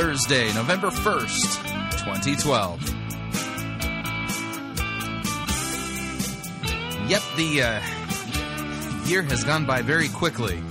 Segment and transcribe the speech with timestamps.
[0.00, 1.58] Thursday, November 1st,
[2.04, 2.80] 2012.
[7.10, 7.80] Yep, the uh,
[9.08, 10.62] year has gone by very quickly.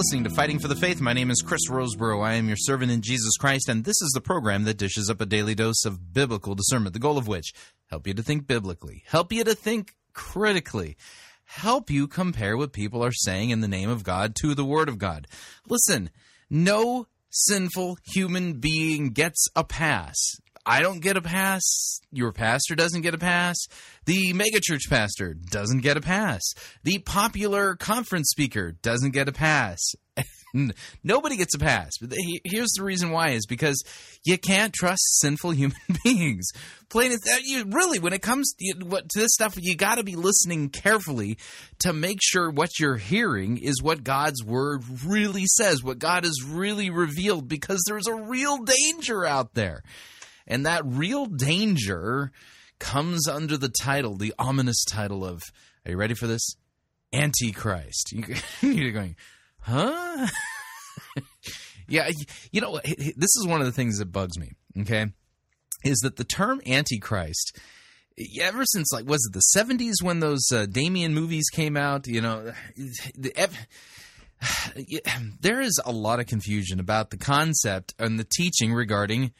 [0.00, 0.98] Listening to Fighting for the Faith.
[1.02, 2.24] My name is Chris Rosebrough.
[2.24, 5.20] I am your servant in Jesus Christ, and this is the program that dishes up
[5.20, 7.52] a daily dose of biblical discernment, the goal of which
[7.90, 10.96] help you to think biblically, help you to think critically,
[11.44, 14.88] help you compare what people are saying in the name of God to the Word
[14.88, 15.26] of God.
[15.68, 16.08] Listen,
[16.48, 20.16] no sinful human being gets a pass.
[20.66, 22.00] I don't get a pass.
[22.12, 23.56] Your pastor doesn't get a pass.
[24.04, 26.42] The megachurch pastor doesn't get a pass.
[26.84, 29.80] The popular conference speaker doesn't get a pass.
[31.04, 31.92] Nobody gets a pass.
[32.00, 32.12] But
[32.44, 33.82] here's the reason why is because
[34.24, 36.48] you can't trust sinful human beings.
[36.88, 40.04] Plain as that, you really when it comes to, to this stuff, you got to
[40.04, 41.38] be listening carefully
[41.80, 46.42] to make sure what you're hearing is what God's word really says, what God has
[46.44, 49.82] really revealed, because there's a real danger out there.
[50.50, 52.32] And that real danger
[52.80, 55.40] comes under the title, the ominous title of,
[55.86, 56.56] are you ready for this?
[57.12, 58.12] Antichrist.
[58.60, 59.14] You're going,
[59.60, 60.26] huh?
[61.88, 62.10] yeah,
[62.50, 64.50] you know, this is one of the things that bugs me,
[64.80, 65.06] okay?
[65.84, 67.56] Is that the term Antichrist,
[68.40, 72.08] ever since, like, was it the 70s when those uh, Damien movies came out?
[72.08, 72.52] You know,
[73.16, 73.50] the,
[75.40, 79.32] there is a lot of confusion about the concept and the teaching regarding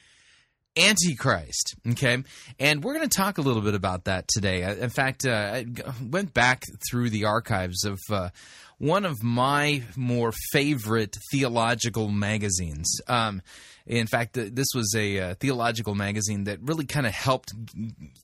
[0.76, 1.74] Antichrist.
[1.90, 2.22] Okay.
[2.58, 4.62] And we're going to talk a little bit about that today.
[4.62, 5.66] In fact, uh, I
[6.02, 8.30] went back through the archives of uh,
[8.78, 13.00] one of my more favorite theological magazines.
[13.08, 13.42] Um,
[13.86, 17.52] in fact, this was a uh, theological magazine that really kind of helped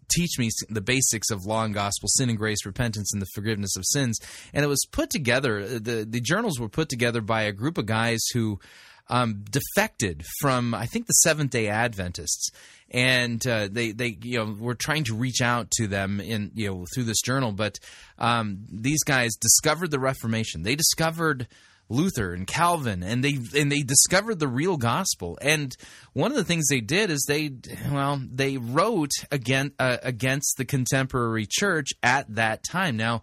[0.09, 3.77] teach me the basics of law and gospel, sin and grace, repentance, and the forgiveness
[3.77, 4.19] of sins.
[4.55, 7.87] And it was put together, the, the journals were put together by a group of
[7.87, 8.61] guys who
[9.09, 12.51] um, defected from I think the Seventh Day Adventists,
[12.91, 16.69] and uh, they they you know were trying to reach out to them in you
[16.69, 17.79] know through this journal, but
[18.19, 20.63] um, these guys discovered the Reformation.
[20.63, 21.49] They discovered.
[21.89, 25.39] Luther and Calvin, and they and they discovered the real gospel.
[25.41, 25.73] And
[26.15, 27.53] one of the things they did is they
[27.93, 32.97] well they wrote again uh, against the contemporary church at that time.
[32.97, 33.23] Now,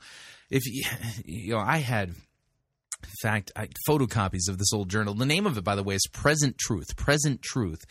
[0.50, 0.64] if
[1.26, 2.14] you, know, I had
[3.22, 5.14] fact, I, photocopies of this old journal.
[5.14, 6.96] The name of it, by the way, is Present Truth.
[6.96, 7.82] Present Truth.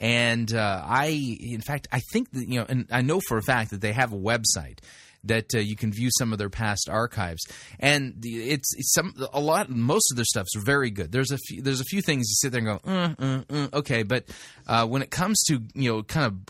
[0.00, 3.42] And uh, I, in fact, I think that, you know, and I know for a
[3.42, 4.80] fact that they have a website
[5.24, 7.44] that uh, you can view some of their past archives.
[7.80, 11.12] And it's, it's, some a lot most of their stuff's very good.
[11.12, 13.78] There's a few there's a few things you sit there and go, uh, uh, uh,
[13.78, 14.24] okay, but
[14.66, 16.46] uh, when it comes to you know kind of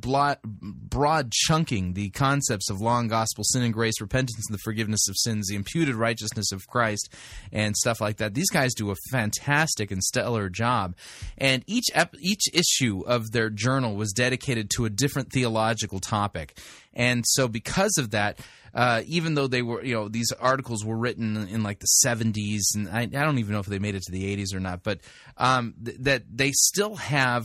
[0.00, 4.62] broad, broad chunking the concepts of law and gospel, sin and grace, repentance and the
[4.62, 7.12] forgiveness of sins, the imputed righteousness of Christ,
[7.52, 10.94] and stuff like that, these guys do a fantastic and stellar job.
[11.36, 16.58] And each ep- each issue of their journal was dedicated to a different theological topic.
[16.98, 18.40] And so, because of that,
[18.74, 22.74] uh, even though they were, you know, these articles were written in like the 70s,
[22.74, 24.82] and I, I don't even know if they made it to the 80s or not,
[24.82, 25.00] but
[25.36, 27.44] um, th- that they still have.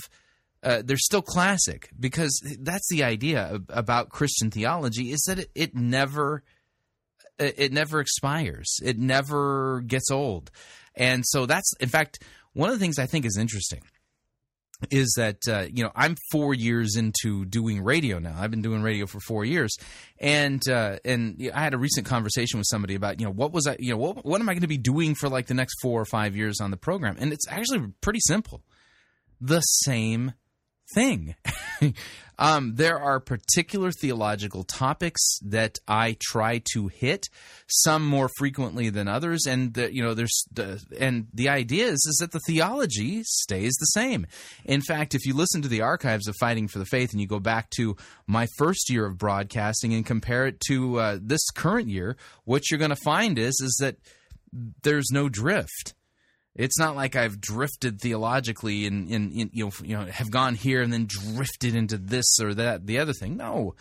[0.62, 5.76] Uh, they're still classic because that's the idea about Christian theology is that it, it
[5.76, 6.42] never
[7.38, 8.78] it never expires.
[8.82, 10.52] It never gets old.
[10.96, 12.24] And so that's in fact
[12.54, 13.82] one of the things I think is interesting
[14.92, 18.36] is that uh, you know I'm four years into doing radio now.
[18.38, 19.76] I've been doing radio for four years,
[20.20, 23.68] and uh, and I had a recent conversation with somebody about you know what was
[23.68, 25.76] I you know what what am I going to be doing for like the next
[25.82, 28.62] four or five years on the program, and it's actually pretty simple,
[29.40, 30.34] the same
[30.94, 31.36] thing.
[32.40, 37.30] um, there are particular theological topics that I try to hit,
[37.68, 42.06] some more frequently than others, and the, you know, there's the, and the idea is
[42.08, 44.28] is that the theology stays the same.
[44.66, 47.28] In fact, if you listen to the archives of Fighting for the Faith and you
[47.28, 47.96] go back to
[48.28, 52.80] my first year of broadcasting and compare it to uh, this current year, what you're
[52.80, 53.98] going to find is is that
[54.84, 55.94] there's no drift
[56.56, 60.94] it's not like I've drifted theologically and, you know you know have gone here and
[60.94, 63.38] then drifted into this or that the other thing.
[63.38, 63.76] No,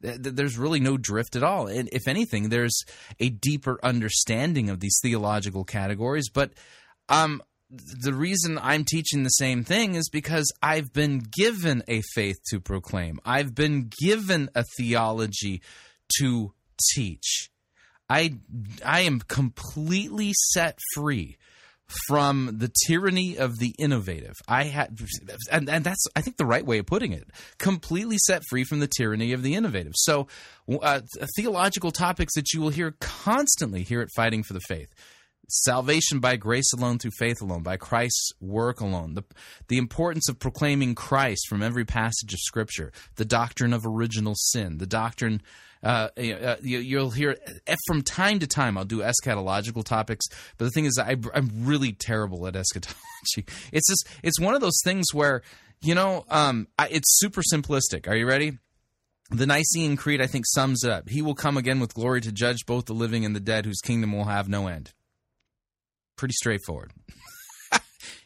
[0.00, 1.68] there's really no drift at all.
[1.68, 2.82] And if anything, there's
[3.20, 6.28] a deeper understanding of these theological categories.
[6.28, 6.52] But
[7.08, 12.38] um, the reason I'm teaching the same thing is because I've been given a faith
[12.50, 13.20] to proclaim.
[13.24, 15.62] I've been given a theology
[16.18, 16.52] to
[16.94, 17.50] teach.
[18.08, 18.36] I
[18.84, 21.36] I am completely set free
[22.08, 24.34] from the tyranny of the innovative.
[24.48, 24.98] I had,
[25.50, 27.28] and, and that's I think the right way of putting it.
[27.58, 29.92] Completely set free from the tyranny of the innovative.
[29.96, 30.26] So,
[30.82, 31.00] uh,
[31.36, 34.92] theological topics that you will hear constantly here at Fighting for the Faith.
[35.48, 39.14] Salvation by grace alone, through faith alone, by Christ's work alone.
[39.14, 39.22] The,
[39.68, 42.90] the importance of proclaiming Christ from every passage of Scripture.
[43.14, 44.78] The doctrine of original sin.
[44.78, 45.40] The doctrine
[45.82, 47.36] uh, uh, you, will hear
[47.66, 48.76] eh, from time to time.
[48.78, 50.26] I'll do eschatological topics,
[50.58, 52.96] but the thing is, I, am really terrible at eschatology.
[53.72, 55.42] It's just it's one of those things where
[55.82, 58.06] you know um, I, it's super simplistic.
[58.08, 58.58] Are you ready?
[59.30, 61.08] The Nicene Creed, I think, sums it up.
[61.08, 63.80] He will come again with glory to judge both the living and the dead, whose
[63.80, 64.92] kingdom will have no end.
[66.16, 66.92] Pretty straightforward.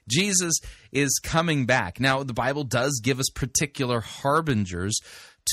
[0.09, 0.61] Jesus
[0.93, 2.01] is coming back.
[2.01, 4.99] Now, the Bible does give us particular harbingers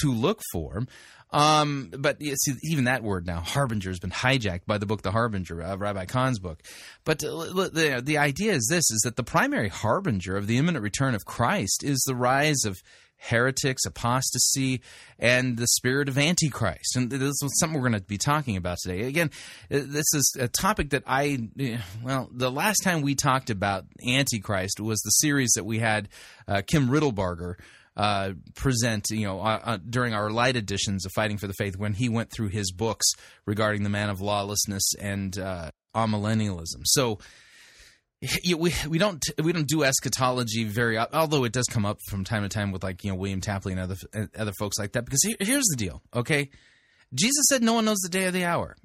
[0.01, 0.85] to look for.
[1.31, 5.11] Um, but see, even that word now, harbinger, has been hijacked by the book The
[5.11, 6.61] Harbinger, uh, Rabbi Cahn's book.
[7.03, 10.83] But uh, the, the idea is this, is that the primary harbinger of the imminent
[10.83, 12.81] return of Christ is the rise of
[13.19, 14.81] heretics, apostasy,
[15.19, 16.95] and the spirit of Antichrist.
[16.95, 19.03] And this is something we're going to be talking about today.
[19.03, 19.31] Again,
[19.71, 21.49] uh, this is a topic that I,
[22.03, 26.09] well, the last time we talked about Antichrist was the series that we had
[26.47, 27.55] uh, Kim Riddlebarger
[27.97, 31.77] uh, present, you know, uh, uh, during our light editions of Fighting for the Faith
[31.77, 33.07] when he went through his books
[33.47, 36.81] regarding the man of lawlessness and uh, amillennialism.
[36.85, 37.17] So
[38.21, 42.43] we we don't we don't do eschatology very although it does come up from time
[42.43, 43.95] to time with like you know William Tapley and other
[44.37, 46.49] other folks like that because here's the deal okay?
[47.13, 48.75] Jesus said no one knows the day or the hour.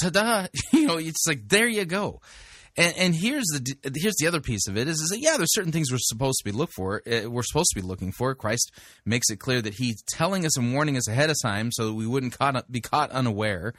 [0.00, 0.46] Ta-da!
[0.72, 2.20] You know it's like there you go
[2.76, 5.52] and, and, here's the here's the other piece of it is, is that yeah, there's
[5.52, 7.02] certain things we're supposed to be look for.
[7.06, 8.34] Uh, we're supposed to be looking for.
[8.34, 8.72] Christ
[9.04, 11.94] makes it clear that He's telling us and warning us ahead of time so that
[11.94, 13.74] we wouldn't caught, be caught unaware.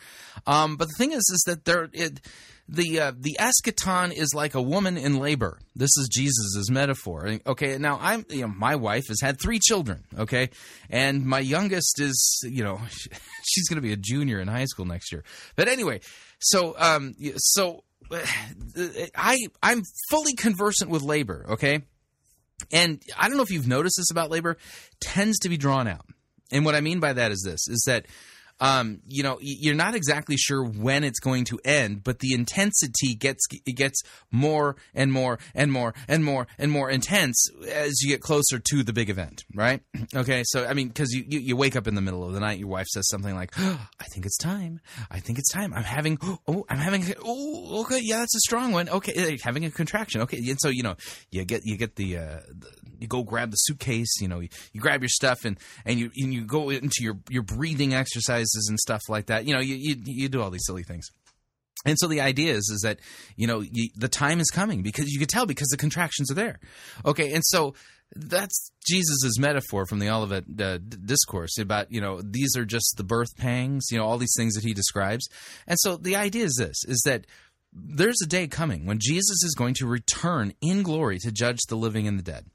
[0.46, 2.20] Um, but the thing is, is that there it,
[2.68, 5.60] the uh, the eschaton is like a woman in labor.
[5.76, 7.40] This is Jesus's metaphor.
[7.46, 10.04] Okay, now I'm you know my wife has had three children.
[10.18, 10.50] Okay,
[10.90, 12.80] and my youngest is you know
[13.44, 15.24] she's going to be a junior in high school next year.
[15.56, 16.02] But anyway,
[16.40, 17.84] so um so
[19.16, 21.82] I I'm fully conversant with labor, okay?
[22.72, 24.58] And I don't know if you've noticed this about labor,
[25.02, 26.06] tends to be drawn out.
[26.52, 28.06] And what I mean by that is this is that
[28.64, 33.14] um, you know, you're not exactly sure when it's going to end, but the intensity
[33.14, 38.08] gets it gets more and more and more and more and more intense as you
[38.08, 39.82] get closer to the big event, right?
[40.16, 42.40] Okay, so I mean, because you, you, you wake up in the middle of the
[42.40, 44.80] night, your wife says something like, oh, "I think it's time.
[45.10, 45.74] I think it's time.
[45.74, 48.90] I'm having oh, I'm having oh, okay, yeah, that's a strong one.
[48.90, 50.22] Okay, having a contraction.
[50.22, 50.96] Okay, and so you know,
[51.32, 52.70] you get you get the, uh, the
[53.00, 56.12] you go grab the suitcase, you know, you, you grab your stuff and and you
[56.18, 59.46] and you go into your your breathing exercises and stuff like that.
[59.46, 61.10] You know, you you, you do all these silly things.
[61.86, 63.00] And so the idea is is that
[63.36, 66.36] you know you, the time is coming because you can tell because the contractions are
[66.36, 66.60] there.
[67.06, 67.74] Okay, and so
[68.16, 73.04] that's Jesus's metaphor from the Olivet uh, discourse about you know these are just the
[73.04, 75.28] birth pangs, you know all these things that he describes.
[75.68, 77.26] And so the idea is this: is that
[77.74, 81.76] there's a day coming when Jesus is going to return in glory to judge the
[81.76, 82.46] living and the dead.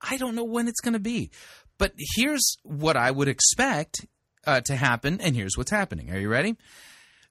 [0.00, 1.30] I don't know when it's going to be.
[1.78, 4.06] But here's what I would expect
[4.46, 6.10] uh, to happen, and here's what's happening.
[6.10, 6.56] Are you ready?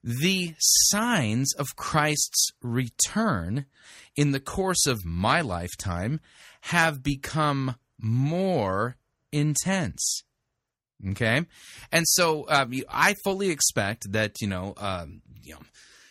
[0.02, 3.66] The signs of Christ's return
[4.16, 6.20] in the course of my lifetime
[6.62, 8.96] have become more
[9.32, 10.22] intense.
[11.10, 11.44] Okay,
[11.92, 15.60] and so um, I fully expect that you know, um, you know,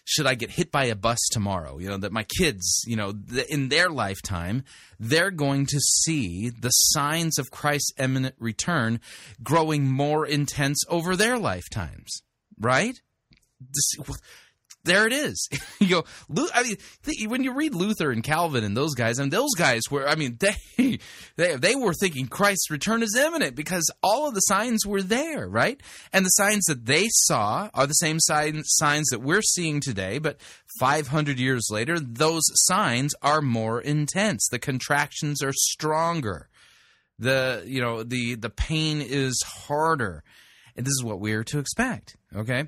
[0.10, 1.80] should I get hit by a bus tomorrow?
[1.80, 4.64] You know, that my kids, you know, th- in their lifetime,
[4.98, 9.02] they're going to see the signs of Christ's imminent return
[9.44, 12.22] growing more intense over their lifetimes,
[12.58, 12.98] right?
[13.60, 14.16] This,
[14.88, 15.48] there it is.
[15.80, 16.06] you go,
[16.54, 19.40] I mean, th- when you read Luther and Calvin and those guys, I and mean,
[19.40, 21.00] those guys were, I mean, they,
[21.36, 25.48] they they were thinking Christ's return is imminent because all of the signs were there,
[25.48, 25.80] right?
[26.12, 30.18] And the signs that they saw are the same signs signs that we're seeing today,
[30.18, 30.40] but
[30.80, 34.48] 500 years later, those signs are more intense.
[34.50, 36.50] The contractions are stronger.
[37.20, 40.24] The you know the the pain is harder,
[40.76, 42.16] and this is what we're to expect.
[42.36, 42.68] Okay.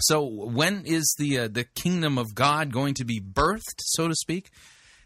[0.00, 4.14] So when is the uh, the kingdom of God going to be birthed, so to
[4.14, 4.50] speak?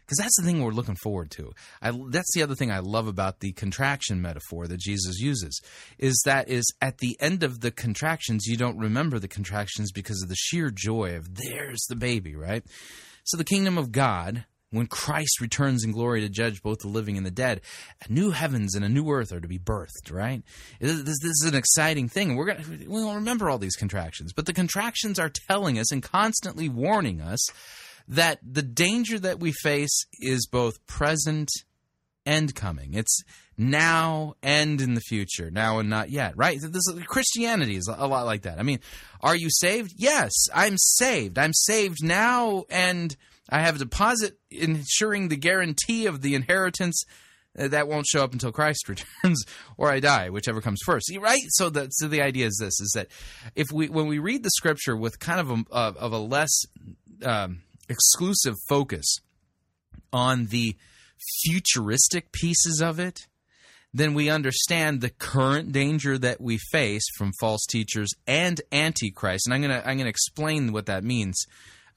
[0.05, 1.53] Because that's the thing we're looking forward to.
[1.81, 5.61] I, that's the other thing I love about the contraction metaphor that Jesus uses
[5.97, 10.21] is that is at the end of the contractions you don't remember the contractions because
[10.21, 12.65] of the sheer joy of there's the baby, right?
[13.23, 17.17] So the kingdom of God when Christ returns in glory to judge both the living
[17.17, 17.61] and the dead,
[18.07, 20.41] a new heavens and a new earth are to be birthed, right?
[20.79, 22.35] This, this is an exciting thing.
[22.35, 26.01] We're to, we will remember all these contractions, but the contractions are telling us and
[26.01, 27.45] constantly warning us
[28.07, 31.49] that the danger that we face is both present
[32.25, 32.93] and coming.
[32.93, 33.23] It's
[33.57, 36.59] now and in the future, now and not yet, right?
[36.61, 38.59] This Christianity is a lot like that.
[38.59, 38.79] I mean,
[39.21, 39.93] are you saved?
[39.97, 41.37] Yes, I'm saved.
[41.37, 43.15] I'm saved now and
[43.51, 47.03] I have a deposit ensuring the guarantee of the inheritance
[47.57, 49.43] uh, that won't show up until Christ returns
[49.77, 51.11] or I die, whichever comes first.
[51.19, 51.41] Right?
[51.49, 53.07] So the so the idea is this: is that
[53.55, 56.61] if we when we read the Scripture with kind of a of a less
[57.23, 59.17] um, exclusive focus
[60.13, 60.75] on the
[61.43, 63.27] futuristic pieces of it,
[63.93, 69.45] then we understand the current danger that we face from false teachers and antichrist.
[69.45, 71.45] And I'm gonna I'm gonna explain what that means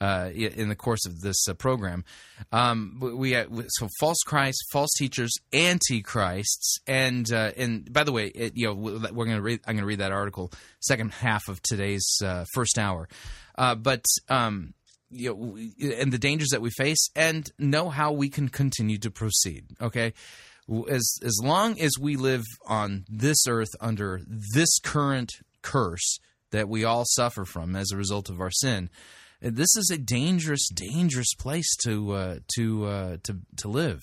[0.04, 2.04] uh, in the course of this uh, program.
[2.52, 8.26] Um, we uh, so false Christ, false teachers, antichrists, and uh, and by the way,
[8.26, 9.60] it, you know we're going to read.
[9.66, 13.08] I'm going to read that article second half of today's uh, first hour,
[13.56, 14.04] but.
[14.28, 14.74] Um,
[15.16, 19.12] you know, and the dangers that we face, and know how we can continue to
[19.12, 19.64] proceed.
[19.80, 20.12] Okay,
[20.90, 25.30] as as long as we live on this earth under this current
[25.62, 26.18] curse
[26.50, 28.90] that we all suffer from as a result of our sin,
[29.50, 34.02] this is a dangerous, dangerous place to uh, to uh, to to live.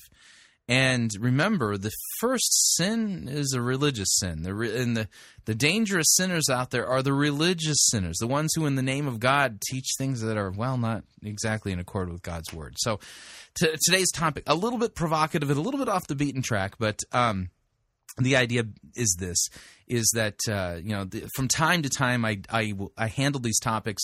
[0.68, 4.44] And remember, the first sin is a religious sin.
[4.44, 5.10] The re- and the,
[5.44, 9.06] the dangerous sinners out there are the religious sinners, the ones who, in the name
[9.06, 12.76] of God, teach things that are, well, not exactly in accord with God's word.
[12.78, 13.02] So,
[13.60, 16.76] t- today's topic, a little bit provocative and a little bit off the beaten track,
[16.80, 17.50] but um,
[18.18, 18.64] the idea
[18.96, 19.48] is this
[19.88, 23.60] is that uh, you know the, from time to time I, I, I handle these
[23.60, 24.04] topics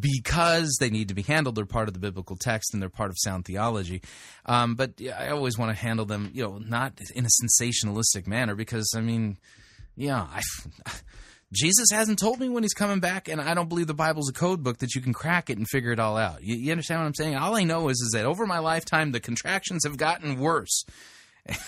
[0.00, 3.10] because they need to be handled they're part of the biblical text and they're part
[3.10, 4.02] of sound theology
[4.46, 8.54] um, but I always want to handle them you know not in a sensationalistic manner
[8.54, 9.38] because I mean
[9.96, 10.42] yeah I
[11.52, 14.32] Jesus hasn't told me when he's coming back, and I don't believe the Bible's a
[14.32, 16.42] code book that you can crack it and figure it all out.
[16.42, 17.36] You, you understand what I'm saying?
[17.36, 20.84] All I know is, is that over my lifetime, the contractions have gotten worse.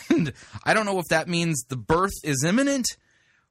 [0.08, 0.32] And
[0.64, 2.86] I don't know if that means the birth is imminent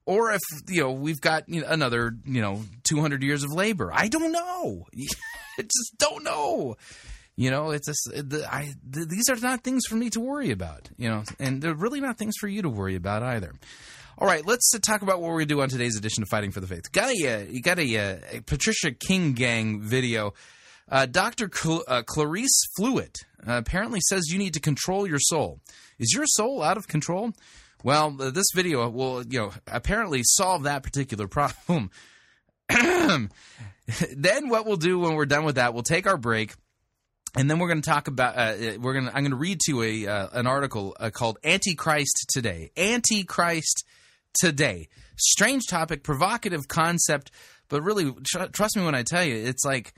[0.06, 3.92] or if you know we've got you know, another you know 200 years of labor.
[3.94, 4.86] I don't know.
[5.58, 6.78] I just don't know.
[7.38, 10.52] You know, it's just, the, I, the, these are not things for me to worry
[10.52, 10.90] about.
[10.98, 13.54] You know, and they're really not things for you to worry about either.
[14.18, 16.30] All right, let's uh, talk about what we're going to do on today's edition of
[16.30, 16.90] Fighting for the Faith.
[16.94, 20.34] Got a, uh, you got a, uh, a Patricia King Gang video.
[20.88, 21.50] Uh, Dr.
[21.54, 25.60] Cl- uh, Clarice Fluitt uh, apparently says you need to control your soul.
[26.00, 27.32] Is your soul out of control?
[27.84, 31.28] Well, this video will, you know, apparently solve that particular
[31.68, 31.92] problem.
[32.70, 33.30] then
[34.50, 36.56] what we'll do when we're done with that, we'll take our break.
[37.38, 38.38] And then we're going to talk about.
[38.38, 39.08] Uh, we're going.
[39.08, 43.84] I'm going to read to a uh, an article uh, called "Antichrist Today." Antichrist
[44.40, 44.88] Today.
[45.18, 47.32] Strange topic, provocative concept,
[47.68, 49.94] but really, tr- trust me when I tell you, it's like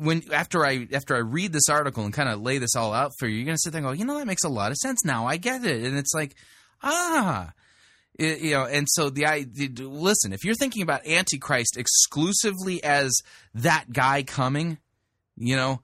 [0.00, 3.12] when after I after I read this article and kind of lay this all out
[3.18, 4.76] for you, you're gonna sit there and go, you know, that makes a lot of
[4.76, 5.26] sense now.
[5.26, 6.34] I get it, and it's like,
[6.82, 7.52] ah,
[8.18, 8.64] it, you know.
[8.64, 13.12] And so the I listen, if you're thinking about Antichrist exclusively as
[13.54, 14.78] that guy coming,
[15.36, 15.80] you know,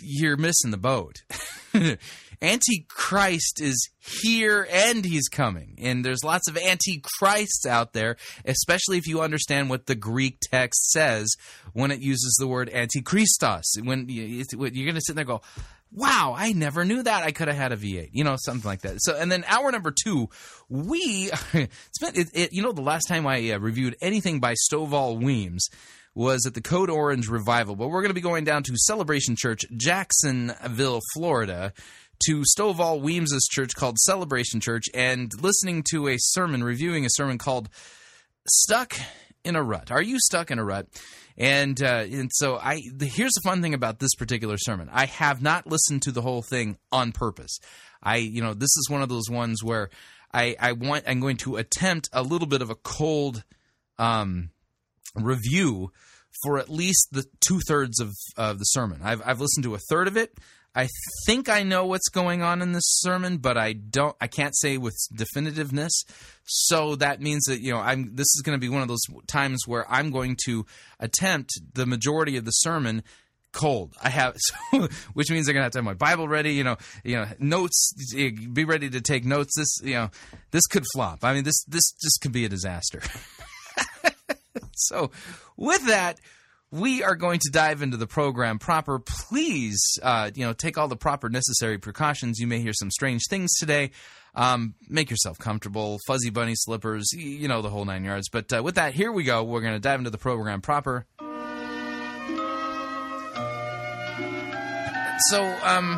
[0.00, 1.22] you're missing the boat.
[2.42, 5.76] Antichrist is here and he's coming.
[5.78, 10.90] And there's lots of antichrists out there, especially if you understand what the Greek text
[10.90, 11.34] says
[11.72, 13.62] when it uses the word antichristos.
[13.82, 15.42] When you're going to sit there and go,
[15.92, 17.22] wow, I never knew that.
[17.22, 18.96] I could have had a V8, you know, something like that.
[19.02, 20.28] So, and then hour number two,
[20.68, 21.26] we
[21.92, 25.68] spent it, it you know, the last time I uh, reviewed anything by Stovall Weems,
[26.14, 29.34] was at the Code Orange Revival, but we're going to be going down to Celebration
[29.36, 31.72] Church, Jacksonville, Florida,
[32.26, 37.38] to Stovall Weems's church called Celebration Church, and listening to a sermon, reviewing a sermon
[37.38, 37.68] called
[38.48, 38.94] "Stuck
[39.44, 40.86] in a Rut." Are you stuck in a rut?
[41.36, 44.88] And uh, and so I the, here's the fun thing about this particular sermon.
[44.92, 47.58] I have not listened to the whole thing on purpose.
[48.02, 49.90] I you know this is one of those ones where
[50.32, 53.44] I I want I'm going to attempt a little bit of a cold
[53.98, 54.50] um,
[55.14, 55.92] review
[56.42, 59.00] for at least the two thirds of, of the sermon.
[59.02, 60.36] I've I've listened to a third of it.
[60.74, 60.88] I
[61.26, 64.16] think I know what's going on in this sermon, but I don't.
[64.20, 65.90] I can't say with definitiveness.
[66.44, 68.14] So that means that you know I'm.
[68.14, 70.64] This is going to be one of those times where I'm going to
[70.98, 73.02] attempt the majority of the sermon
[73.52, 73.94] cold.
[74.02, 76.54] I have, so, which means I'm gonna have to have my Bible ready.
[76.54, 77.94] You know, you know, notes.
[78.16, 79.54] Eh, be ready to take notes.
[79.56, 80.10] This, you know,
[80.50, 81.22] this could flop.
[81.22, 83.02] I mean, this this just could be a disaster.
[84.74, 85.10] so,
[85.56, 86.18] with that
[86.72, 88.98] we are going to dive into the program proper.
[88.98, 92.38] Please, uh, you know, take all the proper necessary precautions.
[92.40, 93.90] You may hear some strange things today.
[94.34, 95.98] Um, make yourself comfortable.
[96.06, 98.30] Fuzzy bunny slippers, you know, the whole nine yards.
[98.30, 99.44] But uh, with that, here we go.
[99.44, 101.06] We're going to dive into the program proper.
[105.28, 105.92] So, um,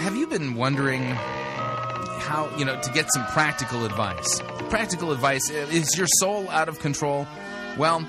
[0.00, 4.40] have you been wondering how, you know, to get some practical advice?
[4.70, 7.26] Practical advice is your soul out of control?
[7.76, 8.06] Well,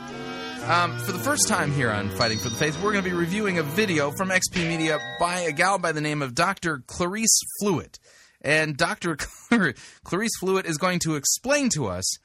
[0.65, 3.15] um, for the first time here on Fighting for the Faith, we're going to be
[3.15, 6.83] reviewing a video from XP Media by a gal by the name of Dr.
[6.87, 7.99] Clarice Fluitt.
[8.41, 9.15] And Dr.
[10.03, 12.17] Clarice Fluitt is going to explain to us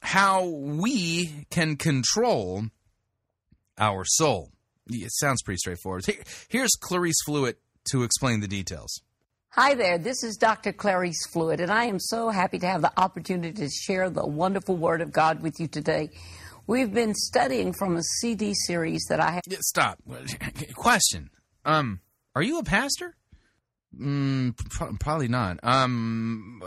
[0.00, 2.64] how we can control
[3.78, 4.52] our soul.
[4.88, 6.04] It sounds pretty straightforward.
[6.48, 7.58] Here's Clarice Fluitt
[7.90, 9.02] to explain the details.
[9.50, 10.72] Hi there, this is Dr.
[10.72, 14.76] Clarice Fluitt, and I am so happy to have the opportunity to share the wonderful
[14.76, 16.10] Word of God with you today.
[16.66, 19.42] We've been studying from a CD series that I have.
[19.48, 19.98] Yeah, stop.
[20.74, 21.30] Question.
[21.64, 22.00] Um,
[22.34, 23.16] are you a pastor?
[23.98, 24.56] Mm,
[25.00, 25.58] probably not.
[25.62, 26.62] Um,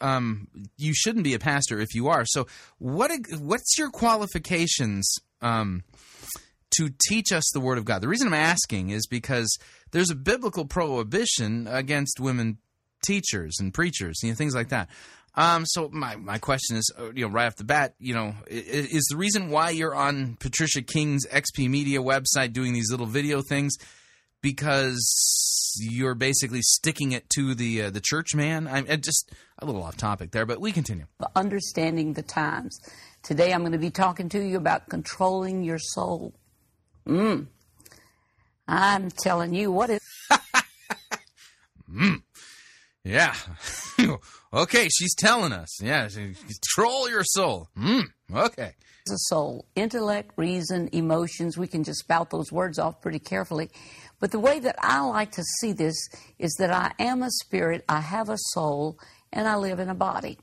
[0.00, 2.24] um, you shouldn't be a pastor if you are.
[2.26, 2.46] So,
[2.78, 5.82] what what's your qualifications um,
[6.76, 8.02] to teach us the Word of God?
[8.02, 9.58] The reason I'm asking is because
[9.92, 12.58] there's a biblical prohibition against women
[13.02, 14.88] teachers and preachers, you know, things like that.
[15.38, 18.34] Um, so my, my question is, uh, you know, right off the bat, you know,
[18.48, 23.06] is, is the reason why you're on Patricia King's XP Media website doing these little
[23.06, 23.76] video things
[24.42, 28.66] because you're basically sticking it to the uh, the church man?
[28.66, 31.06] I'm just a little off topic there, but we continue.
[31.36, 32.76] Understanding the times.
[33.22, 36.34] Today, I'm going to be talking to you about controlling your soul.
[37.06, 37.46] Mm.
[38.66, 40.00] I'm telling you what is.
[41.88, 42.22] mm.
[43.08, 43.34] Yeah.
[44.52, 45.82] okay, she's telling us.
[45.82, 47.68] Yeah, control your soul.
[47.76, 48.74] Mm, okay.
[49.06, 53.70] The soul, intellect, reason, emotions, we can just spout those words off pretty carefully.
[54.20, 55.96] But the way that I like to see this
[56.38, 58.98] is that I am a spirit, I have a soul,
[59.32, 60.38] and I live in a body.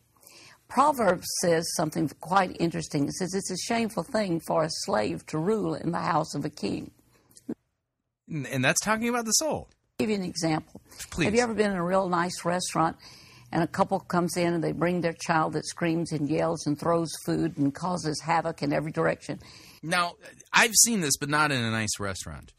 [0.67, 3.07] Proverbs says something quite interesting.
[3.07, 6.43] It says it's a shameful thing for a slave to rule in the house of
[6.43, 6.89] a king.
[8.27, 10.81] And that's talking about the soul give you an example.
[11.09, 11.25] Please.
[11.25, 12.97] Have you ever been in a real nice restaurant
[13.51, 16.77] and a couple comes in and they bring their child that screams and yells and
[16.77, 19.39] throws food and causes havoc in every direction?
[19.81, 20.15] Now,
[20.51, 22.53] I've seen this, but not in a nice restaurant.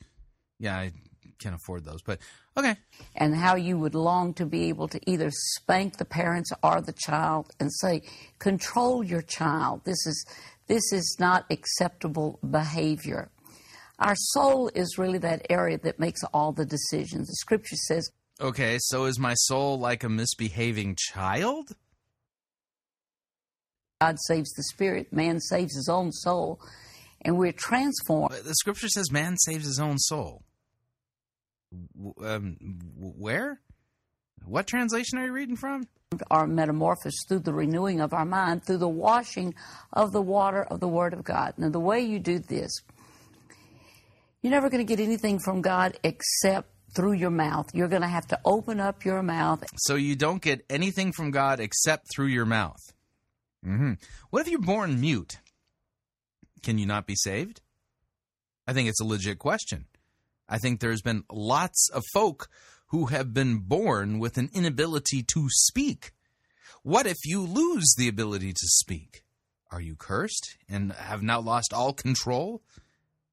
[0.59, 0.93] Yeah, I
[1.39, 2.21] can't afford those, but
[2.57, 2.77] okay.
[3.15, 6.95] And how you would long to be able to either spank the parents or the
[6.95, 8.03] child and say,
[8.39, 9.83] "Control your child.
[9.85, 10.25] This is
[10.67, 13.31] this is not acceptable behavior."
[13.99, 17.29] Our soul is really that area that makes all the decisions.
[17.29, 21.75] The scripture says, Okay, so is my soul like a misbehaving child?
[24.01, 26.61] God saves the spirit, man saves his own soul,
[27.23, 28.35] and we're transformed.
[28.45, 30.43] The scripture says man saves his own soul.
[32.23, 32.57] Um,
[32.99, 33.61] where?
[34.45, 35.89] What translation are you reading from?
[36.31, 39.55] Are metamorphosed through the renewing of our mind, through the washing
[39.95, 41.55] of the water of the Word of God.
[41.57, 42.71] Now, the way you do this,
[44.47, 47.67] you're never going to get anything from God except through your mouth.
[47.75, 49.65] You're going to have to open up your mouth.
[49.75, 52.79] So you don't get anything from God except through your mouth.
[53.67, 53.95] Mm-hmm.
[54.31, 55.41] What if you're born mute?
[56.63, 57.61] Can you not be saved?
[58.69, 59.87] I think it's a legit question.
[60.49, 62.49] I think there's been lots of folk
[62.91, 66.13] who have been born with an inability to speak.
[66.85, 69.25] What if you lose the ability to speak?
[69.73, 72.63] Are you cursed and have now lost all control?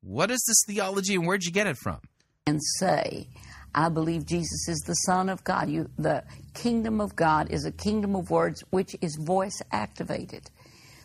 [0.04, 2.00] What is this theology and where'd you get it from?
[2.46, 3.28] And say,
[3.74, 5.70] I believe Jesus is the Son of God.
[5.70, 10.50] You, the kingdom of God is a kingdom of words which is voice activated.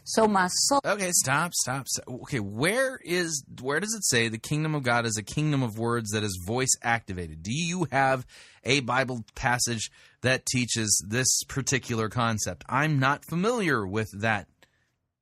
[0.04, 0.80] So my soul.
[0.84, 2.08] Okay, stop, stop, stop.
[2.22, 5.78] Okay, where is where does it say the kingdom of God is a kingdom of
[5.78, 7.42] words that is voice activated?
[7.42, 8.26] Do you have
[8.64, 9.90] a Bible passage
[10.22, 12.64] that teaches this particular concept?
[12.70, 14.48] I'm not familiar with that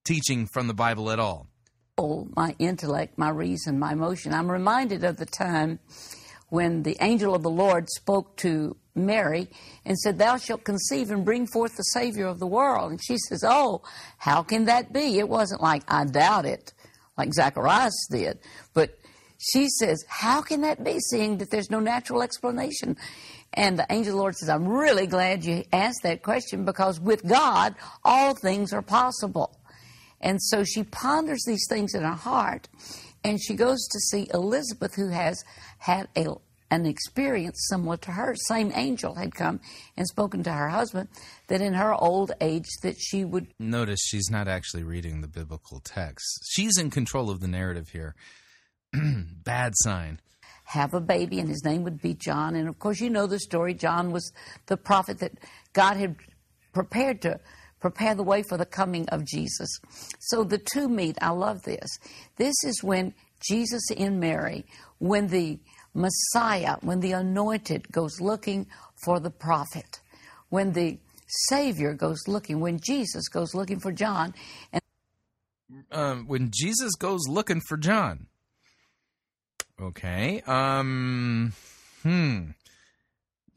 [0.05, 1.49] teaching from the Bible at all.
[1.99, 4.35] My intellect, my reason, my emotion.
[4.35, 5.79] I'm reminded of the time
[6.51, 9.49] when the angel of the Lord spoke to Mary
[9.87, 12.91] and said, Thou shalt conceive and bring forth the Savior of the world.
[12.91, 13.81] And she says, Oh,
[14.19, 15.19] how can that be?
[15.19, 16.75] It wasn't like, I doubt it,
[17.17, 18.41] like Zacharias did.
[18.75, 18.99] But
[19.39, 22.99] she says, How can that be, seeing that there's no natural explanation?
[23.55, 27.01] And the angel of the Lord says, I'm really glad you asked that question because
[27.01, 29.57] with God, all things are possible.
[30.21, 32.69] And so she ponders these things in her heart
[33.27, 35.43] and she goes to see Elizabeth, who has
[35.79, 36.29] had a
[36.71, 38.35] an experience similar to her.
[38.35, 39.61] Same angel had come
[39.97, 41.09] and spoken to her husband
[41.49, 45.81] that in her old age that she would notice she's not actually reading the biblical
[45.81, 46.25] text.
[46.49, 48.15] She's in control of the narrative here.
[48.93, 50.21] Bad sign.
[50.65, 52.57] Have a baby, and his name would be John.
[52.57, 53.75] And of course, you know the story.
[53.75, 54.33] John was
[54.67, 55.33] the prophet that
[55.73, 56.17] God had
[56.73, 57.41] prepared to
[57.91, 59.69] prepare the way for the coming of Jesus.
[60.19, 61.17] So the two meet.
[61.23, 61.89] I love this.
[62.37, 63.15] This is when
[63.49, 64.67] Jesus in Mary,
[64.99, 65.61] when the
[65.95, 68.67] Messiah, when the anointed goes looking
[69.05, 70.01] for the prophet,
[70.49, 70.99] when the
[71.49, 74.35] Savior goes looking, when Jesus goes looking for John,
[74.73, 74.83] and
[75.93, 78.27] um, when Jesus goes looking for John.
[79.81, 80.43] Okay.
[80.47, 81.53] Um.
[82.03, 82.51] Hmm.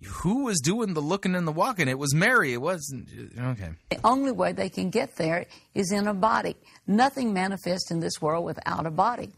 [0.06, 1.88] Who was doing the looking and the walking?
[1.90, 2.54] It was Mary.
[2.54, 3.10] It wasn't.
[3.38, 3.72] Okay.
[3.90, 6.56] The only way they can get there is in a body.
[6.88, 9.32] Nothing manifests in this world without a body.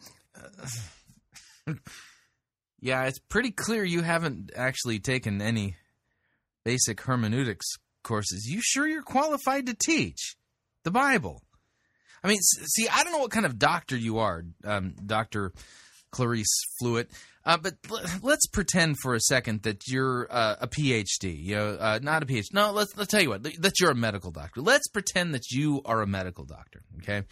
[1.68, 1.74] Uh,
[2.84, 5.76] Yeah, it's pretty clear you haven't actually taken any
[6.66, 7.68] basic hermeneutics
[8.04, 8.48] courses.
[8.48, 10.36] You sure you're qualified to teach
[10.84, 11.44] the Bible?
[12.24, 15.54] I mean, see, I don't know what kind of doctor you are, um, Doctor
[16.12, 17.12] Clarice Fluitt,
[17.46, 17.76] uh, but
[18.22, 21.44] let's pretend for a second that you're uh, a PhD.
[21.44, 22.54] You know, uh, not a PhD.
[22.54, 23.44] No, let's let's tell you what.
[23.44, 24.62] That you're a medical doctor.
[24.62, 26.84] Let's pretend that you are a medical doctor.
[27.02, 27.24] Okay.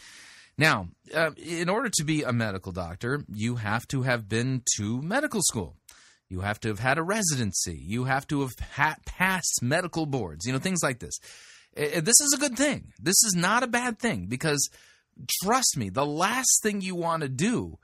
[0.57, 5.01] Now, uh, in order to be a medical doctor, you have to have been to
[5.01, 5.77] medical school.
[6.27, 7.79] You have to have had a residency.
[7.81, 11.17] You have to have ha- passed medical boards, you know, things like this.
[11.77, 12.91] Uh, this is a good thing.
[13.01, 14.69] This is not a bad thing because
[15.43, 17.77] trust me, the last thing you want to do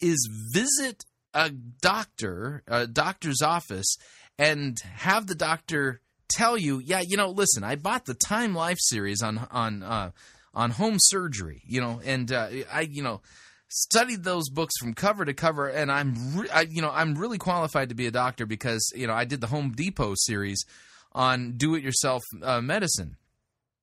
[0.00, 1.04] is visit
[1.34, 3.96] a doctor, a doctor's office,
[4.38, 8.78] and have the doctor tell you, yeah, you know, listen, I bought the Time Life
[8.80, 10.10] series on on uh,
[10.54, 13.20] on home surgery, you know, and uh, I, you know,
[13.68, 17.38] studied those books from cover to cover, and I'm, re- I, you know, I'm really
[17.38, 20.64] qualified to be a doctor because you know I did the Home Depot series
[21.12, 23.16] on do-it-yourself uh, medicine.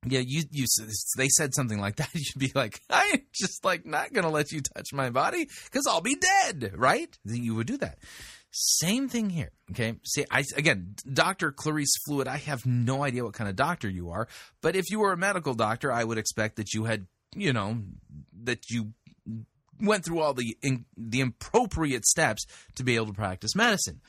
[0.06, 0.66] Yeah, you, you,
[1.18, 2.10] they said something like that.
[2.14, 6.02] You'd be like, I'm just like not gonna let you touch my body because I'll
[6.02, 7.16] be dead, right?
[7.26, 8.00] You would do that.
[8.52, 9.52] Same thing here.
[9.72, 9.96] Okay.
[10.06, 11.52] See, I again, Dr.
[11.52, 12.28] Clarice Fluitt.
[12.28, 14.28] I have no idea what kind of doctor you are,
[14.62, 17.80] but if you were a medical doctor, I would expect that you had, you know,
[18.44, 18.94] that you
[19.80, 24.02] went through all the in, the appropriate steps to be able to practice medicine.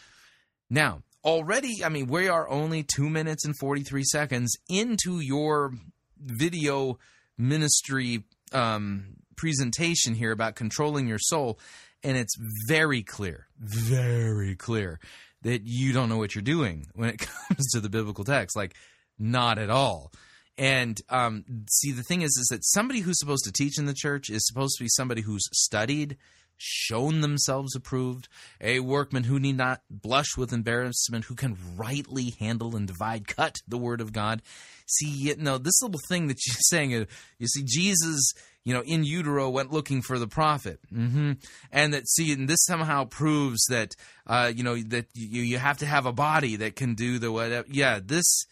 [0.71, 5.73] Now, already, I mean, we are only 2 minutes and 43 seconds into your
[6.19, 6.99] video
[7.39, 11.59] ministry um, presentation here about controlling your soul
[12.03, 14.99] and it's very clear, very clear
[15.43, 18.57] that you don't know what you're doing when it comes to the biblical text.
[18.57, 18.75] Like,
[19.19, 20.13] not at all.
[20.57, 23.95] And um, see, the thing is, is that somebody who's supposed to teach in the
[23.95, 26.17] church is supposed to be somebody who's studied,
[26.61, 28.29] shown themselves approved,
[28.61, 33.57] a workman who need not blush with embarrassment, who can rightly handle and divide, cut
[33.67, 34.43] the word of God.
[34.87, 37.05] See, you know, this little thing that you're saying, uh,
[37.39, 38.33] you see, Jesus
[38.65, 40.81] you know, in utero went looking for the prophet.
[40.93, 41.33] Mm-hmm.
[41.73, 43.95] And that, see, and this somehow proves that,
[44.27, 47.33] uh, you know, that you, you have to have a body that can do the
[47.33, 47.67] whatever.
[47.71, 48.45] Yeah, this,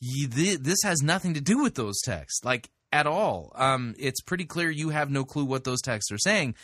[0.00, 3.52] you, this has nothing to do with those texts, like at all.
[3.54, 6.54] Um, it's pretty clear you have no clue what those texts are saying.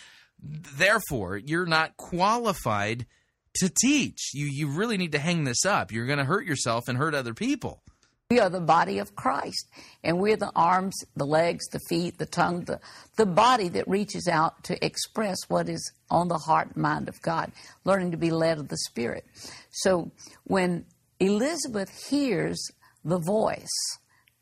[0.43, 3.07] Therefore, you're not qualified
[3.57, 4.31] to teach.
[4.35, 5.93] You, you really need to hang this up.
[5.93, 7.83] You're going to hurt yourself and hurt other people.
[8.31, 9.71] We are the body of Christ,
[10.05, 12.79] and we're the arms, the legs, the feet, the tongue, the,
[13.17, 17.23] the body that reaches out to express what is on the heart and mind of
[17.23, 17.53] God,
[17.85, 19.25] learning to be led of the Spirit.
[19.71, 20.11] So
[20.45, 20.85] when
[21.19, 22.71] Elizabeth hears
[23.03, 23.67] the voice,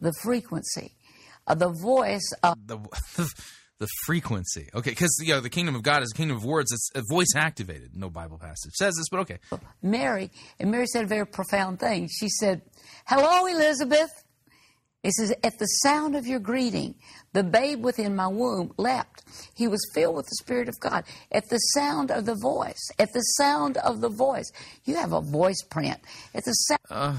[0.01, 0.97] the frequency,
[1.47, 2.57] uh, the voice of.
[2.67, 2.79] The,
[3.79, 4.69] the frequency.
[4.75, 6.73] Okay, because you know the kingdom of God is a kingdom of words.
[6.73, 7.91] It's a voice activated.
[7.95, 9.39] No Bible passage says this, but okay.
[9.83, 12.09] Mary and Mary said a very profound thing.
[12.09, 12.63] She said,
[13.07, 14.11] "Hello, Elizabeth."
[15.03, 16.97] It says, At the sound of your greeting,
[17.33, 19.23] the babe within my womb leapt.
[19.55, 21.05] He was filled with the Spirit of God.
[21.31, 24.51] At the sound of the voice, at the sound of the voice,
[24.85, 26.01] you have a voice print.
[26.35, 27.19] At the sound.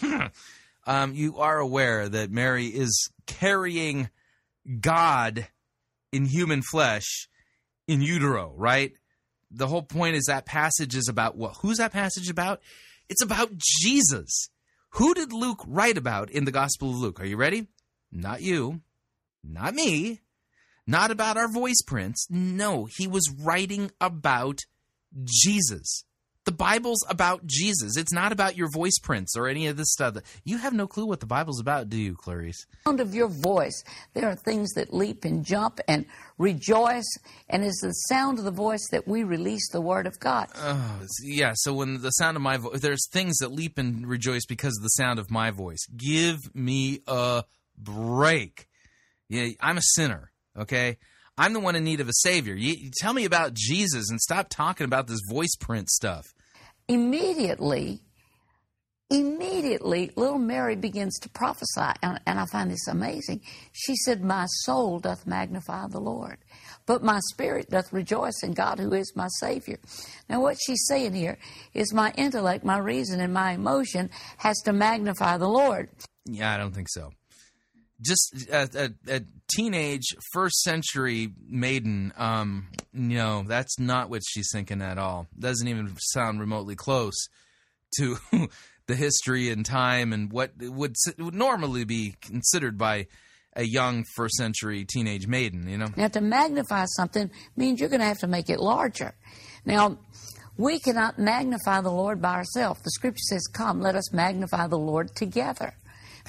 [0.86, 4.10] um, you are aware that Mary is carrying
[4.80, 5.48] God
[6.12, 7.28] in human flesh
[7.86, 8.92] in utero, right?
[9.50, 11.56] The whole point is that passage is about what?
[11.62, 12.60] Who's that passage about?
[13.08, 14.50] It's about Jesus.
[14.92, 17.20] Who did Luke write about in the Gospel of Luke?
[17.20, 17.66] Are you ready?
[18.10, 18.80] Not you,
[19.42, 20.20] not me,
[20.86, 22.26] not about our voice prints.
[22.30, 24.60] No, he was writing about
[25.24, 26.04] Jesus.
[26.48, 27.98] The Bible's about Jesus.
[27.98, 30.16] It's not about your voice prints or any of this stuff.
[30.44, 32.64] You have no clue what the Bible's about, do you, Clarice?
[32.86, 33.84] Sound of your voice.
[34.14, 36.06] There are things that leap and jump and
[36.38, 37.04] rejoice,
[37.50, 40.48] and it's the sound of the voice that we release the word of God.
[40.56, 41.52] Oh, yeah.
[41.54, 44.82] So when the sound of my voice, there's things that leap and rejoice because of
[44.82, 45.84] the sound of my voice.
[45.98, 47.44] Give me a
[47.76, 48.68] break.
[49.28, 50.32] Yeah, I'm a sinner.
[50.58, 50.96] Okay.
[51.36, 52.54] I'm the one in need of a savior.
[52.54, 56.24] You, you tell me about Jesus and stop talking about this voice print stuff
[56.88, 58.00] immediately,
[59.10, 61.92] immediately, little Mary begins to prophesy.
[62.02, 63.40] And, and, I find this amazing.
[63.72, 66.38] She said, My soul doth magnify the Lord,
[66.86, 69.78] but my spirit doth rejoice in God who is my Savior.
[70.28, 71.38] Now, what she's saying here
[71.74, 75.90] is my intellect, my reason, and my emotion has to magnify the Lord.
[76.26, 77.12] Yeah, I don't think so.
[78.00, 84.82] Just a, a, a teenage first century maiden um no that's not what she's thinking
[84.82, 85.26] at all.
[85.38, 87.28] Doesn't even sound remotely close
[87.98, 88.18] to
[88.86, 93.06] the history and time and what would, would normally be considered by
[93.54, 95.88] a young first century teenage maiden you know?
[95.96, 99.14] Now to magnify something means you're going to have to make it larger.
[99.64, 99.98] Now
[100.56, 102.80] we cannot magnify the lord by ourselves.
[102.82, 105.74] The scripture says come let us magnify the lord together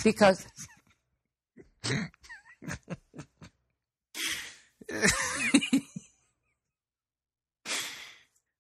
[0.04, 0.46] because
[1.84, 2.02] this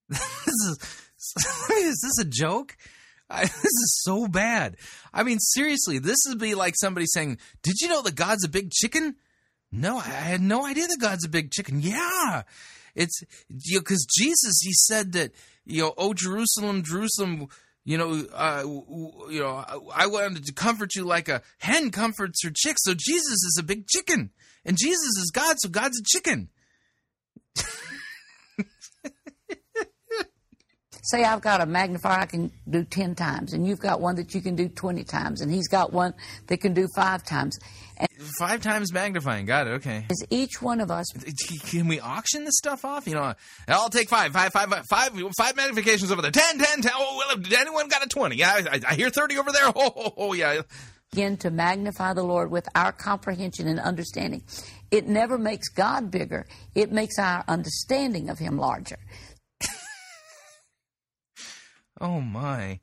[0.09, 1.09] is
[1.71, 2.77] is this a joke?
[3.29, 4.77] I, this is so bad.
[5.13, 8.49] I mean, seriously, this would be like somebody saying, "Did you know that God's a
[8.49, 9.15] big chicken?"
[9.71, 11.81] No, I had no idea that God's a big chicken.
[11.81, 12.43] Yeah,
[12.95, 15.31] it's you know because Jesus he said that
[15.65, 17.47] you know, oh Jerusalem, Jerusalem,
[17.89, 18.61] you know, uh,
[19.31, 22.83] you know, I wanted to comfort you like a hen comforts her chicks.
[22.83, 24.29] So Jesus is a big chicken.
[24.63, 26.49] And Jesus is God, so God's a chicken.
[31.01, 34.35] Say I've got a magnifier I can do 10 times, and you've got one that
[34.35, 36.13] you can do 20 times, and he's got one
[36.45, 37.57] that can do five times.
[38.37, 39.45] Five times magnifying.
[39.45, 39.71] Got it.
[39.71, 40.05] Okay.
[40.09, 41.05] Is each one of us.
[41.69, 43.07] Can we auction this stuff off?
[43.07, 43.33] You know,
[43.67, 46.31] I'll take five, five, five, five, five magnifications over there.
[46.31, 46.91] 10, 10, 10.
[46.95, 48.35] Oh, well, anyone got a 20?
[48.35, 49.59] Yeah, I, I hear 30 over there.
[49.75, 50.61] Oh, oh, oh yeah
[51.11, 54.43] begin to magnify the Lord with our comprehension and understanding.
[54.91, 58.99] It never makes God bigger, it makes our understanding of Him larger.
[62.01, 62.79] oh, my.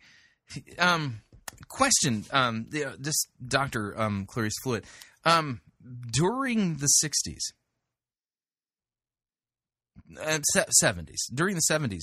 [0.78, 1.20] Um,
[1.68, 4.00] question um, this Dr.
[4.00, 4.84] Um, Clarice Fluitt.
[5.26, 5.60] Um,
[6.10, 7.52] during the 60s,
[10.20, 10.38] uh,
[10.82, 12.02] 70s, during the 70s,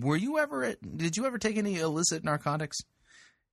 [0.00, 2.78] were you ever, did you ever take any illicit narcotics?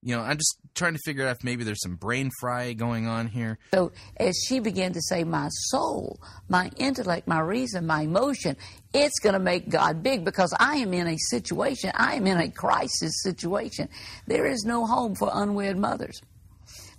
[0.03, 3.07] you know, I'm just trying to figure out if maybe there's some brain fry going
[3.07, 3.57] on here.
[3.73, 8.57] So as she began to say, my soul, my intellect, my reason, my emotion,
[8.93, 12.37] it's going to make God big because I am in a situation, I am in
[12.37, 13.87] a crisis situation.
[14.27, 16.21] There is no home for unwed mothers.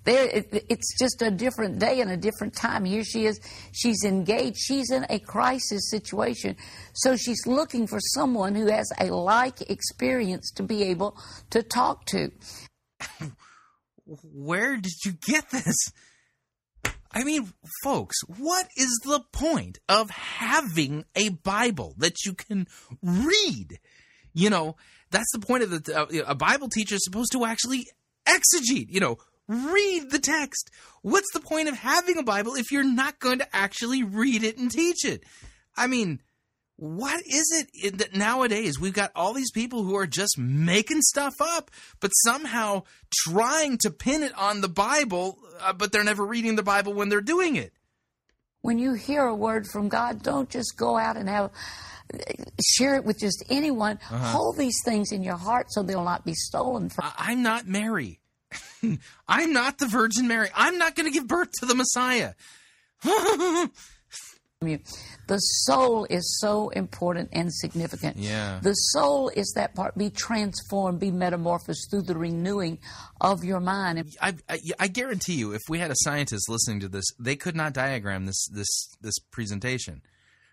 [0.05, 2.85] There, it, it's just a different day and a different time.
[2.85, 3.41] Here she is.
[3.73, 4.59] She's engaged.
[4.59, 6.57] She's in a crisis situation.
[6.95, 11.17] So she's looking for someone who has a like experience to be able
[11.51, 12.31] to talk to.
[14.07, 15.77] where did you get this?
[17.15, 22.67] I mean, folks, what is the point of having a Bible that you can
[23.03, 23.79] read?
[24.33, 24.77] You know,
[25.11, 27.87] that's the point of the uh, a Bible teacher is supposed to actually
[28.27, 30.71] exegete, you know, read the text.
[31.03, 34.59] What's the point of having a Bible if you're not going to actually read it
[34.59, 35.25] and teach it?
[35.77, 36.21] I mean,
[36.77, 41.35] what is it that nowadays we've got all these people who are just making stuff
[41.41, 46.57] up, but somehow trying to pin it on the Bible, uh, but they're never reading
[46.57, 47.73] the Bible when they're doing it?
[48.63, 51.51] When you hear a word from God, don't just go out and have
[52.63, 53.99] share it with just anyone.
[54.11, 54.17] Uh-huh.
[54.19, 57.11] Hold these things in your heart so they'll not be stolen from.
[57.17, 58.21] I'm not Mary.
[59.29, 60.49] I'm not the Virgin Mary.
[60.55, 62.35] I'm not going to give birth to the Messiah.
[65.27, 68.17] The soul is so important and significant.
[68.17, 68.61] Yeah.
[68.63, 69.97] The soul is that part.
[69.97, 72.79] Be transformed, be metamorphosed through the renewing
[73.21, 74.15] of your mind.
[74.21, 77.57] I, I, I guarantee you, if we had a scientist listening to this, they could
[77.57, 80.03] not diagram this this this presentation.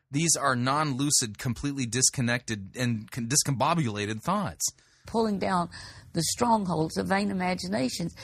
[0.10, 4.66] These are non-lucid, completely disconnected and discombobulated thoughts.
[5.06, 5.70] pulling down
[6.14, 8.16] the strongholds of vain imaginations.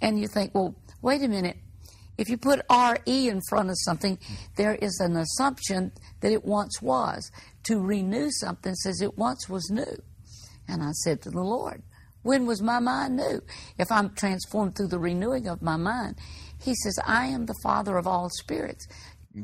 [0.00, 1.56] And you think, well, wait a minute.
[2.18, 4.18] If you put RE in front of something,
[4.56, 7.30] there is an assumption that it once was.
[7.64, 9.96] To renew something says it once was new.
[10.68, 11.82] And I said to the Lord,
[12.22, 13.40] when was my mind new?
[13.78, 16.16] If I'm transformed through the renewing of my mind,
[16.62, 18.86] He says, I am the Father of all spirits.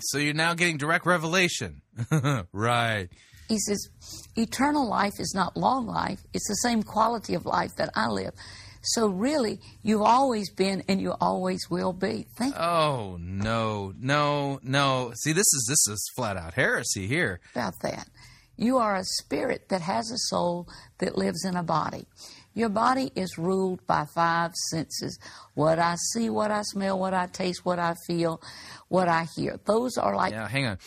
[0.01, 1.83] So you're now getting direct revelation,
[2.53, 3.09] right?
[3.49, 3.89] He says,
[4.37, 6.21] eternal life is not long life.
[6.35, 8.35] It's the same quality of life that I live.
[8.83, 12.27] So really, you've always been and you always will be.
[12.37, 15.13] Think Oh no, no, no!
[15.17, 17.41] See, this is this is flat out heresy here.
[17.55, 18.09] about that.
[18.57, 22.07] You are a spirit that has a soul that lives in a body.
[22.55, 25.19] Your body is ruled by five senses
[25.55, 28.41] what I see, what I smell, what I taste, what I feel,
[28.89, 29.61] what I hear.
[29.65, 30.79] Those are like Yeah, hang on.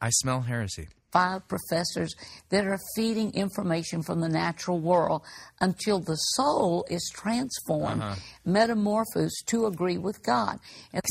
[0.00, 0.88] I smell heresy.
[1.12, 2.14] five professors
[2.50, 5.22] that are feeding information from the natural world
[5.60, 8.16] until the soul is transformed, uh-huh.
[8.44, 10.58] metamorphosed to agree with God.
[10.92, 11.02] And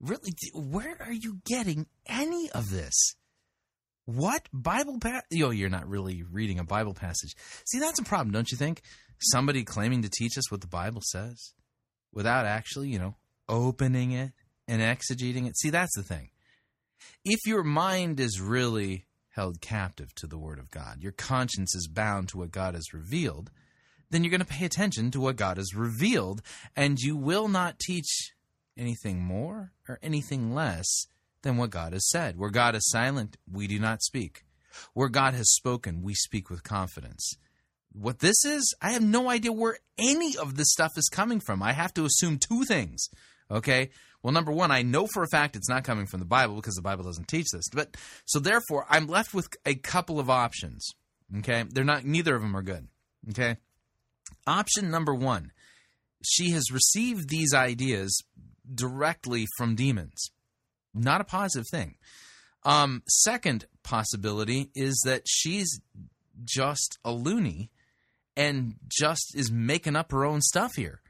[0.00, 2.92] Really, where are you getting any of this?
[4.04, 5.24] What Bible passage?
[5.30, 7.34] Yo, you're not really reading a Bible passage.
[7.64, 8.82] See, that's a problem, don't you think?
[9.18, 11.54] Somebody claiming to teach us what the Bible says
[12.12, 13.16] without actually, you know,
[13.48, 14.32] opening it
[14.68, 15.56] and exegeting it.
[15.56, 16.28] See, that's the thing.
[17.24, 21.88] If your mind is really held captive to the Word of God, your conscience is
[21.88, 23.50] bound to what God has revealed,
[24.10, 26.42] then you're going to pay attention to what God has revealed,
[26.76, 28.32] and you will not teach
[28.76, 31.06] anything more or anything less
[31.42, 32.38] than what God has said.
[32.38, 34.44] Where God is silent, we do not speak.
[34.92, 37.34] Where God has spoken, we speak with confidence.
[37.92, 41.62] What this is, I have no idea where any of this stuff is coming from.
[41.62, 43.08] I have to assume two things.
[43.50, 43.90] Okay?
[44.22, 46.74] Well, number one, I know for a fact it's not coming from the Bible because
[46.74, 47.68] the Bible doesn't teach this.
[47.72, 50.88] But so therefore, I'm left with a couple of options.
[51.38, 51.64] Okay?
[51.68, 52.88] They're not neither of them are good.
[53.30, 53.56] Okay?
[54.46, 55.52] Option number one,
[56.24, 58.22] she has received these ideas
[58.72, 60.30] directly from demons.
[60.94, 61.96] Not a positive thing.
[62.64, 65.80] Um, second possibility is that she's
[66.44, 67.70] just a loony
[68.36, 71.00] and just is making up her own stuff here.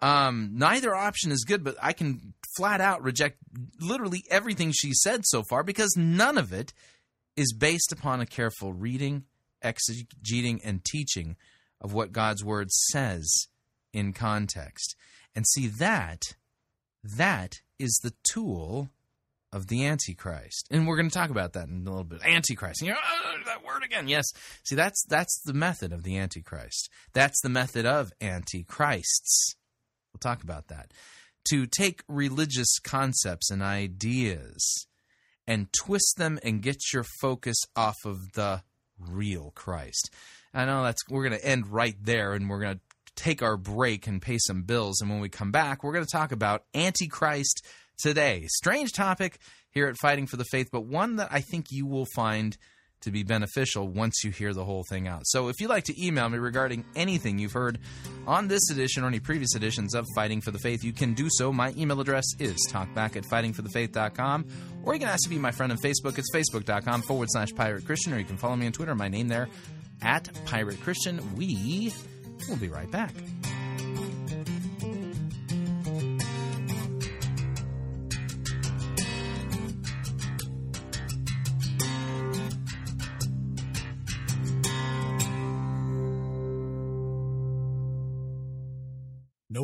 [0.00, 3.38] Um, neither option is good, but I can flat out reject
[3.80, 6.72] literally everything she said so far because none of it
[7.36, 9.24] is based upon a careful reading,
[9.62, 11.36] exegeting, and teaching
[11.80, 13.48] of what God's word says
[13.92, 14.96] in context.
[15.34, 16.22] And see that
[17.02, 18.90] that is the tool
[19.52, 20.66] of the antichrist.
[20.70, 22.24] And we're going to talk about that in a little bit.
[22.24, 22.82] Antichrist.
[22.82, 24.08] You know "Oh, that word again.
[24.08, 24.24] Yes.
[24.64, 26.90] See that's that's the method of the antichrist.
[27.12, 29.56] That's the method of antichrists
[30.16, 30.92] we'll talk about that
[31.50, 34.86] to take religious concepts and ideas
[35.46, 38.62] and twist them and get your focus off of the
[38.98, 40.10] real Christ.
[40.54, 42.80] I know that's we're going to end right there and we're going to
[43.14, 46.10] take our break and pay some bills and when we come back we're going to
[46.10, 47.64] talk about antichrist
[47.98, 48.46] today.
[48.48, 49.38] Strange topic
[49.70, 52.56] here at Fighting for the Faith but one that I think you will find
[53.02, 55.26] to be beneficial once you hear the whole thing out.
[55.26, 57.78] So if you'd like to email me regarding anything you've heard
[58.26, 61.28] on this edition or any previous editions of Fighting for the Faith, you can do
[61.30, 61.52] so.
[61.52, 64.46] My email address is talkback at fightingforthefaith.com,
[64.84, 66.18] or you can ask to be my friend on Facebook.
[66.18, 68.94] It's facebook.com forward slash pirate Christian, or you can follow me on Twitter.
[68.94, 69.48] My name there
[70.02, 71.36] at Pirate Christian.
[71.36, 71.92] We
[72.48, 73.14] will be right back.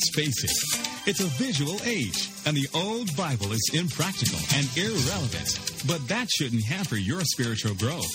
[0.00, 5.60] Let's face it, it's a visual age, and the old Bible is impractical and irrelevant.
[5.86, 8.08] But that shouldn't hamper your spiritual growth.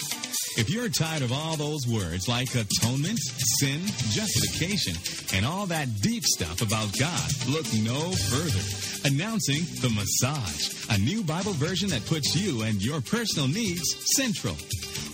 [0.58, 3.20] If you're tired of all those words like atonement,
[3.60, 4.96] sin, justification,
[5.38, 8.66] and all that deep stuff about God, look no further.
[9.06, 14.56] Announcing The Massage, a new Bible version that puts you and your personal needs central.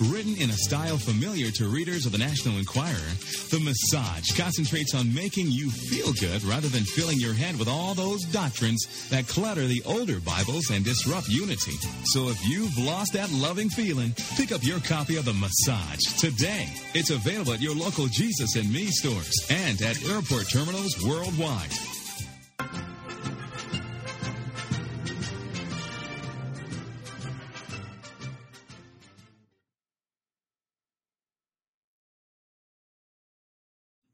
[0.10, 3.14] Written in a style familiar to readers of the National Enquirer,
[3.50, 7.94] The Massage concentrates on making you feel good rather than filling your head with all
[7.94, 11.78] those doctrines that clutter the older Bibles and disrupt unity.
[12.06, 16.68] So if you've lost that loving feeling, pick up your copy of The Massage today.
[16.94, 21.72] It's available at your local Jesus and Me stores and at airport terminals worldwide.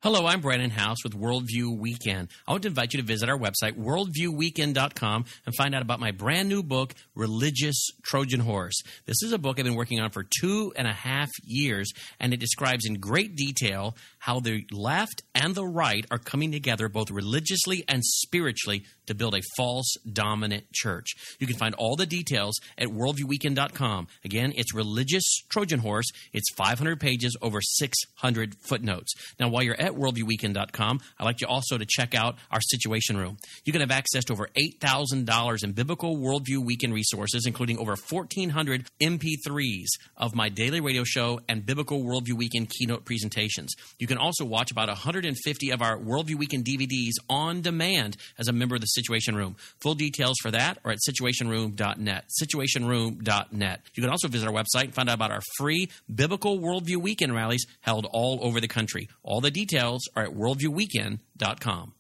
[0.08, 2.30] Hello, I'm Brannon Howse with Worldview Weekend.
[2.47, 6.12] I want to invite you to visit our website, worldviewweekend.com, and find out about my
[6.12, 8.82] brand new book, Religious Trojan Horse.
[9.05, 11.91] This is a book I've been working on for two and a half years,
[12.22, 16.88] and it describes in great detail how the left and the right are coming together
[16.88, 21.16] both religiously and spiritually to build a false dominant church.
[21.39, 24.08] You can find all the details at worldviewweekend.com.
[24.24, 26.08] Again, it's Religious Trojan Horse.
[26.32, 29.14] It's 500 pages, over 600 footnotes.
[29.39, 33.38] Now, while you're at worldviewweekend.com, I'd like you also to check out our Situation Room.
[33.66, 38.86] You can have access to over $8,000 in biblical Worldview Weekend resources, including over 1,400
[39.02, 43.74] MP3s of my daily radio show and biblical Worldview Weekend keynote presentations.
[44.00, 48.54] You can also watch about 150 of our Worldview Weekend DVDs on demand as a
[48.54, 49.56] member of the Situation Room.
[49.82, 52.26] Full details for that are at situationroom.net.
[52.41, 53.82] Situationroom.net.
[53.95, 57.34] You can also visit our website and find out about our free biblical Worldview Weekend
[57.34, 59.10] rallies held all over the country.
[59.24, 61.93] All the details are at worldviewweekend.com.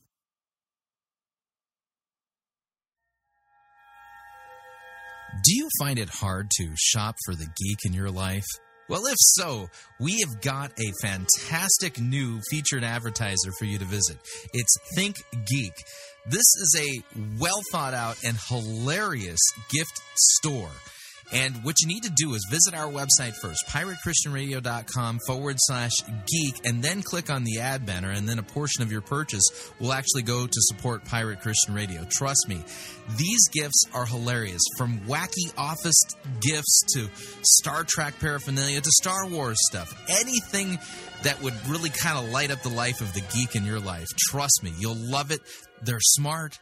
[5.43, 8.45] Do you find it hard to shop for the geek in your life?
[8.89, 9.67] Well, if so,
[9.99, 14.17] we have got a fantastic new featured advertiser for you to visit.
[14.53, 15.73] It's Think Geek.
[16.25, 20.71] This is a well thought out and hilarious gift store.
[21.31, 26.65] And what you need to do is visit our website first, piratechristianradio.com forward slash geek,
[26.65, 29.43] and then click on the ad banner, and then a portion of your purchase
[29.79, 32.05] will actually go to support Pirate Christian Radio.
[32.09, 32.61] Trust me,
[33.17, 34.61] these gifts are hilarious.
[34.77, 36.01] From wacky office
[36.39, 37.09] gifts to
[37.43, 40.01] Star Trek paraphernalia to Star Wars stuff.
[40.09, 40.79] Anything
[41.23, 44.07] that would really kind of light up the life of the geek in your life.
[44.29, 45.41] Trust me, you'll love it.
[45.81, 46.57] They're smart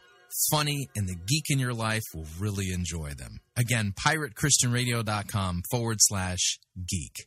[0.50, 3.38] funny, and the geek in your life will really enjoy them.
[3.56, 6.58] Again, piratechristianradio.com forward slash
[6.88, 7.26] geek.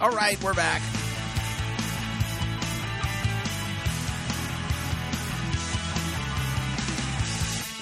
[0.00, 0.99] All right, we're back.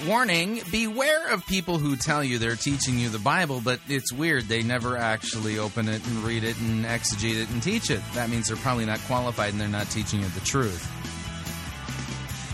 [0.09, 4.45] Warning beware of people who tell you they're teaching you the Bible, but it's weird.
[4.45, 8.01] They never actually open it and read it and exegete it and teach it.
[8.15, 10.83] That means they're probably not qualified and they're not teaching you the truth.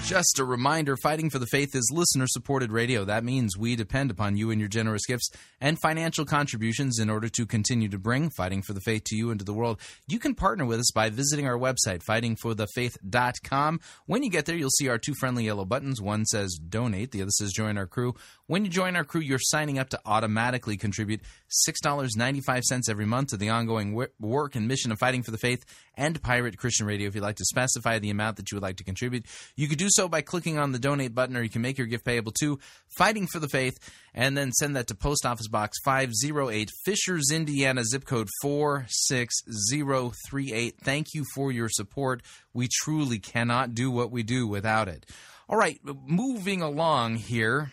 [0.04, 3.06] Just a reminder Fighting for the Faith is listener supported radio.
[3.06, 5.30] That means we depend upon you and your generous gifts
[5.62, 9.30] and financial contributions in order to continue to bring Fighting for the Faith to you
[9.30, 9.80] and to the world.
[10.06, 13.80] You can partner with us by visiting our website, fightingforthefaith.com.
[14.04, 16.02] When you get there, you'll see our two friendly yellow buttons.
[16.02, 18.14] One says donate, the other says join our crew.
[18.46, 21.22] When you join our crew, you're signing up to automatically contribute
[21.66, 25.64] $6.95 every month to the ongoing work and mission of Fighting for the Faith
[25.94, 27.08] and Pirate Christian Radio.
[27.08, 29.24] If you'd like to specify the amount that you would like to contribute,
[29.56, 31.86] you could do so by clicking on the donate button, or you can make your
[31.86, 32.58] gift payable to
[32.98, 33.78] Fighting for the Faith
[34.12, 40.74] and then send that to Post Office Box 508, Fishers, Indiana, zip code 46038.
[40.82, 42.20] Thank you for your support.
[42.52, 45.06] We truly cannot do what we do without it.
[45.48, 47.72] All right, moving along here.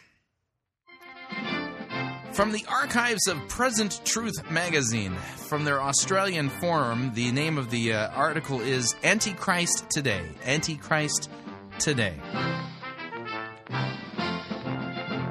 [2.34, 5.14] From the archives of Present Truth magazine,
[5.48, 10.24] from their Australian forum, the name of the uh, article is Antichrist Today.
[10.46, 11.30] Antichrist
[11.78, 12.16] Today.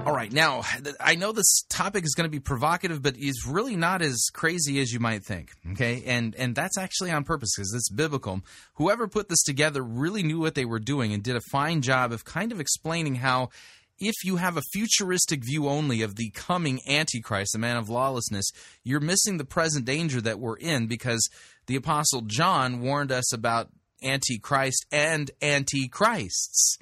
[0.06, 0.62] All right, now
[0.98, 4.80] I know this topic is going to be provocative, but it's really not as crazy
[4.80, 5.52] as you might think.
[5.72, 8.40] Okay, and and that's actually on purpose because it's biblical.
[8.74, 12.12] Whoever put this together really knew what they were doing and did a fine job
[12.12, 13.50] of kind of explaining how
[14.00, 18.50] if you have a futuristic view only of the coming Antichrist, the man of lawlessness,
[18.82, 21.28] you're missing the present danger that we're in because
[21.66, 23.68] the Apostle John warned us about
[24.02, 26.78] Antichrist and Antichrists.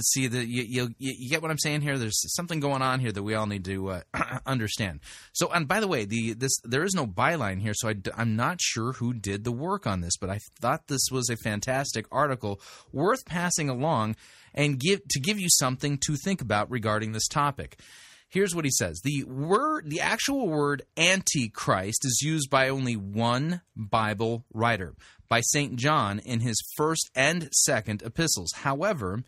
[0.00, 1.96] see you, you you get what I'm saying here.
[1.96, 4.00] There's something going on here that we all need to uh,
[4.46, 5.00] understand.
[5.32, 8.34] So, and by the way, the this there is no byline here, so I, I'm
[8.34, 12.06] not sure who did the work on this, but I thought this was a fantastic
[12.10, 12.60] article
[12.92, 14.16] worth passing along
[14.54, 17.78] and give to give you something to think about regarding this topic.
[18.28, 19.00] Here's what he says.
[19.02, 24.94] The word the actual word antichrist is used by only one Bible writer,
[25.28, 25.76] by St.
[25.76, 28.52] John in his first and second epistles.
[28.54, 29.24] However,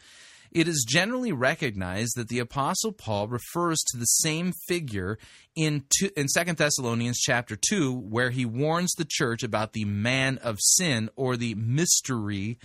[0.52, 5.18] it is generally recognized that the apostle Paul refers to the same figure
[5.56, 10.38] in two, in 2 Thessalonians chapter 2 where he warns the church about the man
[10.38, 12.58] of sin or the mystery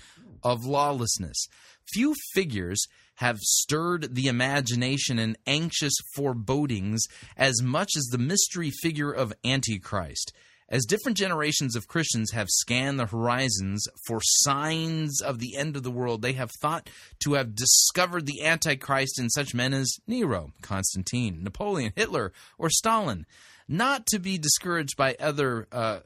[0.43, 1.47] of lawlessness.
[1.93, 2.85] Few figures
[3.15, 7.03] have stirred the imagination and anxious forebodings
[7.35, 10.33] as much as the mystery figure of Antichrist.
[10.69, 15.83] As different generations of Christians have scanned the horizons for signs of the end of
[15.83, 16.89] the world, they have thought
[17.23, 23.25] to have discovered the Antichrist in such men as Nero, Constantine, Napoleon, Hitler, or Stalin.
[23.69, 25.99] Not to be discouraged by other uh,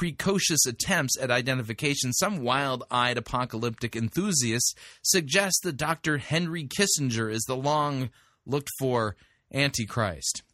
[0.00, 6.16] precocious attempts at identification, some wild eyed apocalyptic enthusiasts suggest that Dr.
[6.16, 8.08] Henry Kissinger is the long
[8.46, 9.14] looked for
[9.52, 10.42] Antichrist.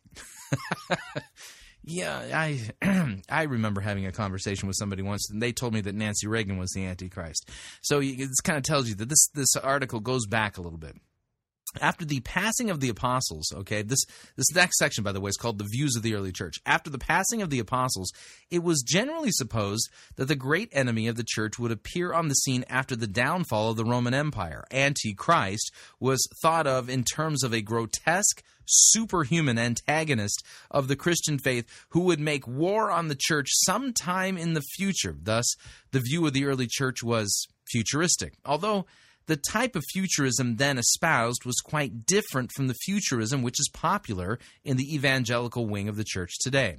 [1.88, 2.58] Yeah, I
[3.30, 6.58] I remember having a conversation with somebody once, and they told me that Nancy Reagan
[6.58, 7.48] was the Antichrist.
[7.80, 10.96] So it kind of tells you that this this article goes back a little bit.
[11.80, 14.04] After the passing of the apostles, okay, this
[14.36, 16.56] this next section, by the way, is called the views of the early church.
[16.66, 18.12] After the passing of the apostles,
[18.50, 22.34] it was generally supposed that the great enemy of the church would appear on the
[22.34, 24.64] scene after the downfall of the Roman Empire.
[24.70, 31.66] Antichrist was thought of in terms of a grotesque superhuman antagonist of the Christian faith
[31.90, 35.16] who would make war on the church sometime in the future.
[35.20, 35.46] Thus,
[35.92, 38.34] the view of the early church was futuristic.
[38.44, 38.86] Although
[39.26, 44.38] the type of futurism then espoused was quite different from the futurism which is popular
[44.64, 46.78] in the evangelical wing of the church today.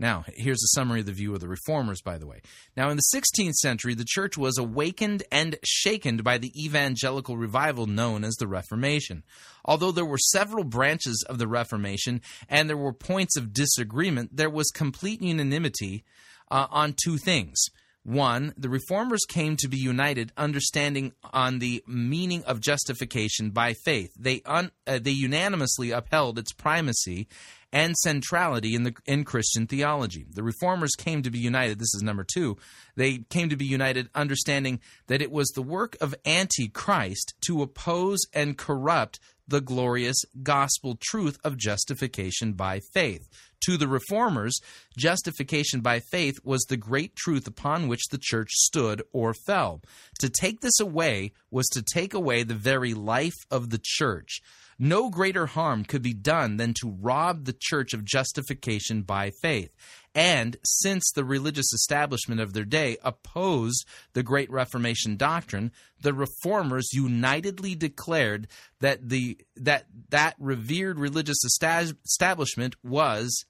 [0.00, 2.40] Now, here's a summary of the view of the reformers, by the way.
[2.74, 7.86] Now, in the 16th century, the church was awakened and shaken by the evangelical revival
[7.86, 9.24] known as the Reformation.
[9.62, 14.48] Although there were several branches of the Reformation and there were points of disagreement, there
[14.48, 16.04] was complete unanimity
[16.50, 17.62] uh, on two things.
[18.10, 24.10] One, the reformers came to be united, understanding on the meaning of justification by faith.
[24.18, 27.28] They un, uh, they unanimously upheld its primacy
[27.72, 30.26] and centrality in the in Christian theology.
[30.28, 31.78] The reformers came to be united.
[31.78, 32.56] This is number 2.
[32.96, 38.18] They came to be united understanding that it was the work of antichrist to oppose
[38.34, 39.20] and corrupt
[39.50, 43.28] the glorious gospel truth of justification by faith.
[43.66, 44.58] To the reformers,
[44.96, 49.82] justification by faith was the great truth upon which the church stood or fell.
[50.20, 54.40] To take this away was to take away the very life of the church.
[54.82, 59.70] No greater harm could be done than to rob the church of justification by faith.
[60.14, 65.70] And since the religious establishment of their day opposed the Great Reformation doctrine,
[66.02, 68.48] the reformers unitedly declared
[68.80, 73.44] that the that that revered religious establishment was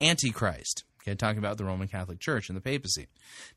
[0.00, 0.84] antichrist.
[1.02, 3.08] Okay, talking about the Roman Catholic Church and the papacy.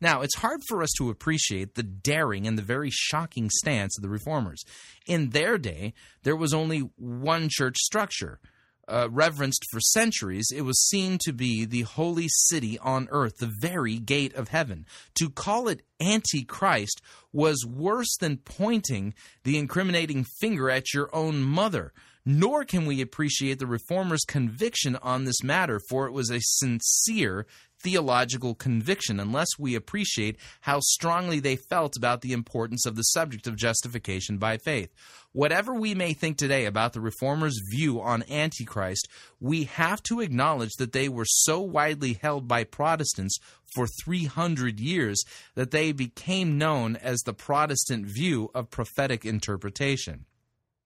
[0.02, 4.02] Now, it's hard for us to appreciate the daring and the very shocking stance of
[4.02, 4.66] the reformers.
[5.06, 8.42] In their day, there was only one church structure.
[8.90, 13.52] Uh, reverenced for centuries, it was seen to be the holy city on earth, the
[13.60, 14.86] very gate of heaven.
[15.16, 17.02] To call it Antichrist
[17.34, 19.14] was worse than pointing
[19.44, 21.92] the incriminating finger at your own mother
[22.30, 27.46] nor can we appreciate the Reformers' conviction on this matter, for it was a sincere
[27.80, 33.48] theological conviction unless we appreciate how strongly they felt about the importance of the subject
[33.48, 34.94] of justification by faith.
[35.38, 39.08] Whatever we may think today about the Reformers' view on Antichrist,
[39.40, 43.38] we have to acknowledge that they were so widely held by Protestants
[43.76, 45.24] for 300 years
[45.54, 50.26] that they became known as the Protestant view of prophetic interpretation.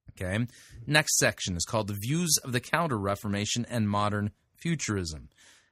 [0.10, 0.46] Okay.
[0.86, 5.30] Next section is called The Views of the Counter Reformation and Modern Futurism.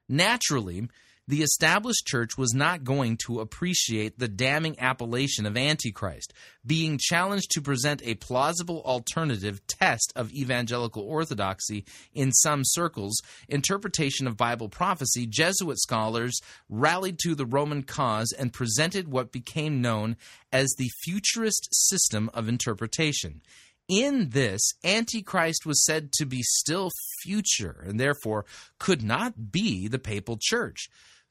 [0.07, 0.87] Naturally,
[1.29, 6.33] the established church was not going to appreciate the damning appellation of Antichrist,
[6.65, 14.25] being challenged to present a plausible alternative test of evangelical orthodoxy in some circles, interpretation
[14.25, 20.17] of Bible prophecy, Jesuit scholars rallied to the Roman cause and presented what became known
[20.51, 23.43] as the futurist system of interpretation
[23.87, 26.91] in this, Antichrist was said to be still
[27.23, 28.45] future and therefore
[28.77, 30.89] could not be the papal church.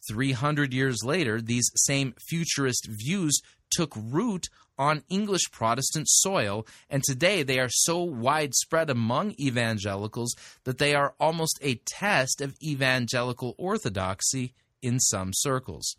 [0.08, 3.40] 300 years later, these same futurist views
[3.70, 10.34] took root on English Protestant soil, and today they are so widespread among evangelicals
[10.64, 15.96] that they are almost a test of evangelical orthodoxy in some circles.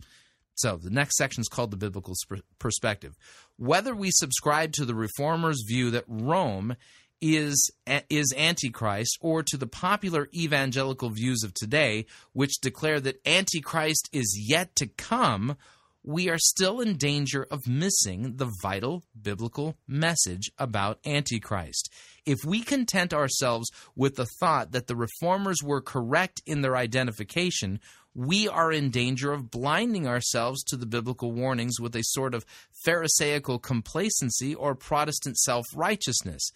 [0.55, 2.15] So, the next section is called the biblical
[2.57, 3.15] perspective.
[3.57, 6.75] Whether we subscribe to the reformers' view that Rome
[7.21, 7.71] is
[8.09, 14.37] is antichrist or to the popular evangelical views of today which declare that antichrist is
[14.47, 15.57] yet to come
[16.03, 21.91] we are still in danger of missing the vital biblical message about Antichrist.
[22.25, 27.81] If we content ourselves with the thought that the reformers were correct in their identification,
[28.15, 32.45] we are in danger of blinding ourselves to the biblical warnings with a sort of
[32.85, 36.51] Pharisaical complacency or Protestant self righteousness.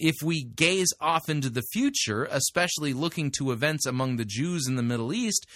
[0.00, 4.76] If we gaze off into the future, especially looking to events among the Jews in
[4.76, 5.46] the Middle East,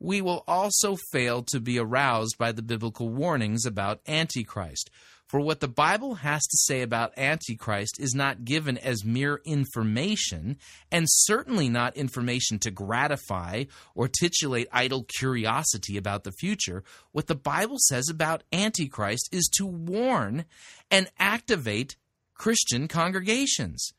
[0.00, 4.90] we will also fail to be aroused by the biblical warnings about Antichrist.
[5.28, 10.58] For what the Bible has to say about Antichrist is not given as mere information,
[10.90, 16.82] and certainly not information to gratify or titillate idle curiosity about the future.
[17.12, 20.44] What the Bible says about Antichrist is to warn
[20.90, 21.96] and activate
[22.34, 23.92] Christian congregations.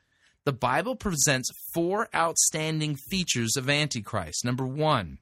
[0.46, 4.44] The Bible presents four outstanding features of Antichrist.
[4.44, 5.20] Number one,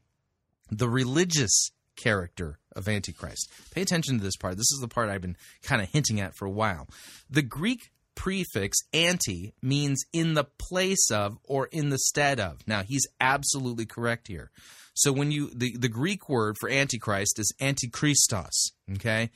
[0.70, 3.50] the religious character of Antichrist.
[3.72, 4.58] Pay attention to this part.
[4.58, 6.88] This is the part I've been kind of hinting at for a while.
[7.30, 12.60] The Greek prefix anti means in the place of or in the stead of.
[12.68, 14.52] Now, he's absolutely correct here.
[14.94, 19.30] So when you the, the Greek word for antichrist is antichristos, okay?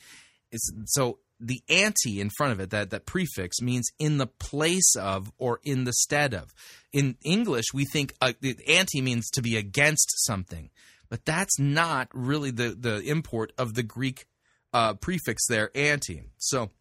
[0.51, 4.95] It's so the anti in front of it, that, that prefix, means in the place
[4.95, 6.53] of or in the stead of.
[6.93, 8.33] In English, we think uh,
[8.67, 10.69] anti means to be against something.
[11.09, 14.25] But that's not really the, the import of the Greek
[14.73, 16.23] uh, prefix there, anti.
[16.37, 16.71] So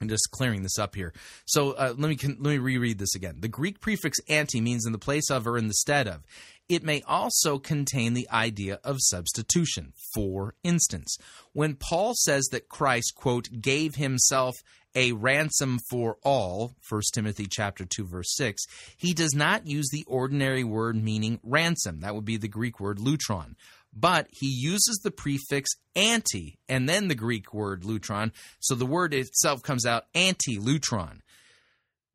[0.00, 1.12] I'm just clearing this up here.
[1.44, 3.36] So uh, let me let me reread this again.
[3.40, 6.22] The Greek prefix anti means in the place of or in the stead of.
[6.70, 9.92] It may also contain the idea of substitution.
[10.14, 11.18] For instance,
[11.52, 14.54] when Paul says that Christ quote gave himself
[14.94, 18.64] a ransom for all 1 timothy chapter 2 verse 6
[18.96, 22.00] he does not use the ordinary word meaning ransom.
[22.00, 23.54] That would be the greek word lutron.
[23.92, 28.30] But he uses the prefix anti and then the greek word lutron.
[28.60, 31.20] So the word itself comes out anti-lutron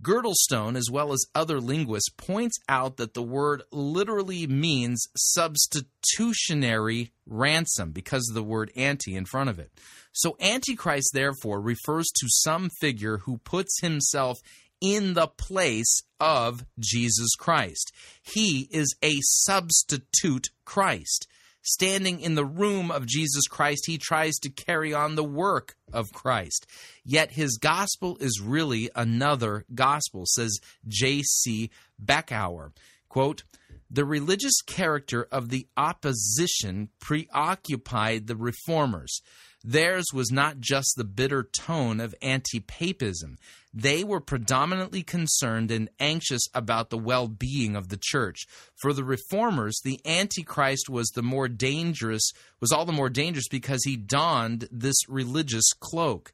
[0.02, 7.92] Girdlestone, as well as other linguists, points out that the word literally means substitutionary ransom
[7.92, 9.72] because of the word anti in front of it.
[10.12, 14.40] So, Antichrist, therefore, refers to some figure who puts himself
[14.82, 17.92] in the place of Jesus Christ.
[18.22, 21.28] He is a substitute Christ.
[21.68, 26.14] Standing in the room of Jesus Christ, he tries to carry on the work of
[26.14, 26.68] Christ.
[27.04, 31.72] Yet his gospel is really another gospel, says J.C.
[32.00, 32.72] Berkouwer.
[33.10, 33.44] Quote,
[33.90, 39.22] the religious character of the opposition preoccupied the reformers.
[39.64, 43.38] Theirs was not just the bitter tone of anti papism.
[43.78, 48.46] They were predominantly concerned and anxious about the well being of the church.
[48.80, 53.84] For the reformers, the Antichrist was the more dangerous, was all the more dangerous because
[53.84, 56.32] he donned this religious cloak.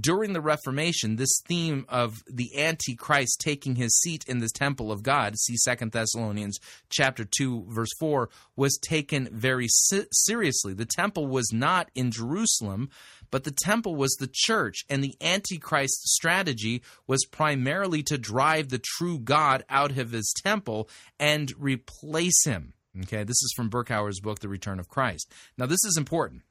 [0.00, 5.02] During the Reformation, this theme of the Antichrist taking his seat in the temple of
[5.02, 6.58] God, see 2 Thessalonians
[6.90, 10.74] chapter 2 verse 4, was taken very seriously.
[10.74, 12.90] The temple was not in Jerusalem,
[13.30, 18.82] but the temple was the church, and the Antichrist strategy was primarily to drive the
[18.82, 22.74] true God out of his temple and replace him.
[23.02, 25.32] Okay, this is from Berkouwer's book, The Return of Christ.
[25.58, 26.42] Now, this is important.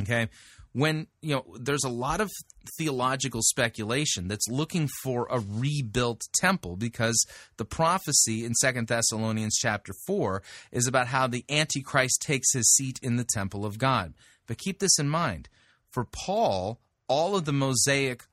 [0.00, 0.28] Okay,
[0.72, 2.30] when you know there's a lot of
[2.78, 7.24] theological speculation that's looking for a rebuilt temple because
[7.56, 10.42] the prophecy in Second Thessalonians chapter 4
[10.72, 14.14] is about how the antichrist takes his seat in the temple of God.
[14.46, 15.48] But keep this in mind.
[15.94, 18.24] For Paul, all of the Mosaic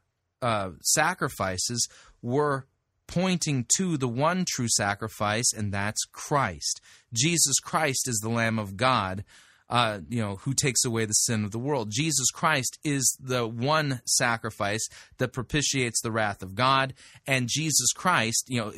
[0.41, 1.87] uh, sacrifices
[2.23, 2.65] were
[3.05, 6.81] pointing to the one true sacrifice, and that's Christ.
[7.13, 9.23] Jesus Christ is the Lamb of God.
[9.69, 11.91] Uh, you know, who takes away the sin of the world.
[11.91, 14.85] Jesus Christ is the one sacrifice
[15.17, 16.93] that propitiates the wrath of God,
[17.25, 18.73] and Jesus Christ, you know,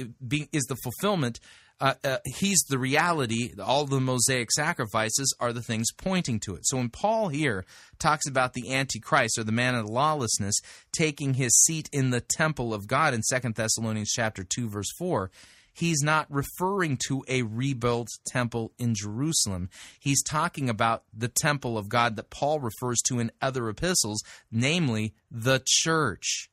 [0.51, 1.39] is the fulfillment
[1.79, 3.53] uh, uh, he's the reality.
[3.61, 6.65] All the Mosaic sacrifices are the things pointing to it.
[6.65, 7.65] So when Paul here
[7.99, 10.55] talks about the Antichrist or the man of lawlessness
[10.91, 15.31] taking his seat in the temple of God in Second Thessalonians chapter 2 verse 4,
[15.73, 19.69] he's not referring to a rebuilt temple in Jerusalem.
[19.99, 25.13] He's talking about the temple of God that Paul refers to in other epistles, namely
[25.29, 26.49] the church.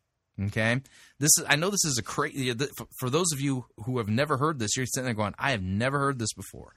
[0.47, 0.81] Okay,
[1.19, 1.45] this is.
[1.49, 2.55] I know this is a crazy.
[2.99, 5.63] For those of you who have never heard this, you're sitting there going, "I have
[5.63, 6.75] never heard this before."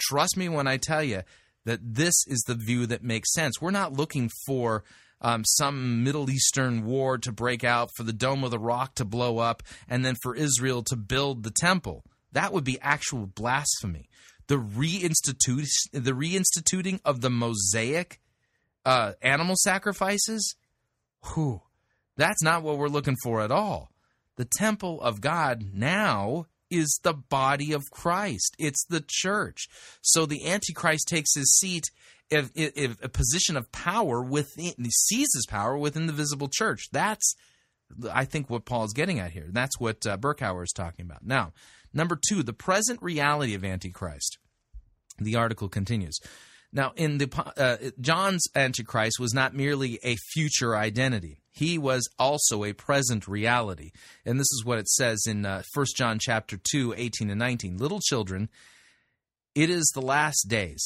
[0.00, 1.22] Trust me when I tell you
[1.64, 3.60] that this is the view that makes sense.
[3.60, 4.82] We're not looking for
[5.20, 9.04] um, some Middle Eastern war to break out, for the Dome of the Rock to
[9.04, 12.04] blow up, and then for Israel to build the temple.
[12.32, 14.08] That would be actual blasphemy.
[14.48, 18.20] The reinstitute, the reinstituting of the Mosaic
[18.84, 20.56] uh, animal sacrifices.
[21.32, 21.62] Whew
[22.16, 23.90] that's not what we're looking for at all.
[24.36, 28.54] The temple of God now is the body of Christ.
[28.58, 29.68] It's the church.
[30.02, 31.84] So the Antichrist takes his seat
[32.30, 36.88] if, if a position of power within, he seizes power within the visible church.
[36.90, 37.34] That's,
[38.10, 39.48] I think, what Paul is getting at here.
[39.50, 41.24] That's what uh, Berkouwer is talking about.
[41.24, 41.52] Now,
[41.92, 44.38] number two, the present reality of Antichrist.
[45.18, 46.18] The article continues.
[46.72, 52.64] Now, in the uh, John's Antichrist was not merely a future identity he was also
[52.64, 53.92] a present reality.
[54.26, 57.76] And this is what it says in uh, 1 John chapter 2, 18 and 19.
[57.78, 58.48] Little children,
[59.54, 60.82] it is the last days.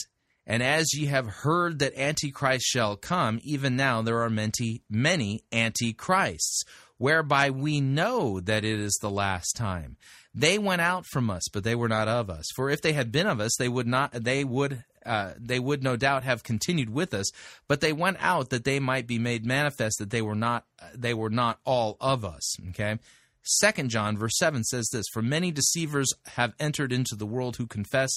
[0.47, 5.43] And as ye have heard that Antichrist shall come, even now there are many, many
[5.53, 6.65] Antichrists,
[6.99, 9.97] whereby we know that it is the last time.
[10.35, 12.45] They went out from us, but they were not of us.
[12.55, 15.83] For if they had been of us, they would not they would uh, they would
[15.83, 17.31] no doubt have continued with us,
[17.67, 21.15] but they went out that they might be made manifest that they were not they
[21.15, 22.57] were not all of us.
[22.69, 22.99] Okay.
[23.43, 27.67] Second John verse seven says this: For many deceivers have entered into the world who
[27.67, 28.11] confess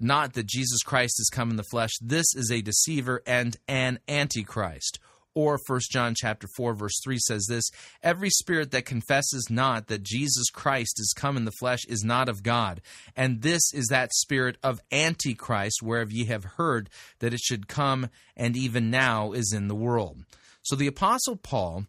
[0.00, 1.90] not that Jesus Christ is come in the flesh.
[2.00, 4.98] This is a deceiver and an antichrist.
[5.34, 7.70] Or 1 John chapter 4 verse 3 says this,
[8.02, 12.28] every spirit that confesses not that Jesus Christ is come in the flesh is not
[12.28, 12.80] of God.
[13.16, 18.08] And this is that spirit of antichrist whereof ye have heard that it should come
[18.36, 20.24] and even now is in the world.
[20.62, 21.86] So the apostle Paul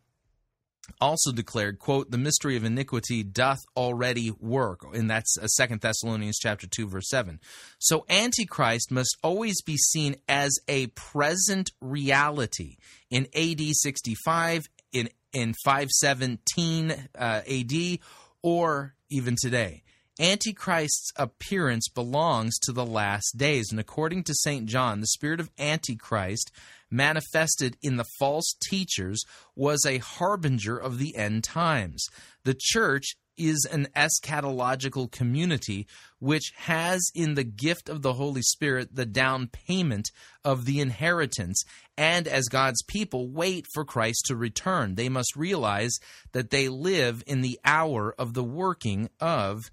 [0.99, 6.37] also declared quote the mystery of iniquity doth already work and that's uh, Second thessalonians
[6.37, 7.39] chapter 2 verse 7
[7.79, 12.77] so antichrist must always be seen as a present reality.
[13.09, 17.99] In ad 65 in in 517 uh, ad
[18.41, 19.83] or even today
[20.19, 23.67] Antichrist's appearance belongs to the last days.
[23.71, 24.67] And according to St.
[24.67, 26.51] John, the spirit of Antichrist
[26.91, 29.23] manifested in the false teachers
[29.55, 32.05] was a harbinger of the end times.
[32.43, 35.87] The church is an eschatological community
[36.19, 40.11] which has in the gift of the Holy Spirit the down payment
[40.45, 41.63] of the inheritance.
[41.97, 45.97] And as God's people wait for Christ to return, they must realize
[46.31, 49.71] that they live in the hour of the working of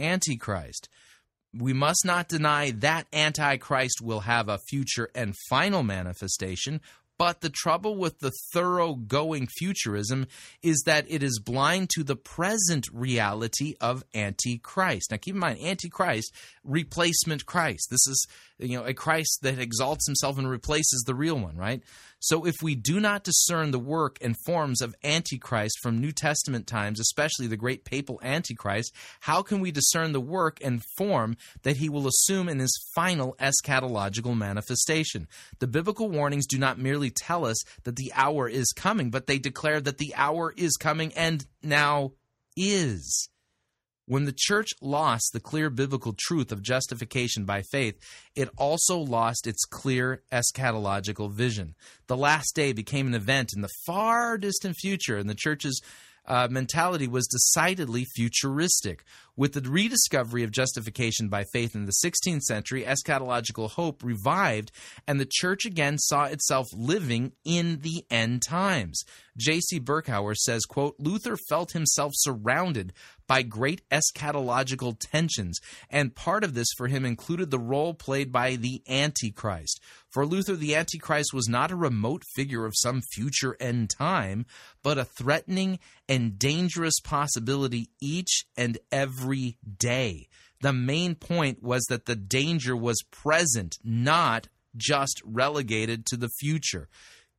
[0.00, 0.88] Antichrist.
[1.52, 6.80] We must not deny that Antichrist will have a future and final manifestation,
[7.20, 10.26] but the trouble with the thoroughgoing futurism
[10.62, 15.10] is that it is blind to the present reality of Antichrist.
[15.10, 16.32] Now, keep in mind, Antichrist,
[16.64, 17.88] replacement Christ.
[17.90, 18.26] This is
[18.58, 21.82] you know a Christ that exalts himself and replaces the real one, right?
[22.22, 26.66] So, if we do not discern the work and forms of Antichrist from New Testament
[26.66, 31.78] times, especially the great papal Antichrist, how can we discern the work and form that
[31.78, 35.28] he will assume in his final eschatological manifestation?
[35.60, 39.38] The biblical warnings do not merely tell us that the hour is coming, but they
[39.38, 42.12] declare that the hour is coming and now
[42.54, 43.30] is.
[44.10, 47.96] When the church lost the clear biblical truth of justification by faith,
[48.34, 51.76] it also lost its clear eschatological vision.
[52.08, 55.80] The last day became an event in the far distant future, and the church's
[56.26, 59.04] uh, mentality was decidedly futuristic.
[59.40, 64.70] With the rediscovery of justification by faith in the 16th century, eschatological hope revived,
[65.06, 69.02] and the church again saw itself living in the end times.
[69.38, 69.80] J.C.
[69.80, 72.92] Berkouwer says, quote, Luther felt himself surrounded
[73.26, 78.56] by great eschatological tensions, and part of this for him included the role played by
[78.56, 79.80] the Antichrist.
[80.10, 84.46] For Luther, the Antichrist was not a remote figure of some future end time,
[84.82, 85.78] but a threatening
[86.08, 89.29] and dangerous possibility each and every
[89.78, 90.28] day.
[90.60, 96.88] The main point was that the danger was present, not just relegated to the future.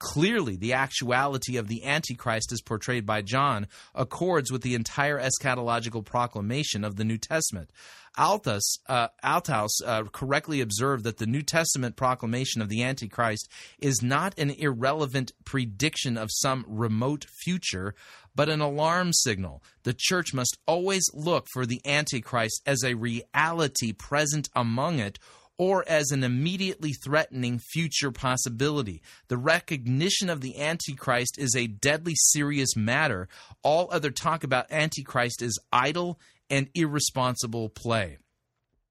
[0.02, 6.04] Clearly, the actuality of the Antichrist as portrayed by John accords with the entire eschatological
[6.04, 7.70] proclamation of the New Testament.
[8.18, 13.48] Altus, uh, Althaus uh, correctly observed that the New Testament proclamation of the Antichrist
[13.78, 17.94] is not an irrelevant prediction of some remote future,
[18.34, 19.62] but an alarm signal.
[19.84, 25.20] The church must always look for the Antichrist as a reality present among it
[25.62, 29.00] or as an immediately threatening future possibility.
[29.28, 33.28] The recognition of the Antichrist is a deadly serious matter.
[33.62, 38.18] All other talk about Antichrist is idle and irresponsible play.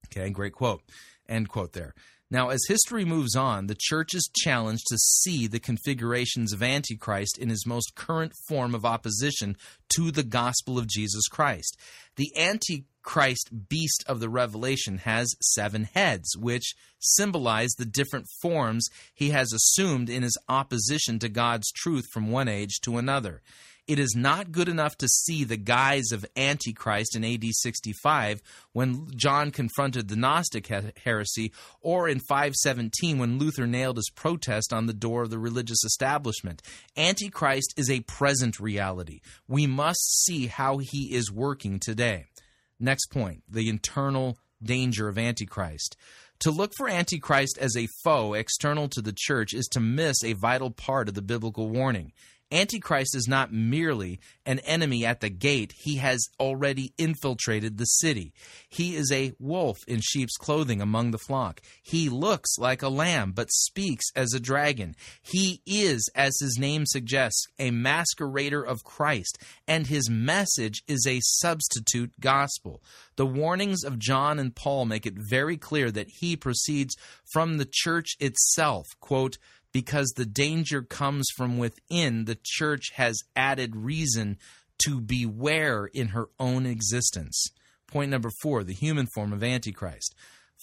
[0.06, 0.82] Okay, great quote.
[1.28, 1.92] End quote there.
[2.32, 7.36] Now, as history moves on, the church is challenged to see the configurations of Antichrist
[7.36, 9.56] in his most current form of opposition
[9.96, 11.76] to the gospel of Jesus Christ.
[12.14, 19.30] The Antichrist beast of the Revelation has seven heads, which symbolize the different forms he
[19.30, 23.42] has assumed in his opposition to God's truth from one age to another.
[23.90, 28.40] It is not good enough to see the guise of Antichrist in AD 65
[28.72, 30.68] when John confronted the Gnostic
[31.02, 35.82] heresy, or in 517 when Luther nailed his protest on the door of the religious
[35.82, 36.62] establishment.
[36.96, 39.22] Antichrist is a present reality.
[39.48, 42.26] We must see how he is working today.
[42.78, 45.96] Next point the internal danger of Antichrist.
[46.40, 50.34] To look for Antichrist as a foe external to the church is to miss a
[50.34, 52.12] vital part of the biblical warning.
[52.52, 58.32] Antichrist is not merely an enemy at the gate, he has already infiltrated the city.
[58.68, 61.60] He is a wolf in sheep's clothing among the flock.
[61.82, 64.96] He looks like a lamb, but speaks as a dragon.
[65.22, 69.38] He is, as his name suggests, a masquerader of Christ,
[69.68, 72.82] and his message is a substitute gospel.
[73.16, 76.96] The warnings of John and Paul make it very clear that he proceeds
[77.32, 78.86] from the church itself.
[78.98, 79.38] Quote,
[79.72, 84.38] because the danger comes from within, the church has added reason
[84.84, 87.50] to beware in her own existence.
[87.86, 90.14] Point number four the human form of Antichrist.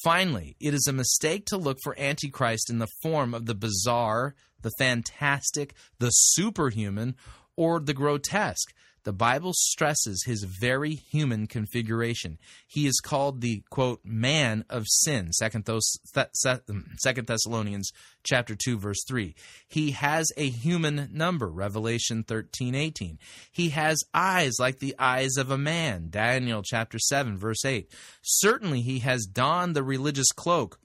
[0.03, 4.35] Finally, it is a mistake to look for Antichrist in the form of the bizarre,
[4.61, 7.15] the fantastic, the superhuman,
[7.55, 8.73] or the grotesque.
[9.07, 12.37] The Bible stresses his very human configuration.
[12.67, 15.31] He is called the quote man of sin.
[15.31, 17.91] Second, mm, Thessalonians
[18.23, 19.33] chapter 2 verse 3.
[19.65, 21.47] He has a human number.
[21.47, 23.17] Revelation 13:18.
[23.49, 26.09] He has eyes like the eyes of a man.
[26.09, 27.89] Daniel chapter 7 verse 8.
[28.21, 30.81] Certainly he has donned the religious cloak.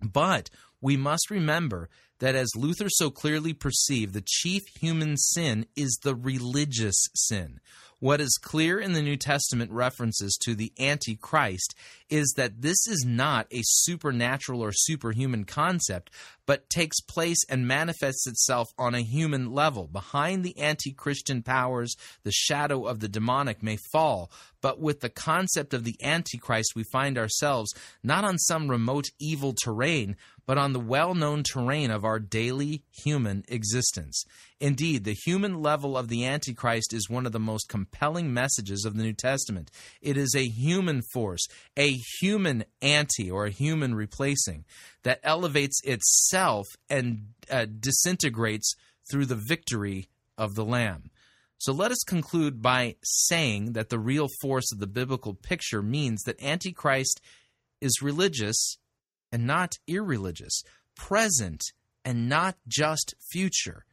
[0.00, 0.50] But
[0.80, 1.90] we must remember
[2.22, 7.58] that as Luther so clearly perceived, the chief human sin is the religious sin.
[7.98, 11.74] What is clear in the New Testament references to the Antichrist
[12.10, 16.10] is that this is not a supernatural or superhuman concept,
[16.46, 19.86] but takes place and manifests itself on a human level.
[19.86, 21.94] Behind the anti Christian powers,
[22.24, 26.82] the shadow of the demonic may fall, but with the concept of the Antichrist, we
[26.82, 30.16] find ourselves not on some remote evil terrain,
[30.46, 34.24] but on the well known terrain of our daily human existence.
[34.60, 38.96] Indeed, the human level of the Antichrist is one of the most compelling messages of
[38.96, 39.70] the New Testament.
[40.00, 44.64] It is a human force, a human anti or a human replacing
[45.02, 48.74] that elevates itself and uh, disintegrates
[49.10, 51.10] through the victory of the Lamb.
[51.58, 56.22] So let us conclude by saying that the real force of the biblical picture means
[56.22, 57.20] that Antichrist
[57.80, 58.78] is religious
[59.32, 60.62] and not irreligious,
[60.94, 61.62] present
[62.04, 63.84] and not just future,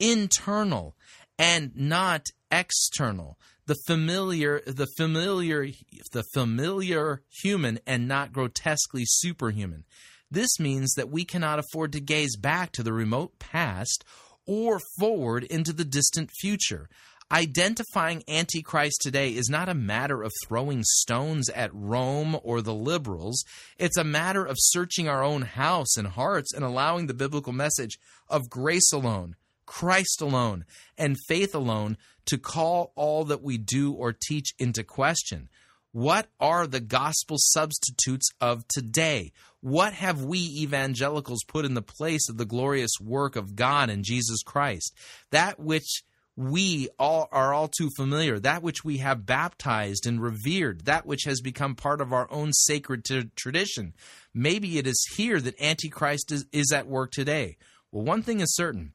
[0.00, 0.96] internal
[1.38, 5.66] and not external, the familiar the familiar
[6.12, 9.84] the familiar human and not grotesquely superhuman.
[10.30, 14.04] This means that we cannot afford to gaze back to the remote past
[14.46, 16.88] or forward into the distant future.
[17.32, 23.44] Identifying Antichrist today is not a matter of throwing stones at Rome or the liberals.
[23.78, 27.98] It's a matter of searching our own house and hearts and allowing the biblical message
[28.28, 29.34] of grace alone,
[29.66, 30.66] Christ alone,
[30.96, 31.96] and faith alone
[32.26, 35.48] to call all that we do or teach into question.
[35.90, 39.32] What are the gospel substitutes of today?
[39.60, 44.04] What have we evangelicals put in the place of the glorious work of God in
[44.04, 44.94] Jesus Christ?
[45.32, 46.04] That which
[46.36, 51.22] we all are all too familiar, that which we have baptized and revered, that which
[51.24, 53.94] has become part of our own sacred t- tradition.
[54.34, 57.56] Maybe it is here that Antichrist is, is at work today.
[57.90, 58.92] Well, one thing is certain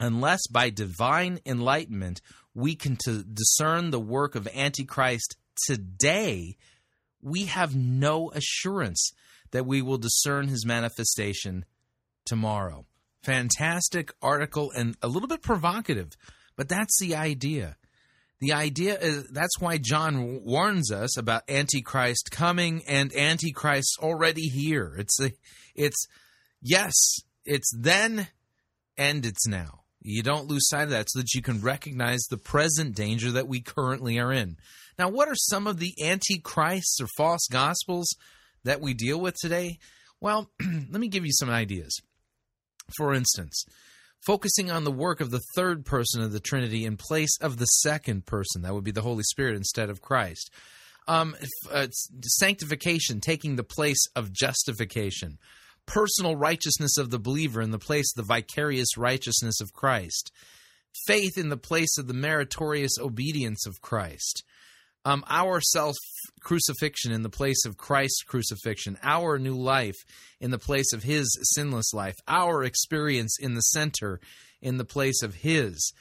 [0.00, 2.22] unless by divine enlightenment
[2.54, 6.56] we can t- discern the work of Antichrist today,
[7.20, 9.12] we have no assurance
[9.50, 11.66] that we will discern his manifestation
[12.24, 12.86] tomorrow.
[13.22, 16.16] fantastic article and a little bit provocative,
[16.62, 17.76] but that's the idea.
[18.38, 24.94] The idea is that's why John warns us about Antichrist coming and Antichrist already here.
[24.96, 25.32] It's a,
[25.74, 26.06] it's
[26.62, 26.94] yes,
[27.44, 28.28] it's then
[28.96, 29.80] and it's now.
[30.02, 33.48] You don't lose sight of that so that you can recognize the present danger that
[33.48, 34.56] we currently are in.
[35.00, 38.14] Now, what are some of the antichrists or false gospels
[38.62, 39.80] that we deal with today?
[40.20, 42.00] Well, let me give you some ideas.
[42.96, 43.64] For instance,
[44.26, 47.66] focusing on the work of the third person of the Trinity in place of the
[47.66, 50.50] second person, that would be the Holy Spirit instead of Christ.
[51.08, 51.34] Um,
[51.70, 51.88] uh,
[52.22, 55.38] sanctification taking the place of justification.
[55.84, 60.30] Personal righteousness of the believer in the place of the vicarious righteousness of Christ,
[61.06, 64.44] faith in the place of the meritorious obedience of Christ,
[65.04, 65.96] um, our self
[66.42, 69.96] crucifixion in the place of Christ's crucifixion, our new life
[70.40, 74.20] in the place of his sinless life, our experience in the center
[74.60, 75.92] in the place of his,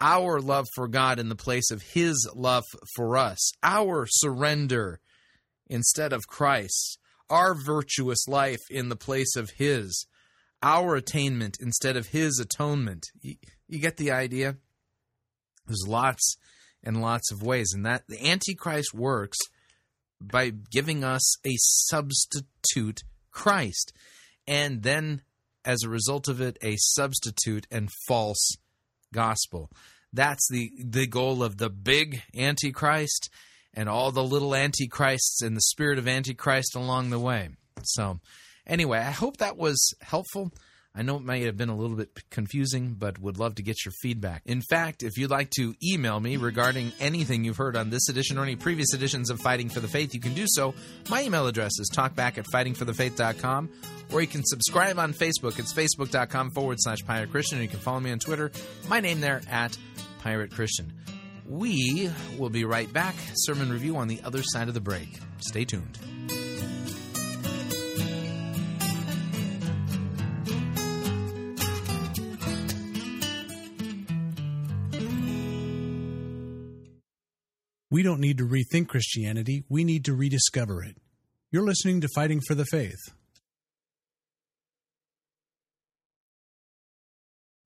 [0.00, 5.00] our love for God in the place of his love for us, our surrender
[5.68, 6.98] instead of Christ
[7.30, 10.06] our virtuous life in the place of His,
[10.62, 13.06] our attainment instead of His atonement.
[13.22, 13.36] You,
[13.68, 14.56] you get the idea?
[15.66, 16.36] There's lots
[16.82, 19.38] and lots of ways, and that the Antichrist works
[20.20, 23.92] by giving us a substitute Christ,
[24.46, 25.22] and then
[25.64, 28.56] as a result of it, a substitute and false
[29.12, 29.70] gospel.
[30.12, 33.30] That's the the goal of the big Antichrist
[33.74, 37.50] and all the little antichrists and the spirit of antichrist along the way.
[37.84, 38.18] So,
[38.66, 40.52] anyway, I hope that was helpful.
[40.94, 43.84] I know it may have been a little bit confusing, but would love to get
[43.84, 44.42] your feedback.
[44.44, 48.38] In fact, if you'd like to email me regarding anything you've heard on this edition
[48.38, 50.74] or any previous editions of Fighting for the Faith, you can do so.
[51.08, 53.70] My email address is talkback at fightingforthefaith.com,
[54.12, 55.60] or you can subscribe on Facebook.
[55.60, 58.50] It's facebook.com forward slash pirate Christian, and you can follow me on Twitter.
[58.88, 59.78] My name there at
[60.18, 60.92] Pirate Christian.
[61.46, 63.14] We will be right back.
[63.34, 65.18] Sermon review on the other side of the break.
[65.38, 65.98] Stay tuned.
[77.90, 80.96] We don't need to rethink Christianity, we need to rediscover it.
[81.50, 83.00] You're listening to Fighting for the Faith.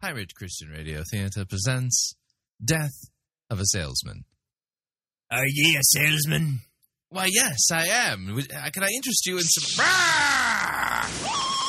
[0.01, 2.15] Pirate Christian Radio Theater presents
[2.65, 2.93] Death
[3.51, 4.25] of a salesman.
[5.31, 6.61] Are ye a salesman?
[7.11, 8.37] Why, yes, I am.
[8.37, 9.85] Uh, Can I interest you in some.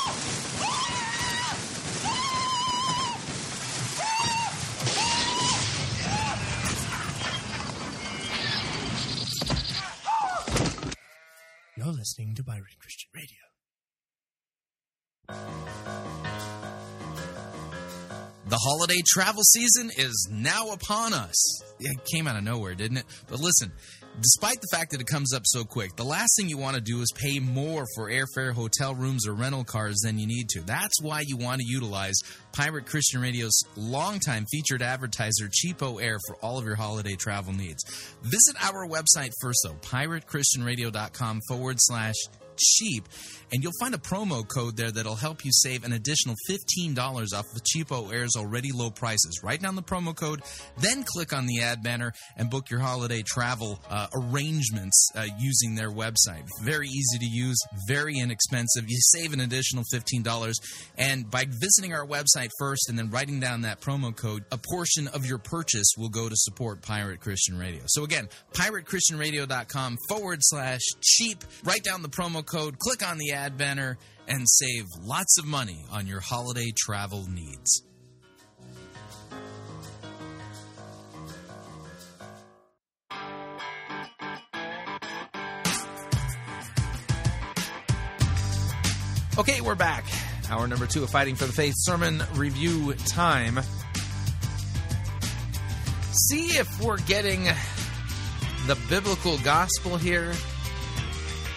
[12.06, 13.39] listening to Pirate Christian Radio.
[18.47, 21.64] The holiday travel season is now upon us.
[21.80, 23.06] It came out of nowhere, didn't it?
[23.28, 23.72] But listen,
[24.22, 26.82] despite the fact that it comes up so quick, the last thing you want to
[26.82, 30.61] do is pay more for airfare, hotel rooms, or rental cars than you need to.
[30.61, 32.16] That's why you want to utilize
[32.53, 37.84] Pirate Christian Radio's longtime featured advertiser, CheapOair, for all of your holiday travel needs.
[38.22, 42.16] Visit our website first, though, piratechristianradio.com forward slash
[42.58, 43.08] cheap
[43.51, 47.45] and you'll find a promo code there that'll help you save an additional $15 off
[47.45, 49.41] of CheapOair's already low prices.
[49.43, 50.41] Write down the promo code
[50.78, 55.76] then click on the ad banner and book your holiday travel uh, arrangements uh, using
[55.76, 56.43] their website.
[56.64, 58.86] Very easy to use very inexpensive.
[58.88, 60.53] You save an additional $15
[60.97, 65.08] and by visiting our website first and then writing down that promo code a portion
[65.10, 67.84] of your purchase will go to support pirate christian radio.
[67.88, 71.43] So again piratechristianradio.com forward slash cheap.
[71.64, 75.85] Write down the promo code, click on the ad banner, and save lots of money
[75.91, 77.83] on your holiday travel needs.
[89.37, 90.05] Okay, we're back.
[90.49, 93.59] Hour number two of Fighting for the Faith sermon review time.
[96.11, 97.43] See if we're getting
[98.65, 100.31] the biblical gospel here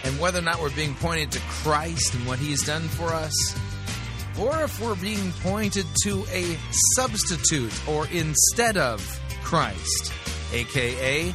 [0.03, 3.33] and whether or not we're being pointed to Christ and what He's done for us,
[4.39, 6.57] or if we're being pointed to a
[6.95, 9.01] substitute or instead of
[9.43, 10.13] Christ,
[10.53, 11.33] aka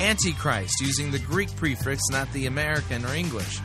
[0.00, 3.58] Antichrist, using the Greek prefix, not the American or English.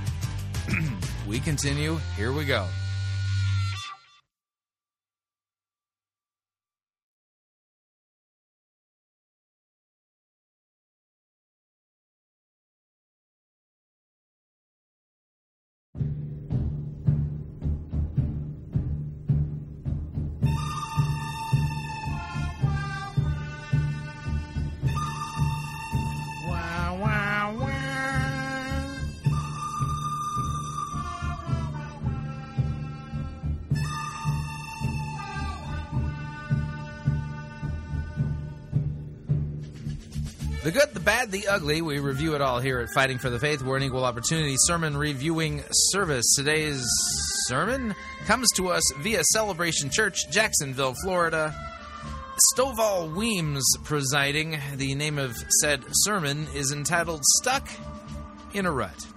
[1.27, 1.97] we continue.
[2.15, 2.67] Here we go.
[41.27, 41.81] Bad, the ugly.
[41.81, 43.61] We review it all here at Fighting for the Faith.
[43.61, 46.25] We're an equal opportunity sermon reviewing service.
[46.35, 46.83] Today's
[47.47, 51.53] sermon comes to us via Celebration Church, Jacksonville, Florida.
[52.53, 54.57] Stovall Weems presiding.
[54.75, 57.67] The name of said sermon is entitled Stuck
[58.53, 59.07] in a Rut.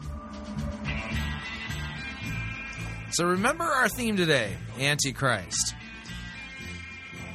[3.12, 5.74] So remember our theme today Antichrist.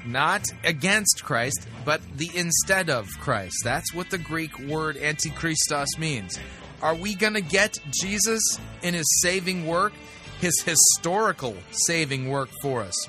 [0.06, 3.56] Not against Christ, but the instead of Christ.
[3.64, 6.40] That's what the Greek word antichristos means.
[6.82, 9.94] Are we going to get Jesus in his saving work,
[10.40, 13.08] his historical saving work for us?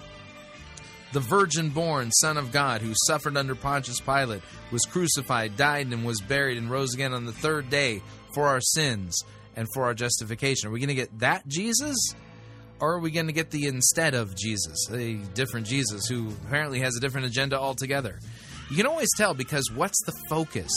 [1.13, 6.05] The virgin born Son of God, who suffered under Pontius Pilate, was crucified, died, and
[6.05, 8.03] was buried, and rose again on the third day
[8.35, 9.23] for our sins
[9.55, 10.69] and for our justification.
[10.69, 11.97] Are we going to get that Jesus?
[12.81, 16.81] Or are we going to get the instead of Jesus, a different Jesus who apparently
[16.81, 18.19] has a different agenda altogether?
[18.71, 20.71] You can always tell because what's the focus?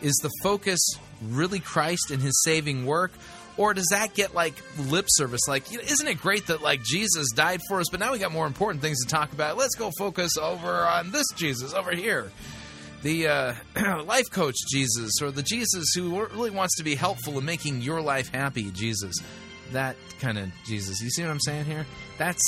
[0.00, 0.80] Is the focus
[1.22, 3.12] really Christ and his saving work?
[3.56, 5.40] Or does that get like lip service?
[5.48, 8.46] Like, isn't it great that like Jesus died for us, but now we got more
[8.46, 9.56] important things to talk about?
[9.56, 12.30] Let's go focus over on this Jesus over here
[13.02, 13.54] the uh,
[14.04, 18.00] life coach Jesus, or the Jesus who really wants to be helpful in making your
[18.00, 19.14] life happy, Jesus
[19.72, 21.00] that kind of Jesus.
[21.00, 21.86] You see what I'm saying here?
[22.18, 22.42] That's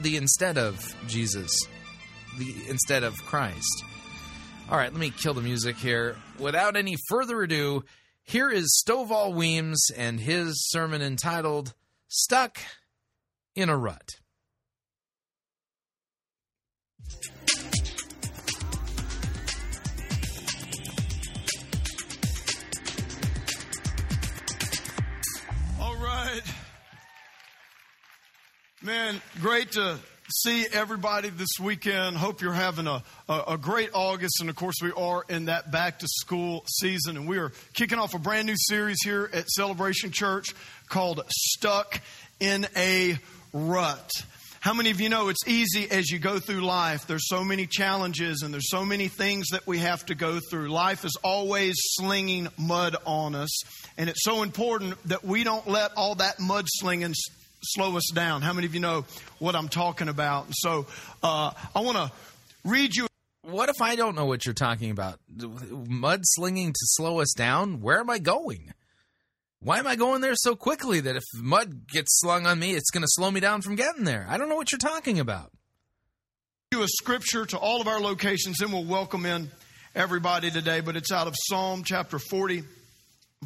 [0.00, 1.50] the instead of Jesus,
[2.38, 3.84] the instead of Christ.
[4.70, 6.16] All right, let me kill the music here.
[6.38, 7.84] Without any further ado,
[8.22, 11.74] here is Stovall Weems and his sermon entitled
[12.08, 12.58] Stuck
[13.54, 14.16] in a Rut.
[28.86, 29.98] Man, great to
[30.30, 32.16] see everybody this weekend.
[32.16, 34.40] Hope you're having a, a, a, great August.
[34.40, 37.16] And of course, we are in that back to school season.
[37.16, 40.54] And we are kicking off a brand new series here at Celebration Church
[40.88, 42.00] called Stuck
[42.38, 43.18] in a
[43.52, 44.08] Rut.
[44.60, 47.08] How many of you know it's easy as you go through life?
[47.08, 50.68] There's so many challenges and there's so many things that we have to go through.
[50.68, 53.50] Life is always slinging mud on us.
[53.98, 57.14] And it's so important that we don't let all that mud slinging
[57.66, 58.42] slow us down.
[58.42, 59.04] How many of you know
[59.38, 60.46] what I'm talking about?
[60.52, 60.86] So
[61.22, 62.12] uh, I want to
[62.64, 63.06] read you.
[63.42, 65.20] What if I don't know what you're talking about?
[65.36, 67.80] Mudslinging to slow us down?
[67.80, 68.72] Where am I going?
[69.60, 72.90] Why am I going there so quickly that if mud gets slung on me, it's
[72.90, 74.26] going to slow me down from getting there?
[74.28, 75.52] I don't know what you're talking about.
[76.72, 79.50] You a scripture to all of our locations, and we'll welcome in
[79.94, 80.80] everybody today.
[80.80, 82.64] But it's out of Psalm chapter 40,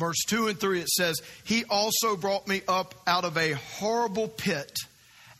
[0.00, 4.26] verse 2 and 3, it says, He also brought me up out of a horrible
[4.26, 4.72] pit,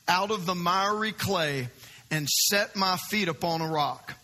[0.06, 1.68] out of the miry clay,
[2.10, 4.14] and set my feet upon a rock,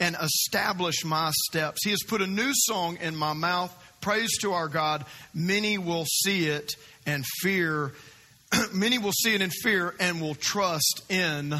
[0.00, 1.84] and established my steps.
[1.84, 3.72] He has put a new song in my mouth.
[4.00, 5.04] Praise to our God.
[5.32, 6.72] Many will see it
[7.06, 7.92] and fear.
[8.72, 11.54] Many will see it in fear and will trust in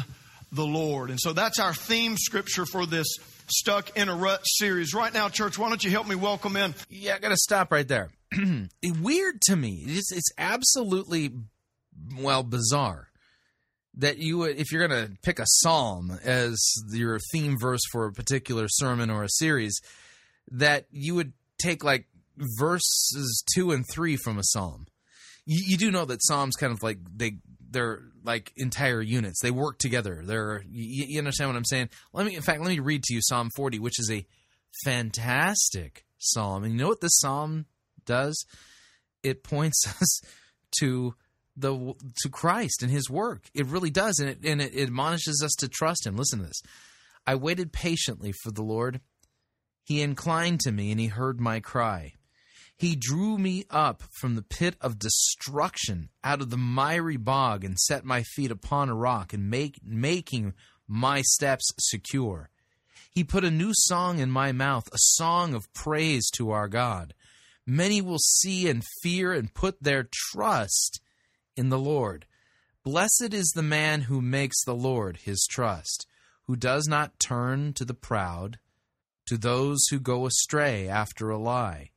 [0.51, 1.09] the Lord.
[1.09, 3.07] And so that's our theme scripture for this
[3.47, 4.93] Stuck in a Rut series.
[4.93, 6.73] Right now, church, why don't you help me welcome in?
[6.89, 8.09] Yeah, I got to stop right there.
[9.01, 9.83] Weird to me.
[9.85, 11.31] It's, it's absolutely,
[12.19, 13.09] well, bizarre
[13.95, 16.59] that you would, if you're going to pick a psalm as
[16.91, 19.79] your theme verse for a particular sermon or a series,
[20.51, 22.07] that you would take like
[22.37, 24.87] verses two and three from a psalm.
[25.45, 27.37] You, you do know that psalms kind of like they
[27.69, 29.41] they're like entire units.
[29.41, 30.21] They work together.
[30.23, 31.89] They're you, you, understand what I'm saying?
[32.13, 34.25] Let me in fact let me read to you Psalm 40, which is a
[34.83, 36.63] fantastic psalm.
[36.63, 37.65] And you know what this psalm
[38.05, 38.45] does?
[39.21, 40.21] It points us
[40.79, 41.15] to
[41.55, 41.93] the
[42.23, 43.49] to Christ and his work.
[43.53, 46.15] It really does and it and it admonishes us to trust him.
[46.15, 46.61] Listen to this.
[47.25, 49.01] I waited patiently for the Lord.
[49.83, 52.13] He inclined to me and he heard my cry.
[52.75, 57.79] He drew me up from the pit of destruction, out of the miry bog, and
[57.79, 60.53] set my feet upon a rock, and make, making
[60.87, 62.49] my steps secure.
[63.11, 67.13] He put a new song in my mouth, a song of praise to our God.
[67.65, 70.99] Many will see and fear and put their trust
[71.55, 72.25] in the Lord.
[72.83, 76.05] Blessed is the man who makes the Lord his trust,
[76.45, 78.59] who does not turn to the proud,
[79.27, 81.91] to those who go astray after a lie.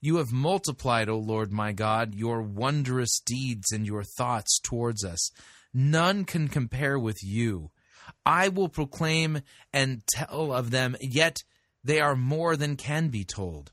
[0.00, 5.30] You have multiplied, O Lord my God, your wondrous deeds and your thoughts towards us.
[5.72, 7.70] None can compare with you.
[8.24, 9.42] I will proclaim
[9.72, 11.38] and tell of them, yet
[11.84, 13.72] they are more than can be told.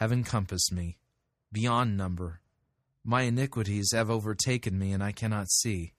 [0.00, 0.96] have encompassed me
[1.52, 2.40] beyond number.
[3.04, 5.92] My iniquities have overtaken me, and I cannot see.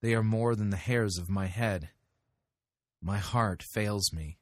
[0.00, 1.90] They are more than the hairs of my head.
[3.02, 4.38] My heart fails me.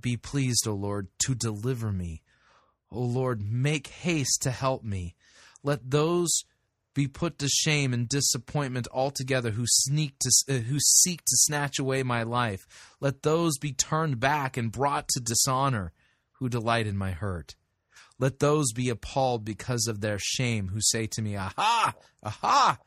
[0.00, 2.22] Be pleased, O Lord, to deliver me.
[2.90, 5.14] O Lord, make haste to help me.
[5.62, 6.42] Let those
[6.94, 11.78] be put to shame and disappointment altogether who sneak to uh, who seek to snatch
[11.78, 12.66] away my life.
[13.00, 15.92] Let those be turned back and brought to dishonor
[16.40, 17.54] who delight in my hurt.
[18.18, 21.94] Let those be appalled because of their shame who say to me, Aha!
[22.22, 22.78] Aha!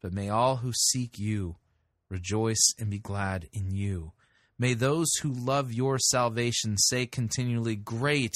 [0.00, 1.56] But may all who seek you
[2.08, 4.12] rejoice and be glad in you.
[4.58, 8.34] May those who love your salvation say continually, Great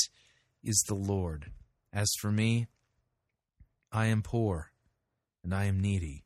[0.65, 1.53] is the Lord.
[1.93, 2.67] As for me,
[3.93, 4.73] I am poor
[5.45, 6.25] and I am needy,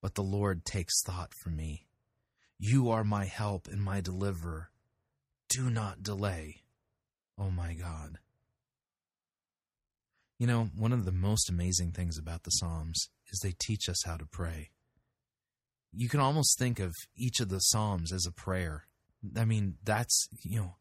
[0.00, 1.86] but the Lord takes thought for me.
[2.58, 4.70] You are my help and my deliverer.
[5.48, 6.62] Do not delay.
[7.38, 8.18] Oh my God.
[10.38, 14.02] You know, one of the most amazing things about the Psalms is they teach us
[14.04, 14.70] how to pray.
[15.92, 18.84] You can almost think of each of the Psalms as a prayer.
[19.36, 20.76] I mean, that's, you know,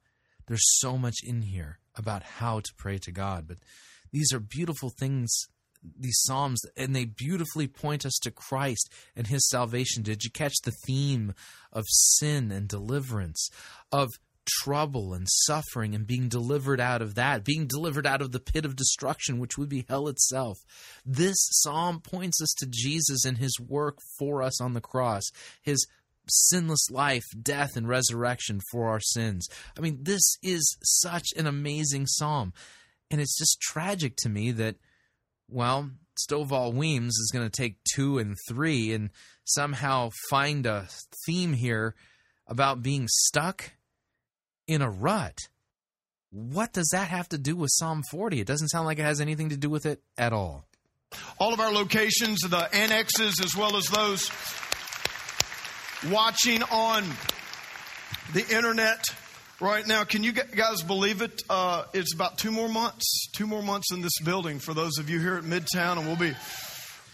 [0.47, 3.57] there's so much in here about how to pray to God, but
[4.11, 5.31] these are beautiful things,
[5.97, 10.03] these Psalms, and they beautifully point us to Christ and His salvation.
[10.03, 11.33] Did you catch the theme
[11.71, 13.49] of sin and deliverance,
[13.91, 14.09] of
[14.47, 18.65] trouble and suffering and being delivered out of that, being delivered out of the pit
[18.65, 20.57] of destruction, which would be hell itself.
[21.05, 25.23] This psalm points us to Jesus and his work for us on the cross,
[25.61, 25.85] his
[26.27, 29.47] sinless life, death, and resurrection for our sins.
[29.77, 32.53] I mean, this is such an amazing psalm.
[33.11, 34.75] And it's just tragic to me that,
[35.47, 39.09] well, Stovall Weems is going to take two and three and
[39.43, 40.87] somehow find a
[41.25, 41.95] theme here
[42.47, 43.71] about being stuck
[44.67, 45.37] in a rut.
[46.31, 48.41] What does that have to do with Psalm 40?
[48.41, 50.65] It doesn't sound like it has anything to do with it at all.
[51.39, 54.29] All of our locations, the annexes, as well as those
[56.11, 57.03] watching on
[58.33, 59.05] the internet
[59.59, 60.03] right now.
[60.03, 61.41] Can you guys believe it?
[61.49, 65.09] Uh, it's about two more months, two more months in this building for those of
[65.09, 66.35] you here at Midtown, and we'll be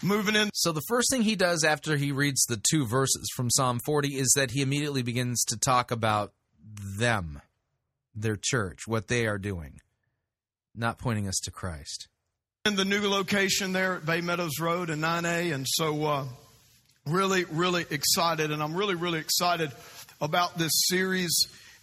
[0.02, 0.50] moving in.
[0.54, 4.08] So the first thing he does after he reads the two verses from Psalm 40
[4.16, 6.32] is that he immediately begins to talk about
[6.98, 7.40] them,
[8.14, 9.80] their church, what they are doing,
[10.74, 12.08] not pointing us to Christ.
[12.64, 16.24] In the new location there at Baymeadows Road and 9A, and so uh,
[17.06, 19.72] really, really excited, and I'm really, really excited
[20.20, 21.32] about this series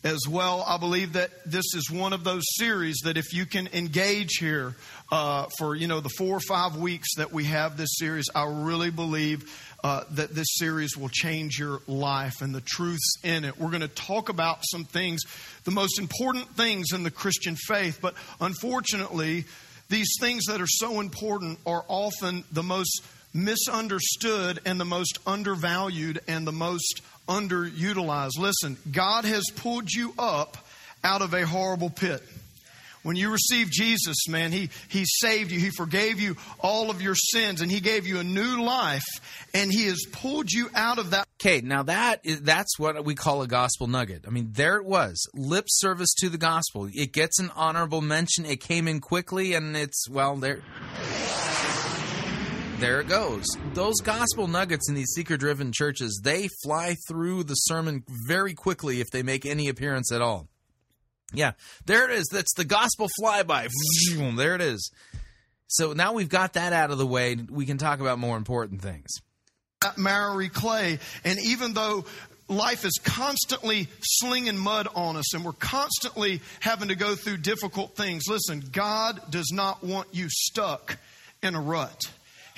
[0.03, 0.63] as well.
[0.65, 4.75] I believe that this is one of those series that if you can engage here
[5.11, 8.45] uh, for you know the four or five weeks that we have this series, I
[8.45, 9.43] really believe
[9.83, 13.59] uh, that this series will change your life and the truths in it.
[13.59, 15.21] We're going to talk about some things,
[15.63, 19.45] the most important things in the Christian faith, but unfortunately,
[19.89, 23.03] these things that are so important are often the most
[23.33, 28.39] misunderstood and the most undervalued and the most underutilized.
[28.39, 30.57] Listen, God has pulled you up
[31.03, 32.21] out of a horrible pit.
[33.01, 35.59] When you received Jesus, man, he, he saved you.
[35.59, 39.05] He forgave you all of your sins and He gave you a new life
[39.53, 41.25] and He has pulled you out of that.
[41.39, 44.25] Okay, now that is, that's what we call a gospel nugget.
[44.27, 45.25] I mean, there it was.
[45.33, 46.89] Lip service to the gospel.
[46.93, 48.45] It gets an honorable mention.
[48.45, 50.61] It came in quickly and it's, well, there.
[52.79, 53.45] There it goes.
[53.73, 59.01] Those gospel nuggets in these seeker driven churches, they fly through the sermon very quickly
[59.01, 60.47] if they make any appearance at all.
[61.33, 61.51] Yeah,
[61.85, 62.27] there it is.
[62.31, 63.67] That's the gospel flyby.
[64.37, 64.91] There it is.
[65.67, 68.81] So now we've got that out of the way, we can talk about more important
[68.81, 69.09] things.
[69.97, 72.05] Miry clay, and even though
[72.47, 77.97] life is constantly slinging mud on us and we're constantly having to go through difficult
[77.97, 80.97] things, listen, God does not want you stuck
[81.43, 82.09] in a rut.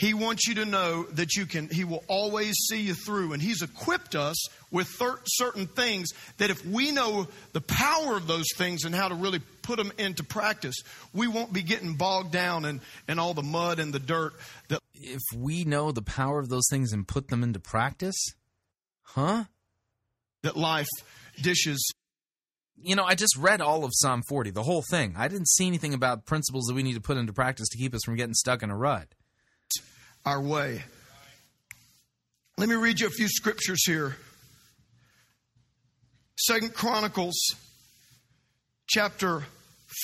[0.02, 3.34] He wants you to know that you can, He will always see you through.
[3.34, 4.36] And He's equipped us
[4.72, 6.10] with thir- certain things
[6.40, 9.92] that if we know the power of those things and how to really put them
[10.00, 10.74] into practice,
[11.14, 14.34] we won't be getting bogged down in, in all the mud and the dirt
[14.70, 18.18] that If we know the power of those things and put them into practice,
[19.04, 19.44] huh?
[20.42, 20.90] that life
[21.40, 21.94] dishes
[22.76, 25.14] You know, I just read all of Psalm 40, the whole thing.
[25.16, 27.94] I didn't see anything about principles that we need to put into practice to keep
[27.94, 29.14] us from getting stuck in a rut.
[30.26, 30.84] Our way.
[32.58, 34.16] Let me read you a few scriptures here.
[36.38, 37.36] Second Chronicles
[38.88, 39.44] chapter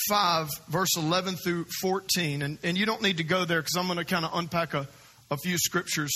[0.08, 2.42] 5, verse 11 through 14.
[2.42, 4.74] And, and you don't need to go there because I'm going to kind of unpack
[4.74, 4.88] a,
[5.30, 6.12] a few scriptures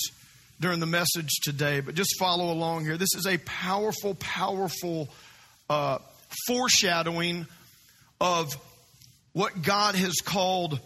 [0.60, 2.96] during the message today, but just follow along here.
[2.96, 5.08] This is a powerful, powerful
[5.68, 5.98] uh,
[6.46, 7.46] foreshadowing
[8.20, 8.48] of
[9.32, 10.78] what God has called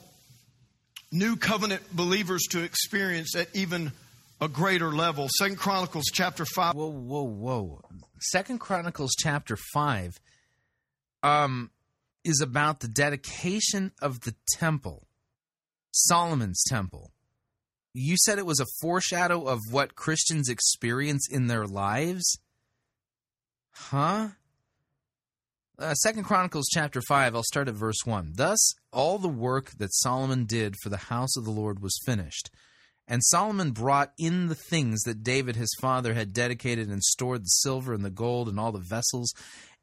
[1.18, 3.93] new covenant believers to experience at even
[4.40, 5.28] a greater level.
[5.38, 6.74] Second Chronicles chapter 5.
[6.74, 7.80] Whoa, whoa, whoa.
[8.20, 10.18] Second Chronicles chapter 5
[11.22, 11.70] um,
[12.24, 15.06] is about the dedication of the temple,
[15.93, 17.12] Solomon's temple.
[17.94, 22.38] You said it was a foreshadow of what Christians experience in their lives?
[23.70, 24.28] Huh?
[25.78, 28.32] Uh, Second Chronicles chapter 5, I'll start at verse 1.
[28.36, 32.48] Thus, all the work that Solomon did for the house of the Lord was finished.
[33.06, 37.60] And Solomon brought in the things that David his father had dedicated and stored the
[37.60, 39.34] silver and the gold and all the vessels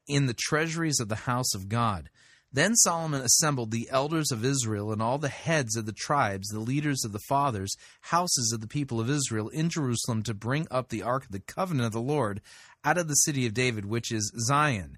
[0.08, 2.10] in the treasuries of the house of God.
[2.52, 6.60] Then Solomon assembled the elders of Israel and all the heads of the tribes, the
[6.60, 10.90] leaders of the fathers, houses of the people of Israel in Jerusalem to bring up
[10.90, 12.42] the ark of the covenant of the Lord
[12.84, 14.98] out of the city of David, which is Zion.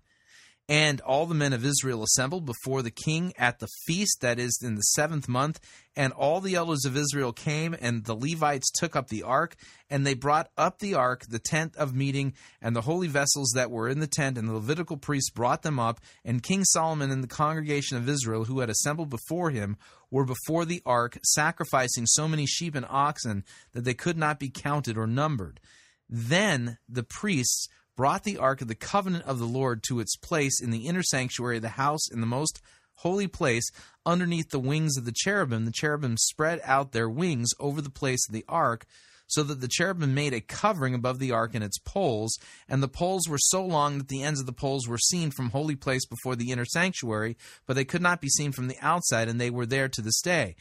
[0.67, 4.59] And all the men of Israel assembled before the king at the feast that is
[4.63, 5.59] in the seventh month.
[5.95, 9.55] And all the elders of Israel came, and the Levites took up the ark,
[9.89, 13.69] and they brought up the ark, the tent of meeting, and the holy vessels that
[13.69, 16.01] were in the tent, and the Levitical priests brought them up.
[16.25, 19.77] And King Solomon and the congregation of Israel, who had assembled before him,
[20.09, 23.43] were before the ark, sacrificing so many sheep and oxen
[23.73, 25.59] that they could not be counted or numbered.
[26.09, 30.61] Then the priests brought the ark of the covenant of the Lord to its place
[30.61, 32.61] in the inner sanctuary of the house in the most
[32.95, 33.69] holy place
[34.05, 35.65] underneath the wings of the cherubim.
[35.65, 38.85] The cherubim spread out their wings over the place of the ark,
[39.27, 42.37] so that the cherubim made a covering above the ark and its poles,
[42.69, 45.49] and the poles were so long that the ends of the poles were seen from
[45.49, 47.35] holy place before the inner sanctuary,
[47.65, 50.21] but they could not be seen from the outside, and they were there to this
[50.21, 50.55] day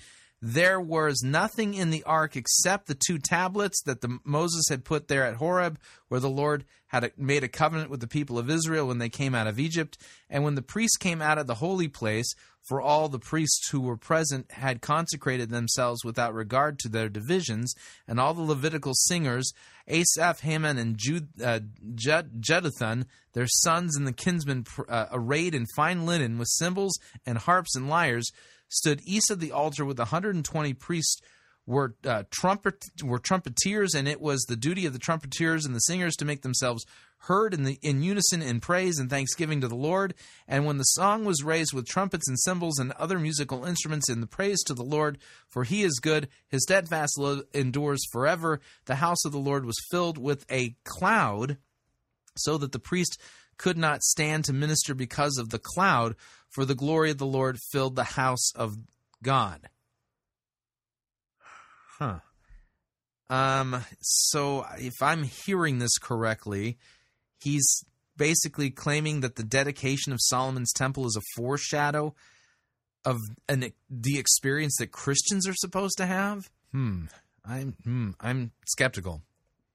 [0.47, 5.09] there was nothing in the ark except the two tablets that the, Moses had put
[5.09, 8.87] there at Horeb, where the Lord had made a covenant with the people of Israel
[8.87, 9.97] when they came out of Egypt.
[10.29, 12.31] And when the priests came out of the holy place,
[12.69, 17.75] for all the priests who were present had consecrated themselves without regard to their divisions,
[18.07, 19.51] and all the Levitical singers,
[19.89, 21.01] Asaph, Heman, and
[21.43, 21.61] uh,
[21.95, 27.39] Jud, Jeduthun, their sons and the kinsmen, uh, arrayed in fine linen with cymbals and
[27.39, 28.31] harps and lyres,
[28.69, 31.21] stood east of the altar with 120 priests
[31.67, 35.81] were uh, trumpet were trumpeters, and it was the duty of the trumpeters and the
[35.81, 36.85] singers to make themselves
[37.19, 40.15] heard in the in unison in praise and thanksgiving to the Lord.
[40.47, 44.21] And when the song was raised with trumpets and cymbals and other musical instruments in
[44.21, 45.19] the praise to the Lord,
[45.49, 48.61] for He is good, His steadfast love endures forever.
[48.85, 51.57] The house of the Lord was filled with a cloud,
[52.37, 53.19] so that the priest
[53.57, 56.17] could not stand to minister because of the cloud,
[56.51, 58.77] for the glory of the Lord filled the house of
[59.23, 59.69] God.
[61.99, 62.19] Huh.
[63.31, 66.79] Um, so if I'm hearing this correctly,
[67.41, 67.85] he's
[68.17, 72.15] basically claiming that the dedication of Solomon's temple is a foreshadow
[73.05, 73.19] of
[73.49, 76.51] an, the experience that Christians are supposed to have.
[76.73, 77.05] Hmm.
[77.45, 79.23] I'm hmm, I'm skeptical.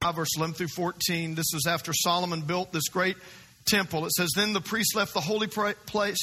[0.01, 1.35] Verse 11 through 14.
[1.35, 3.17] This is after Solomon built this great
[3.69, 4.05] temple.
[4.05, 6.19] It says, Then the priest left the holy place.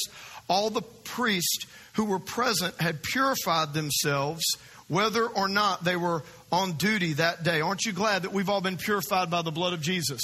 [0.49, 4.43] All the priests who were present had purified themselves,
[4.87, 7.59] whether or not they were on duty that day.
[7.61, 10.21] Aren't you glad that we've all been purified by the blood of Jesus?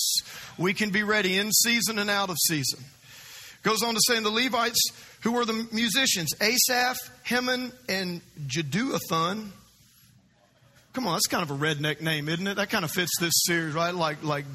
[0.57, 2.79] We can be ready in season and out of season.
[3.63, 4.91] Goes on to say, and the Levites,
[5.21, 9.49] who were the musicians, Asaph, Heman, and Jeduathun.
[10.93, 12.55] Come on, that's kind of a redneck name, isn't it?
[12.55, 13.95] That kind of fits this series, right?
[13.95, 14.45] Like, like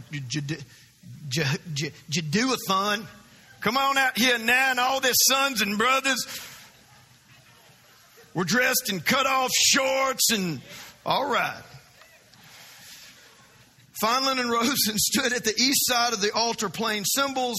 [1.29, 3.07] Jeduathon.
[3.61, 6.25] Come on out here now, and all their sons and brothers
[8.35, 10.61] were dressed in cut off shorts and
[11.05, 11.63] all right.
[14.03, 17.59] Rose and stood at the east side of the altar playing cymbals,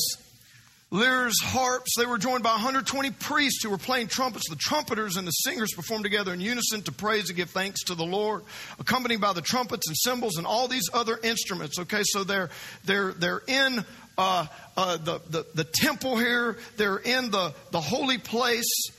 [0.91, 1.91] lyres, harps.
[1.97, 4.49] They were joined by 120 priests who were playing trumpets.
[4.49, 7.95] The trumpeters and the singers performed together in unison to praise and give thanks to
[7.95, 8.43] the Lord,
[8.79, 11.79] accompanied by the trumpets and cymbals and all these other instruments.
[11.79, 12.49] Okay, so they're
[12.85, 13.85] they're they're in
[14.17, 16.57] uh, uh, the, the the temple here.
[16.77, 18.89] They're in the the holy place,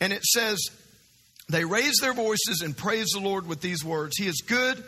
[0.00, 0.58] and it says
[1.48, 4.82] they raise their voices and praise the Lord with these words: He is good.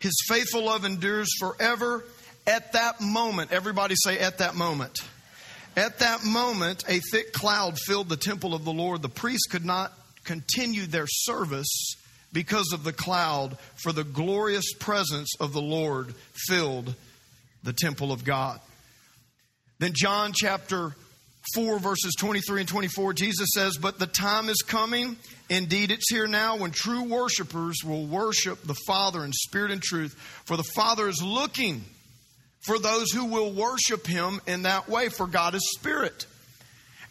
[0.00, 2.04] His faithful love endures forever.
[2.46, 5.00] At that moment, everybody say, at that moment.
[5.76, 9.02] At that moment, a thick cloud filled the temple of the Lord.
[9.02, 9.92] The priests could not
[10.24, 11.96] continue their service
[12.32, 16.14] because of the cloud, for the glorious presence of the Lord
[16.48, 16.94] filled
[17.62, 18.60] the temple of God.
[19.78, 20.94] Then, John chapter
[21.54, 25.16] 4, verses 23 and 24, Jesus says, But the time is coming,
[25.48, 30.14] indeed it's here now, when true worshipers will worship the Father in spirit and truth.
[30.44, 31.84] For the Father is looking
[32.64, 36.26] for those who will worship him in that way, for God is spirit.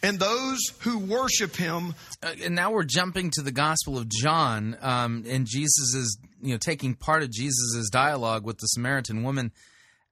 [0.02, 1.94] And those who worship him.
[2.22, 6.52] Uh, and now we're jumping to the Gospel of John, um, and Jesus is, you
[6.52, 9.52] know, taking part of Jesus' dialogue with the Samaritan woman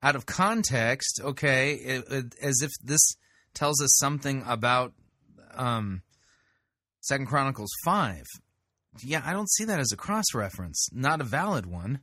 [0.01, 3.15] out of context, okay, it, it, as if this
[3.53, 4.93] tells us something about
[5.55, 6.01] um,
[7.01, 8.25] Second Chronicles 5.
[9.03, 11.99] Yeah, I don't see that as a cross reference, not a valid one.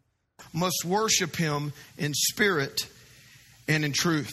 [0.53, 2.89] Must worship him in spirit
[3.69, 4.33] and in truth.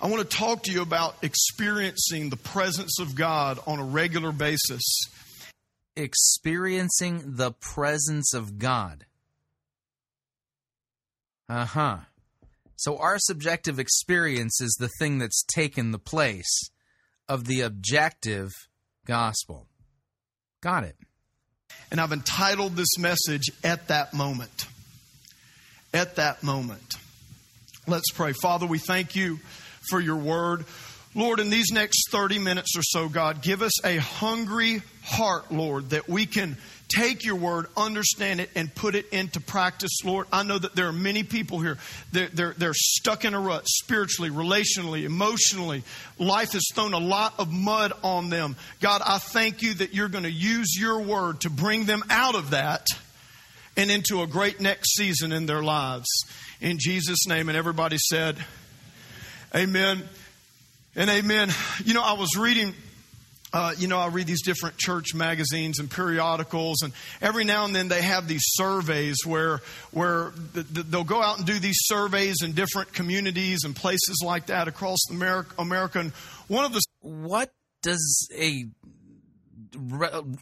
[0.00, 4.30] I want to talk to you about experiencing the presence of God on a regular
[4.30, 4.82] basis.
[5.96, 9.06] Experiencing the presence of God.
[11.48, 11.98] Uh huh.
[12.76, 16.70] So our subjective experience is the thing that's taken the place
[17.28, 18.52] of the objective
[19.04, 19.66] gospel.
[20.60, 20.96] Got it.
[21.90, 24.66] And I've entitled this message, At That Moment.
[25.92, 26.96] At That Moment.
[27.88, 28.34] Let's pray.
[28.34, 29.40] Father, we thank you
[29.88, 30.66] for your word.
[31.14, 35.90] Lord, in these next 30 minutes or so, God, give us a hungry heart, Lord,
[35.90, 36.58] that we can
[36.94, 40.26] take your word, understand it, and put it into practice, Lord.
[40.30, 41.78] I know that there are many people here,
[42.12, 45.82] they're, they're, they're stuck in a rut spiritually, relationally, emotionally.
[46.18, 48.54] Life has thrown a lot of mud on them.
[48.80, 52.34] God, I thank you that you're going to use your word to bring them out
[52.34, 52.86] of that
[53.78, 56.08] and into a great next season in their lives
[56.60, 57.48] in Jesus' name.
[57.48, 58.36] And everybody said,
[59.54, 60.02] Amen
[60.96, 61.50] and amen.
[61.84, 62.74] You know, I was reading.
[63.50, 66.92] Uh, you know, I read these different church magazines and periodicals, and
[67.22, 71.58] every now and then they have these surveys where where they'll go out and do
[71.58, 75.54] these surveys in different communities and places like that across America.
[75.58, 75.98] America.
[76.00, 76.12] And
[76.48, 77.50] one of the what
[77.80, 78.66] does a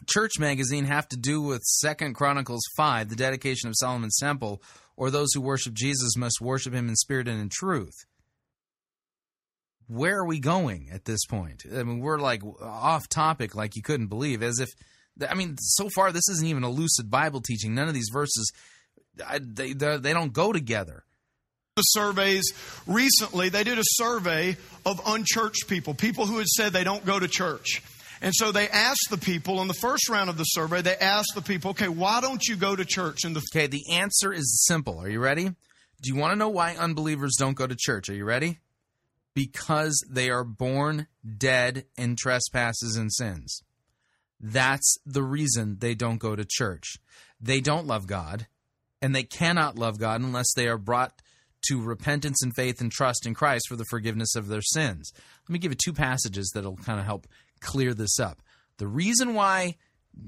[0.07, 4.61] church magazine have to do with Second Chronicles five, the dedication of Solomon's temple,
[4.95, 8.05] or those who worship Jesus must worship him in spirit and in truth.
[9.87, 11.63] Where are we going at this point?
[11.65, 14.69] I mean, we're like off topic, like you couldn't believe, as if,
[15.27, 17.73] I mean, so far this isn't even a lucid Bible teaching.
[17.73, 18.51] None of these verses,
[19.15, 21.03] they, they don't go together
[21.77, 22.53] the surveys
[22.87, 27.19] recently they did a survey of unchurched people people who had said they don't go
[27.19, 27.83] to church
[28.21, 31.33] and so they asked the people in the first round of the survey, they asked
[31.35, 33.23] the people, okay, why don't you go to church?
[33.23, 34.99] And the okay, the answer is simple.
[34.99, 35.45] Are you ready?
[36.01, 38.09] Do you want to know why unbelievers don't go to church?
[38.09, 38.59] Are you ready?
[39.33, 41.07] Because they are born
[41.37, 43.61] dead in trespasses and sins.
[44.39, 46.97] That's the reason they don't go to church.
[47.39, 48.47] They don't love God,
[49.01, 51.21] and they cannot love God unless they are brought
[51.67, 55.11] to repentance and faith and trust in Christ for the forgiveness of their sins.
[55.47, 57.27] Let me give you two passages that'll kind of help
[57.61, 58.41] clear this up.
[58.77, 59.75] The reason why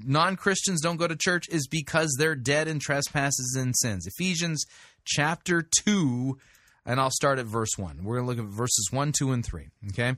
[0.04, 4.06] non Christians don't go to church is because they're dead in trespasses and sins.
[4.06, 4.64] Ephesians
[5.04, 6.38] chapter 2,
[6.86, 8.04] and I'll start at verse 1.
[8.04, 9.68] We're going to look at verses 1, 2, and 3.
[9.90, 10.14] Okay?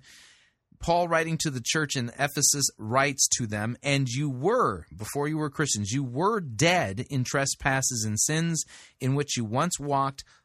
[0.81, 5.39] Paul, writing to the church in Ephesus, writes to them, And you were, before you
[5.39, 8.65] were Christians, you were dead in trespasses and sins
[9.01, 10.25] in which you once walked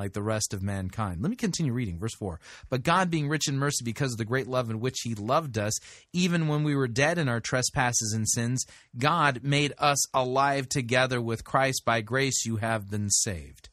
[0.00, 1.20] like the rest of mankind.
[1.20, 2.40] Let me continue reading, verse 4.
[2.70, 5.58] But God, being rich in mercy because of the great love in which He loved
[5.58, 5.78] us,
[6.12, 8.64] even when we were dead in our trespasses and sins,
[8.96, 11.84] God made us alive together with Christ.
[11.84, 13.68] By grace you have been saved.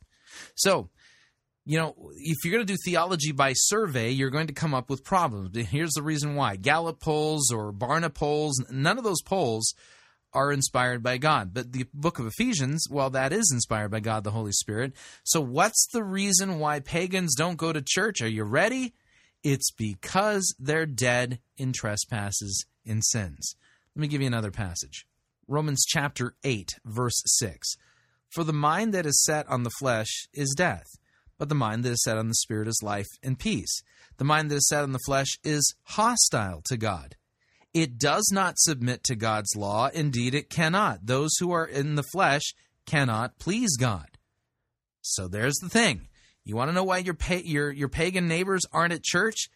[0.56, 0.90] So,
[1.66, 4.90] you know, if you're going to do theology by survey, you're going to come up
[4.90, 5.58] with problems.
[5.58, 9.74] Here's the reason why Gallup polls or Barna polls, none of those polls
[10.34, 11.54] are inspired by God.
[11.54, 14.94] But the book of Ephesians, well, that is inspired by God, the Holy Spirit.
[15.24, 18.22] So, what's the reason why pagans don't go to church?
[18.22, 18.94] Are you ready?
[19.44, 23.56] It's because they're dead in trespasses and sins.
[23.96, 25.06] Let me give you another passage
[25.48, 27.78] Romans chapter 8, verse 6.
[28.30, 30.88] For the mind that is set on the flesh is death,
[31.38, 33.82] but the mind that is set on the spirit is life and peace.
[34.18, 37.16] The mind that is set on the flesh is hostile to God.
[37.74, 39.90] It does not submit to God's law.
[39.94, 41.06] Indeed, it cannot.
[41.06, 42.54] Those who are in the flesh
[42.86, 44.18] cannot please God.
[45.02, 46.08] So there's the thing.
[46.44, 49.50] You want to know why your, pa- your, your pagan neighbors aren't at church?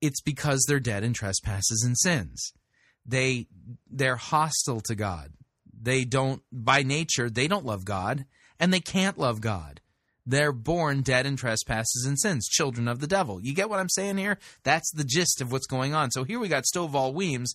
[0.00, 2.52] It's because they're dead in trespasses and sins.
[3.06, 3.46] They
[3.90, 5.32] they're hostile to God.
[5.82, 8.24] They don't by nature they don't love God
[8.58, 9.79] and they can't love God.
[10.30, 13.40] They're born dead in trespasses and sins, children of the devil.
[13.42, 14.38] You get what I'm saying here?
[14.62, 16.10] That's the gist of what's going on.
[16.12, 17.52] So here we got Stovall Weems,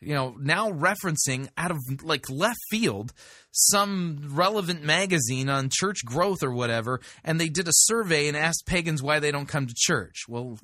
[0.00, 3.12] you know, now referencing out of like left field
[3.52, 8.64] some relevant magazine on church growth or whatever, and they did a survey and asked
[8.66, 10.24] pagans why they don't come to church.
[10.28, 10.58] Well,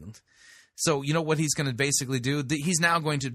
[0.74, 2.42] so you know what he's going to basically do?
[2.50, 3.32] He's now going to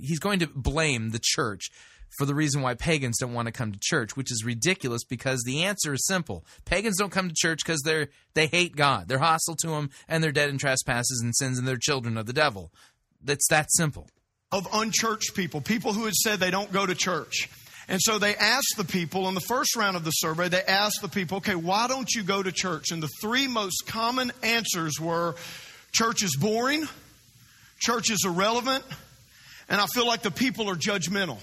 [0.00, 1.70] he's going to blame the church
[2.18, 5.42] for the reason why pagans don't want to come to church, which is ridiculous because
[5.44, 6.44] the answer is simple.
[6.64, 9.08] Pagans don't come to church because they're they hate God.
[9.08, 12.26] They're hostile to him and they're dead in trespasses and sins and they're children of
[12.26, 12.72] the devil.
[13.22, 14.08] That's that simple.
[14.50, 17.48] Of unchurched people, people who had said they don't go to church.
[17.88, 21.00] And so they asked the people in the first round of the survey, they asked
[21.02, 22.90] the people, okay, why don't you go to church?
[22.90, 25.34] And the three most common answers were
[25.92, 26.86] church is boring,
[27.80, 28.84] church is irrelevant,
[29.68, 31.38] and I feel like the people are judgmental.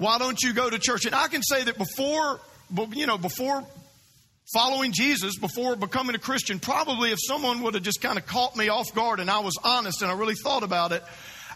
[0.00, 1.04] Why don't you go to church?
[1.04, 2.40] And I can say that before,
[2.94, 3.62] you know, before
[4.50, 8.56] following Jesus, before becoming a Christian, probably if someone would have just kind of caught
[8.56, 11.02] me off guard and I was honest and I really thought about it,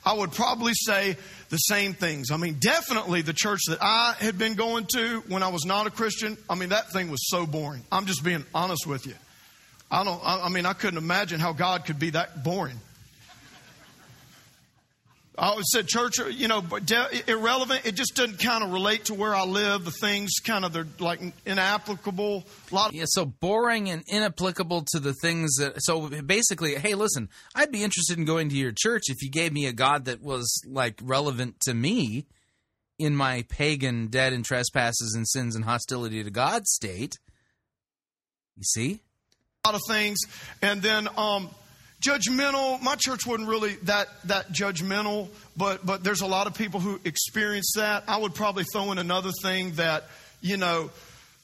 [0.05, 1.17] I would probably say
[1.49, 2.31] the same things.
[2.31, 5.87] I mean, definitely the church that I had been going to when I was not
[5.87, 7.83] a Christian, I mean, that thing was so boring.
[7.91, 9.15] I'm just being honest with you.
[9.91, 12.79] I don't, I mean, I couldn't imagine how God could be that boring.
[15.37, 16.63] I always said church, you know,
[17.27, 17.85] irrelevant.
[17.85, 19.85] It just doesn't kind of relate to where I live.
[19.85, 22.45] The things kind of they're like inapplicable.
[22.71, 22.89] A lot.
[22.91, 25.75] Of- yeah, so boring and inapplicable to the things that.
[25.79, 29.53] So basically, hey, listen, I'd be interested in going to your church if you gave
[29.53, 32.27] me a God that was like relevant to me
[32.99, 37.19] in my pagan, dead in trespasses and sins and hostility to God state.
[38.57, 39.01] You see,
[39.65, 40.19] a lot of things,
[40.63, 41.51] and then um,
[42.07, 42.81] judgmental.
[42.83, 47.01] My church wasn't really that that judgmental, but but there's a lot of people who
[47.05, 48.05] experience that.
[48.09, 50.05] I would probably throw in another thing that
[50.41, 50.91] you know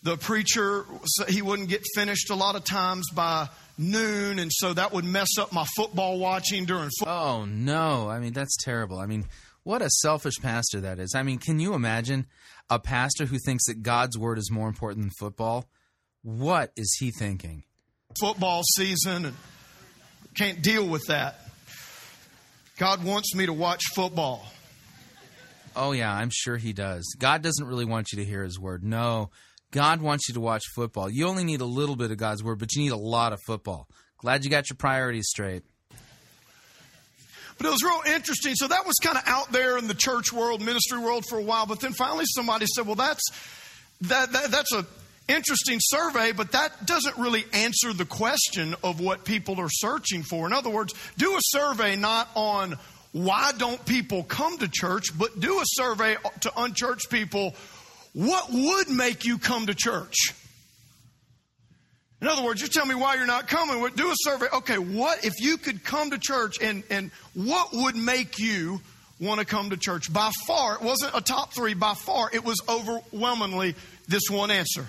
[0.03, 0.85] the preacher
[1.29, 5.39] he wouldn't get finished a lot of times by noon, and so that would mess
[5.39, 6.91] up my football watching during.
[6.99, 7.41] Football.
[7.41, 8.09] Oh no!
[8.09, 8.99] I mean that's terrible.
[8.99, 9.27] I mean,
[9.63, 11.15] what a selfish pastor that is.
[11.15, 12.27] I mean, can you imagine
[12.69, 15.67] a pastor who thinks that God's word is more important than football?
[16.23, 17.65] What is he thinking?
[18.19, 19.37] Football season and
[20.35, 21.41] can't deal with that.
[22.79, 24.47] God wants me to watch football.
[25.77, 27.15] Oh, yeah, I'm sure He does.
[27.19, 28.83] God doesn't really want you to hear His word.
[28.83, 29.31] No,
[29.71, 31.09] God wants you to watch football.
[31.09, 33.39] You only need a little bit of God's word, but you need a lot of
[33.47, 33.87] football.
[34.19, 35.63] Glad you got your priorities straight.
[37.57, 38.55] But it was real interesting.
[38.55, 41.43] So that was kind of out there in the church world, ministry world for a
[41.43, 41.67] while.
[41.67, 43.23] But then finally somebody said, well, that's,
[44.01, 44.87] that, that that's a
[45.29, 50.47] interesting survey, but that doesn't really answer the question of what people are searching for.
[50.47, 52.77] In other words, do a survey not on
[53.13, 57.55] why don't people come to church, but do a survey to unchurched people.
[58.13, 60.35] What would make you come to church?
[62.21, 63.85] In other words, you tell me why you're not coming.
[63.95, 64.47] Do a survey.
[64.53, 68.81] Okay, what if you could come to church and, and what would make you
[69.19, 70.13] want to come to church?
[70.13, 71.75] By far, it wasn't a top three.
[71.75, 73.75] By far, it was overwhelmingly
[74.07, 74.87] this one answer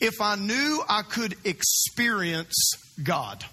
[0.00, 2.54] if I knew I could experience
[3.02, 3.44] God.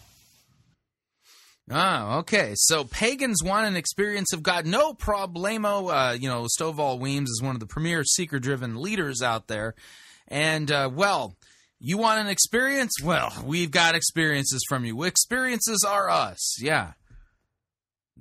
[1.69, 2.53] Ah, okay.
[2.55, 4.65] So pagans want an experience of God.
[4.65, 5.91] No problemo.
[5.91, 9.75] Uh, you know, Stovall Weems is one of the premier seeker driven leaders out there.
[10.29, 11.35] And, uh, well,
[11.79, 12.93] you want an experience?
[13.03, 15.03] Well, we've got experiences from you.
[15.03, 16.61] Experiences are us.
[16.61, 16.93] Yeah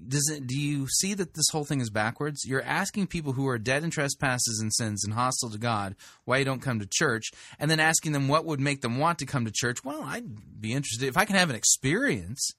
[0.08, 2.44] does it do you see that this whole thing is backwards?
[2.44, 6.38] You're asking people who are dead in trespasses and sins and hostile to god why
[6.38, 9.26] you don't come to church and then asking them what would make them want to
[9.26, 9.84] come to church.
[9.84, 12.52] Well i'd be interested if i can have an experience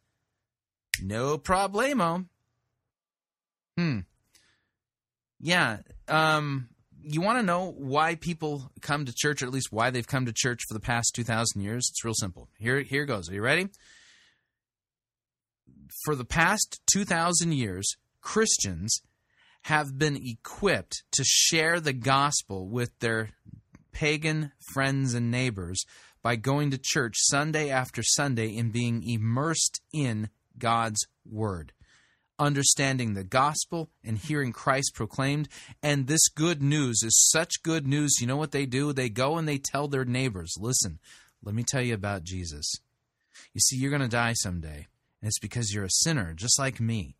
[1.01, 2.26] no problemo.
[3.77, 3.99] Hmm.
[5.39, 5.77] Yeah
[6.07, 6.69] um
[7.09, 10.26] you want to know why people come to church or at least why they've come
[10.26, 11.88] to church for the past 2000 years?
[11.89, 12.49] It's real simple.
[12.57, 13.30] Here here goes.
[13.30, 13.69] Are you ready
[16.07, 19.01] for the past 2,000 years, Christians
[19.63, 23.31] have been equipped to share the gospel with their
[23.91, 25.84] pagan friends and neighbors
[26.23, 31.73] by going to church Sunday after Sunday and being immersed in God's Word,
[32.39, 35.49] understanding the gospel and hearing Christ proclaimed.
[35.84, 38.21] And this good news is such good news.
[38.21, 38.93] You know what they do?
[38.93, 40.99] They go and they tell their neighbors, listen,
[41.43, 42.75] let me tell you about Jesus.
[43.53, 44.88] You see, you're going to die someday,
[45.22, 47.15] and it's because you're a sinner, just like me.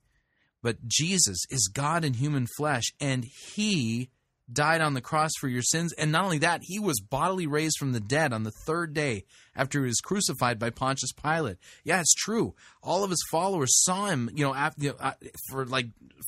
[0.61, 4.10] But Jesus is God in human flesh, and He
[4.52, 5.94] died on the cross for your sins.
[5.94, 9.26] And not only that, he was bodily raised from the dead on the third day
[9.58, 11.58] after he was crucified by Pontius Pilate.
[11.84, 12.54] Yeah, it's true.
[12.82, 15.14] All of his followers saw him, you know, after, you know, uh,
[15.50, 15.88] for like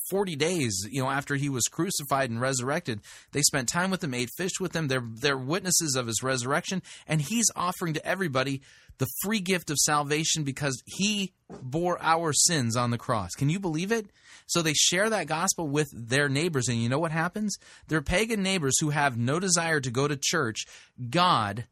[0.10, 3.02] 40 days, you know, after he was crucified and resurrected.
[3.32, 4.88] They spent time with him, ate fish with him.
[4.88, 6.82] They're, they're witnesses of his resurrection.
[7.08, 8.62] And he's offering to everybody
[8.98, 11.32] the free gift of salvation because he
[11.62, 13.32] bore our sins on the cross.
[13.32, 14.08] Can you believe it?
[14.48, 17.56] So they share that gospel with their neighbors, and you know what happens?
[17.88, 20.66] Their pagan neighbors who have no desire to go to church,
[21.10, 21.66] God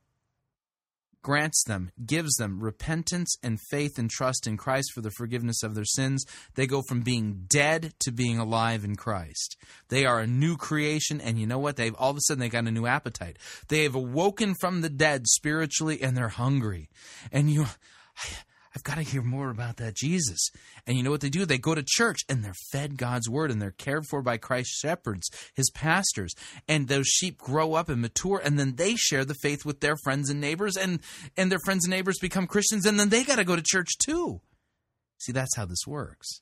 [1.24, 5.76] grants them, gives them repentance and faith and trust in Christ for the forgiveness of
[5.76, 6.26] their sins.
[6.56, 9.58] They go from being dead to being alive in Christ.
[9.90, 11.76] They are a new creation, and you know what?
[11.76, 13.38] They've all of a sudden they got a new appetite.
[13.68, 16.90] They have awoken from the dead spiritually, and they're hungry.
[17.32, 17.66] And you.
[18.78, 20.52] I've got to hear more about that Jesus.
[20.86, 21.46] And you know what they do?
[21.46, 24.78] They go to church and they're fed God's word and they're cared for by Christ's
[24.78, 26.36] shepherds, his pastors.
[26.68, 29.96] And those sheep grow up and mature and then they share the faith with their
[30.04, 31.00] friends and neighbors and
[31.36, 33.98] and their friends and neighbors become Christians and then they got to go to church
[33.98, 34.42] too.
[35.18, 36.42] See, that's how this works.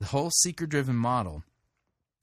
[0.00, 1.44] The whole seeker driven model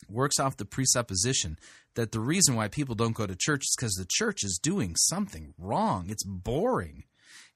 [0.10, 1.60] works off the presupposition
[1.94, 4.96] that the reason why people don't go to church is because the church is doing
[4.96, 6.10] something wrong.
[6.10, 7.04] It's boring.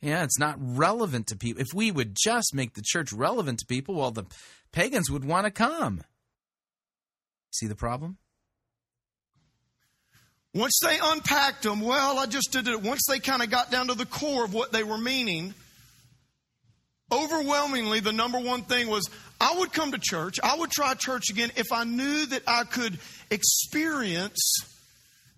[0.01, 1.61] Yeah, it's not relevant to people.
[1.61, 4.25] If we would just make the church relevant to people, well, the
[4.71, 6.01] pagans would want to come.
[7.51, 8.17] See the problem?
[10.53, 12.81] Once they unpacked them, well, I just did it.
[12.81, 15.53] Once they kind of got down to the core of what they were meaning,
[17.11, 19.07] overwhelmingly, the number one thing was
[19.39, 22.63] I would come to church, I would try church again if I knew that I
[22.63, 22.97] could
[23.29, 24.39] experience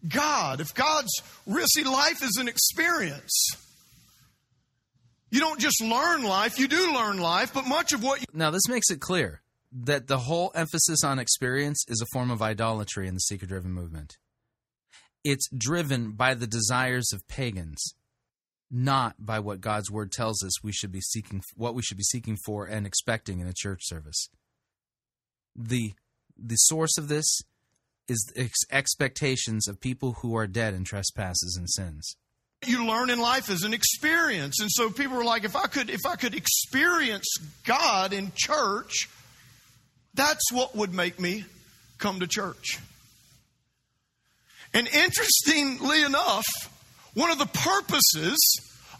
[0.07, 0.61] God.
[0.61, 1.11] If God's
[1.73, 3.51] see, life is an experience.
[5.31, 8.25] You don't just learn life, you do learn life, but much of what you.
[8.33, 9.41] Now, this makes it clear
[9.71, 13.71] that the whole emphasis on experience is a form of idolatry in the seeker driven
[13.71, 14.17] movement.
[15.23, 17.95] It's driven by the desires of pagans,
[18.69, 22.03] not by what God's word tells us we should be seeking what we should be
[22.03, 24.27] seeking for and expecting in a church service.
[25.55, 25.93] The
[26.37, 27.41] the source of this
[28.07, 32.17] is ex- expectations of people who are dead in trespasses and sins
[32.65, 34.59] you learn in life is an experience.
[34.61, 37.25] And so people were like, if I could, if I could experience
[37.63, 39.09] God in church,
[40.13, 41.45] that's what would make me
[41.97, 42.79] come to church.
[44.73, 46.45] And interestingly enough,
[47.13, 48.37] one of the purposes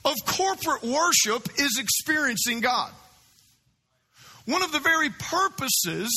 [0.03, 2.91] of corporate worship is experiencing God.
[4.45, 6.09] One of the very purposes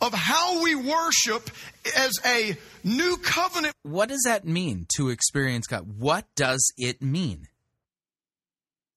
[0.00, 1.50] of how we worship
[1.96, 3.74] as a new covenant.
[3.82, 5.98] What does that mean to experience God?
[5.98, 7.48] What does it mean?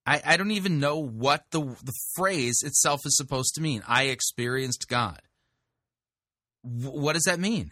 [0.06, 3.82] I, I don't even know what the, the phrase itself is supposed to mean.
[3.88, 5.20] I experienced God.
[6.64, 7.72] W- what does that mean?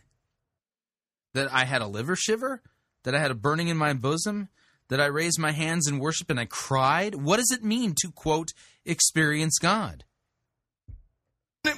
[1.34, 2.62] That I had a liver shiver?
[3.04, 4.50] That I had a burning in my bosom?
[4.90, 7.16] That I raised my hands in worship and I cried?
[7.16, 8.50] What does it mean to, quote,
[8.86, 10.04] experience God?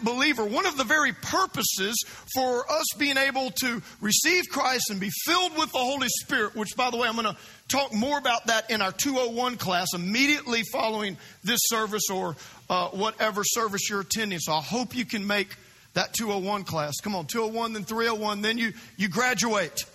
[0.04, 1.96] Believer, one of the very purposes
[2.34, 6.76] for us being able to receive Christ and be filled with the Holy Spirit, which,
[6.76, 7.38] by the way, I'm going to
[7.68, 12.36] talk more about that in our 201 class immediately following this service or
[12.68, 14.40] uh, whatever service you're attending.
[14.40, 15.56] So I hope you can make
[15.94, 16.96] that 201 class.
[17.04, 19.86] Come on, 201, then 301, then you, you graduate.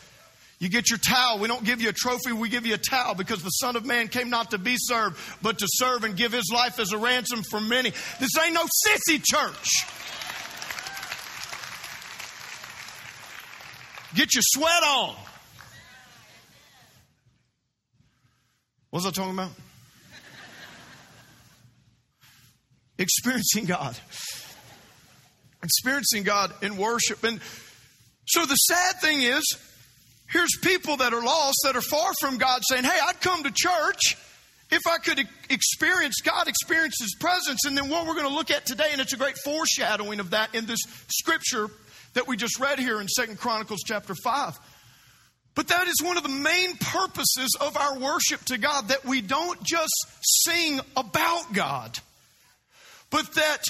[0.61, 1.39] You get your towel.
[1.39, 3.87] We don't give you a trophy, we give you a towel because the Son of
[3.87, 6.99] Man came not to be served, but to serve and give his life as a
[6.99, 7.91] ransom for many.
[8.21, 9.87] This ain't no sissy church.
[14.15, 15.17] Get your sweat on.
[18.91, 19.53] What was I talking about?
[22.99, 23.97] Experiencing God.
[25.63, 27.25] Experiencing God in worship.
[27.25, 27.41] And
[28.27, 29.43] so the sad thing is,
[30.31, 33.51] Here's people that are lost, that are far from God, saying, Hey, I'd come to
[33.53, 34.17] church
[34.71, 37.65] if I could experience God, experience His presence.
[37.65, 40.31] And then what we're going to look at today, and it's a great foreshadowing of
[40.31, 40.79] that in this
[41.09, 41.69] scripture
[42.15, 44.59] that we just read here in Second Chronicles chapter 5.
[45.57, 49.21] But that is one of the main purposes of our worship to God that we
[49.21, 51.99] don't just sing about God,
[53.11, 53.65] but that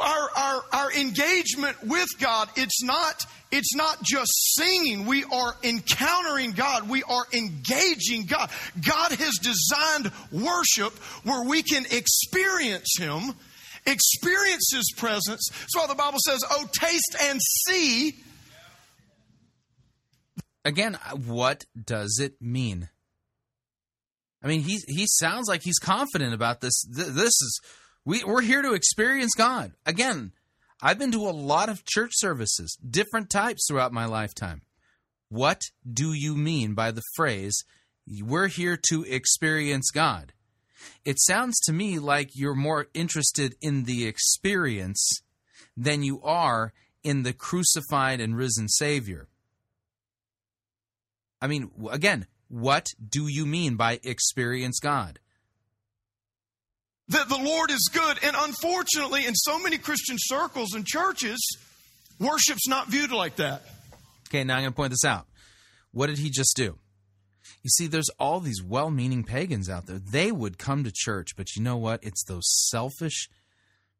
[0.00, 5.06] our, our, our engagement with God, it's not, it's not just singing.
[5.06, 6.88] We are encountering God.
[6.88, 8.50] We are engaging God.
[8.86, 10.92] God has designed worship
[11.24, 13.34] where we can experience Him,
[13.86, 15.48] experience His presence.
[15.50, 18.16] That's why the Bible says, Oh, taste and see.
[20.64, 22.88] Again, what does it mean?
[24.42, 26.84] I mean, he he sounds like he's confident about this.
[26.88, 27.60] This is
[28.06, 29.72] we we're here to experience God.
[29.84, 30.32] Again,
[30.80, 34.62] I've been to a lot of church services, different types throughout my lifetime.
[35.28, 35.60] What
[35.90, 37.64] do you mean by the phrase
[38.06, 40.32] we're here to experience God?
[41.04, 45.04] It sounds to me like you're more interested in the experience
[45.76, 46.72] than you are
[47.02, 49.26] in the crucified and risen Savior.
[51.42, 55.18] I mean, again, what do you mean by experience God?
[57.08, 58.18] That the Lord is good.
[58.22, 61.38] And unfortunately, in so many Christian circles and churches,
[62.18, 63.62] worship's not viewed like that.
[64.28, 65.26] Okay, now I'm going to point this out.
[65.92, 66.78] What did he just do?
[67.62, 69.98] You see, there's all these well meaning pagans out there.
[69.98, 72.02] They would come to church, but you know what?
[72.02, 73.28] It's those selfish,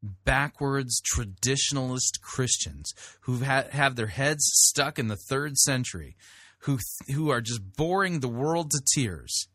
[0.02, 2.92] backwards, traditionalist Christians
[3.22, 6.16] who have their heads stuck in the third century,
[6.60, 6.78] who,
[7.12, 9.48] who are just boring the world to tears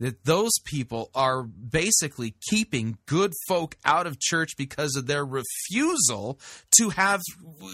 [0.00, 6.40] that those people are basically keeping good folk out of church because of their refusal
[6.78, 7.20] to have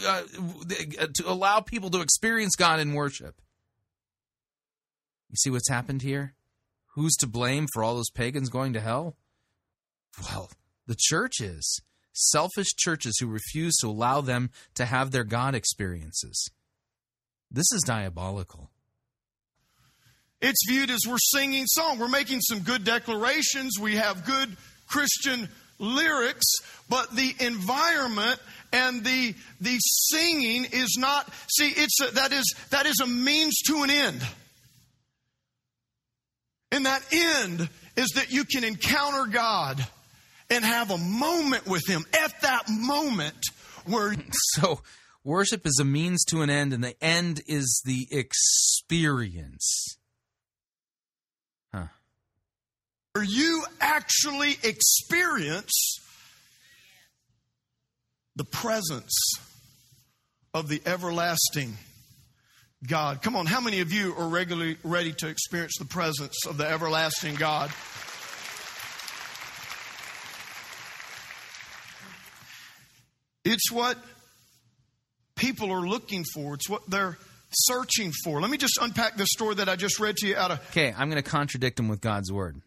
[0.06, 0.22] uh,
[1.14, 3.40] to allow people to experience God in worship.
[5.30, 6.34] You see what's happened here?
[6.94, 9.16] Who's to blame for all those pagans going to hell?
[10.22, 10.50] Well,
[10.86, 11.80] the church is.
[12.12, 16.50] Selfish churches who refuse to allow them to have their God experiences.
[17.50, 18.70] This is diabolical.
[20.40, 21.98] It's viewed as we're singing song.
[21.98, 23.78] We're making some good declarations.
[23.80, 24.56] We have good
[24.86, 25.48] Christian
[25.78, 26.46] lyrics,
[26.88, 28.40] but the environment
[28.72, 33.56] and the the singing is not see it's a, that is that is a means
[33.68, 34.22] to an end.
[36.72, 39.84] And that end is that you can encounter God
[40.50, 43.38] and have a moment with him at that moment
[43.86, 44.80] where so
[45.24, 49.95] worship is a means to an end and the end is the experience
[53.16, 56.00] where you actually experience
[58.36, 59.14] the presence
[60.52, 61.78] of the everlasting
[62.86, 63.22] God.
[63.22, 66.66] Come on, how many of you are regularly ready to experience the presence of the
[66.66, 67.70] everlasting God?
[73.46, 73.96] It's what
[75.36, 76.52] people are looking for.
[76.52, 77.16] It's what they're
[77.50, 78.42] searching for.
[78.42, 80.60] Let me just unpack the story that I just read to you out of.
[80.72, 82.60] Okay, I'm going to contradict him with God's word.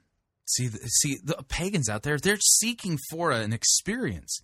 [0.49, 4.41] See, see, the pagans out there, they're seeking for an experience.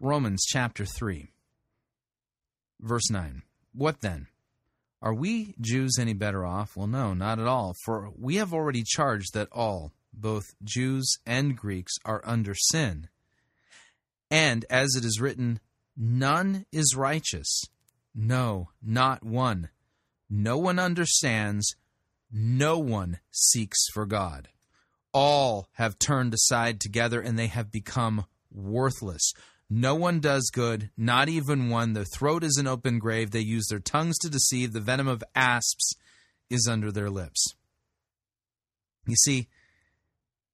[0.00, 1.30] Romans chapter 3,
[2.80, 3.42] verse 9.
[3.72, 4.26] What then?
[5.00, 6.76] Are we Jews any better off?
[6.76, 7.76] Well, no, not at all.
[7.84, 13.08] For we have already charged that all, both Jews and Greeks, are under sin.
[14.32, 15.60] And as it is written,
[15.96, 17.62] none is righteous.
[18.16, 19.68] No, not one.
[20.28, 21.76] No one understands.
[22.32, 24.48] No one seeks for God
[25.14, 29.32] all have turned aside together and they have become worthless.
[29.70, 31.94] No one does good, not even one.
[31.94, 33.30] Their throat is an open grave.
[33.30, 34.72] They use their tongues to deceive.
[34.72, 35.94] The venom of asps
[36.50, 37.54] is under their lips.
[39.06, 39.48] You see,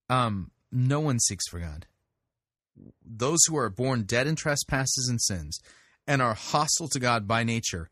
[0.08, 1.86] um, no one seeks for God.
[3.04, 5.58] Those who are born dead in trespasses and sins
[6.06, 7.90] and are hostile to God by nature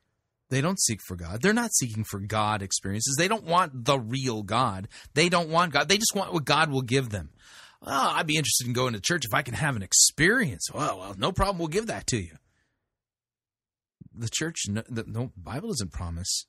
[0.51, 1.43] they don't seek for God.
[1.43, 3.17] They're not seeking for God experiences.
[3.17, 4.89] They don't want the real God.
[5.15, 5.89] They don't want God.
[5.89, 7.31] They just want what God will give them.
[7.83, 10.69] Oh, I'd be interested in going to church if I can have an experience.
[10.73, 11.59] Well, well, no problem.
[11.59, 12.37] We'll give that to you.
[14.15, 16.47] The church, no, the no, Bible doesn't promise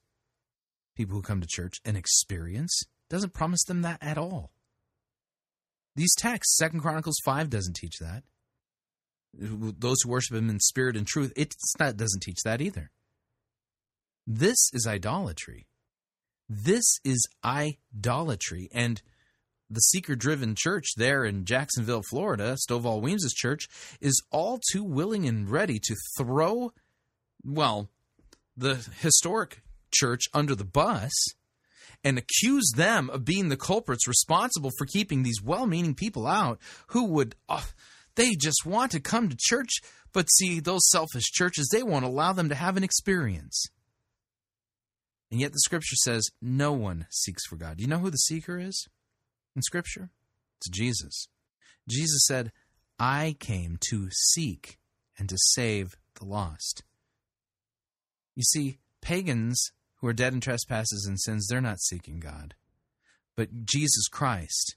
[0.95, 2.81] people who come to church an experience.
[3.09, 4.51] Doesn't promise them that at all.
[5.95, 8.23] These texts, Second Chronicles five, doesn't teach that.
[9.33, 12.91] Those who worship Him in spirit and truth, it doesn't teach that either.
[14.31, 15.65] This is idolatry.
[16.47, 18.69] This is idolatry.
[18.71, 19.01] And
[19.71, 23.67] the seeker driven church there in Jacksonville, Florida, Stovall Weems' church,
[23.99, 26.71] is all too willing and ready to throw,
[27.43, 27.89] well,
[28.55, 31.11] the historic church under the bus
[32.03, 36.59] and accuse them of being the culprits responsible for keeping these well meaning people out
[36.89, 37.63] who would, uh,
[38.13, 39.79] they just want to come to church,
[40.13, 43.65] but see, those selfish churches, they won't allow them to have an experience.
[45.31, 47.79] And yet the scripture says no one seeks for God.
[47.79, 48.87] You know who the seeker is
[49.55, 50.09] in scripture?
[50.57, 51.27] It's Jesus.
[51.87, 52.51] Jesus said,
[52.97, 54.77] I came to seek
[55.17, 56.83] and to save the lost.
[58.35, 62.55] You see, pagans who are dead in trespasses and sins, they're not seeking God.
[63.35, 64.75] But Jesus Christ,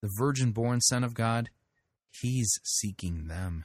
[0.00, 1.50] the virgin born Son of God,
[2.10, 3.64] He's seeking them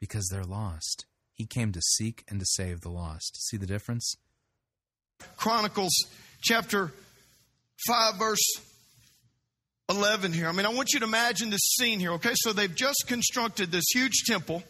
[0.00, 1.06] because they're lost.
[1.32, 3.36] He came to seek and to save the lost.
[3.48, 4.16] See the difference?
[5.36, 5.92] Chronicles
[6.42, 6.92] chapter
[7.86, 8.40] 5, verse
[9.88, 10.48] 11 here.
[10.48, 12.32] I mean, I want you to imagine this scene here, okay?
[12.34, 14.62] So they've just constructed this huge temple.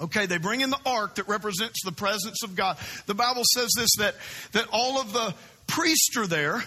[0.00, 2.76] Okay, they bring in the ark that represents the presence of God.
[3.06, 4.16] The Bible says this that,
[4.52, 5.34] that all of the
[5.68, 6.64] priests are there.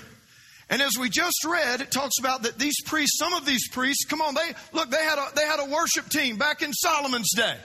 [0.69, 4.05] And as we just read, it talks about that these priests, some of these priests,
[4.05, 7.29] come on, they look, they had a they had a worship team back in Solomon's
[7.35, 7.55] day.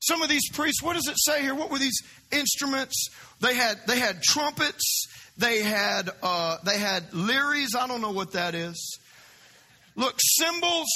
[0.00, 1.54] Some of these priests, what does it say here?
[1.54, 1.98] What were these
[2.32, 3.08] instruments?
[3.40, 5.06] They had they had trumpets,
[5.36, 7.74] they had uh, they had lyres.
[7.78, 8.98] I don't know what that is.
[9.96, 10.88] Look, cymbals.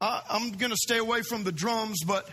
[0.00, 2.28] I, I'm going to stay away from the drums, but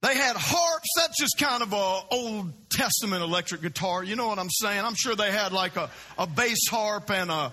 [0.00, 0.88] they had harps.
[0.96, 4.02] That's just kind of a Old Testament electric guitar.
[4.02, 4.84] You know what I'm saying?
[4.84, 7.52] I'm sure they had like a, a bass harp and a,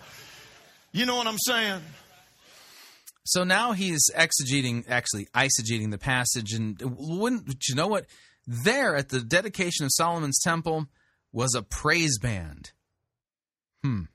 [0.91, 1.81] you know what I'm saying?
[3.29, 8.07] So now he's exegeting, actually eisegeting the passage, and wouldn't you know what?
[8.47, 10.87] There at the dedication of Solomon's temple
[11.31, 12.71] was a praise band.
[13.83, 14.05] Hmm.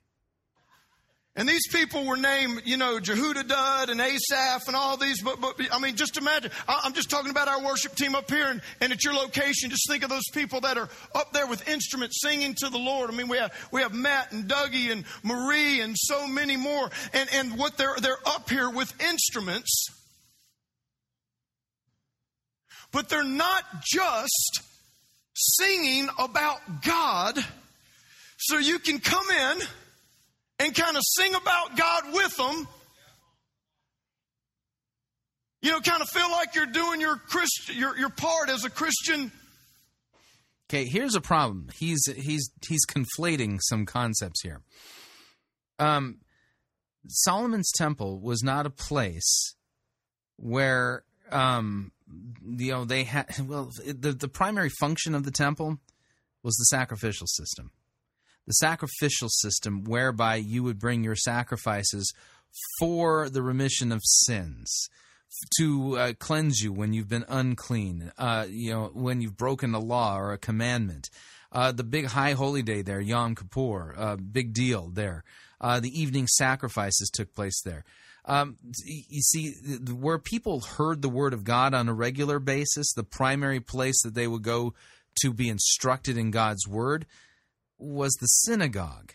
[1.37, 5.57] And these people were named, you know, Jehudadud and Asaph and all these, but, but
[5.73, 6.53] I mean, just imagine.
[6.69, 9.69] I'm just talking about our worship team up here and, and at your location.
[9.69, 13.11] Just think of those people that are up there with instruments singing to the Lord.
[13.11, 16.89] I mean, we have, we have Matt and Dougie and Marie and so many more.
[17.13, 19.89] And, and what they're, they're up here with instruments.
[22.93, 24.63] But they're not just
[25.35, 27.45] singing about God.
[28.37, 29.63] So you can come in
[30.59, 32.69] and kind of sing about God with them.
[35.63, 37.21] You know, kind of feel like you're doing your
[37.73, 39.33] your, your part as a Christian.
[40.69, 41.69] Okay, here's a problem.
[41.75, 44.61] He's he's he's conflating some concepts here.
[45.79, 46.19] Um,
[47.09, 49.55] Solomon's temple was not a place
[50.37, 51.93] where um,
[52.45, 55.79] you know they had well the the primary function of the temple
[56.43, 57.71] was the sacrificial system
[58.47, 62.13] the sacrificial system whereby you would bring your sacrifices
[62.79, 64.89] for the remission of sins
[65.59, 69.81] to uh, cleanse you when you've been unclean uh, you know when you've broken a
[69.81, 71.11] law or a commandment.
[71.51, 75.25] Uh, the big high holy day there yom kippur uh, big deal there.
[75.61, 77.85] Uh, the evening sacrifices took place there.
[78.27, 78.57] Um,
[78.87, 79.53] you see,
[79.93, 84.15] where people heard the word of God on a regular basis, the primary place that
[84.15, 84.73] they would go
[85.23, 87.07] to be instructed in God's word
[87.79, 89.13] was the synagogue.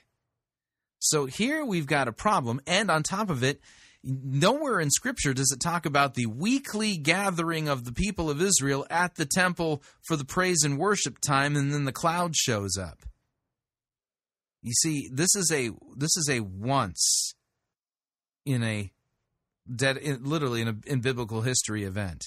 [1.00, 3.62] So here we've got a problem, and on top of it,
[4.04, 8.86] nowhere in Scripture does it talk about the weekly gathering of the people of Israel
[8.90, 13.00] at the temple for the praise and worship time, and then the cloud shows up.
[14.62, 17.34] You see, this is a this is a once
[18.46, 18.92] in a
[19.74, 22.26] dead, in, literally in a in biblical history event,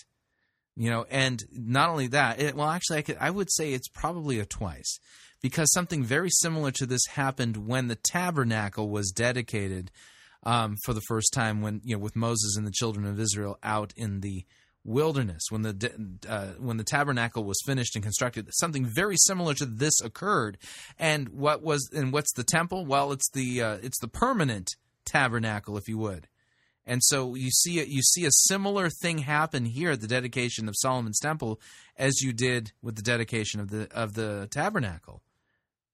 [0.77, 3.89] you know, and not only that, it, well, actually, I could I would say it's
[3.89, 4.99] probably a twice
[5.43, 9.91] because something very similar to this happened when the tabernacle was dedicated
[10.45, 13.59] um, for the first time when you know with Moses and the children of Israel
[13.63, 14.45] out in the
[14.85, 15.45] wilderness.
[15.51, 20.01] When the uh, when the tabernacle was finished and constructed something very similar to this
[20.01, 20.59] occurred.
[20.99, 22.87] And what was and what's the temple?
[22.87, 24.71] Well it's the uh, it's the permanent
[25.05, 26.29] tabernacle if you would.
[26.85, 30.69] And so you see it you see a similar thing happen here at the dedication
[30.69, 31.61] of Solomon's temple
[31.97, 35.23] as you did with the dedication of the of the tabernacle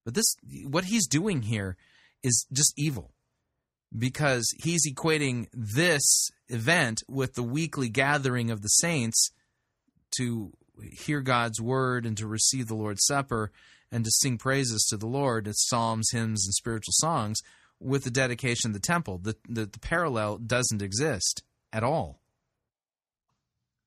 [0.09, 1.77] but this, what he's doing here
[2.23, 3.11] is just evil
[3.95, 9.29] because he's equating this event with the weekly gathering of the saints
[10.17, 10.51] to
[11.05, 13.51] hear God's word and to receive the Lord's Supper
[13.91, 17.37] and to sing praises to the Lord as psalms, hymns, and spiritual songs
[17.79, 19.19] with the dedication of the temple.
[19.19, 22.19] The, the, the parallel doesn't exist at all.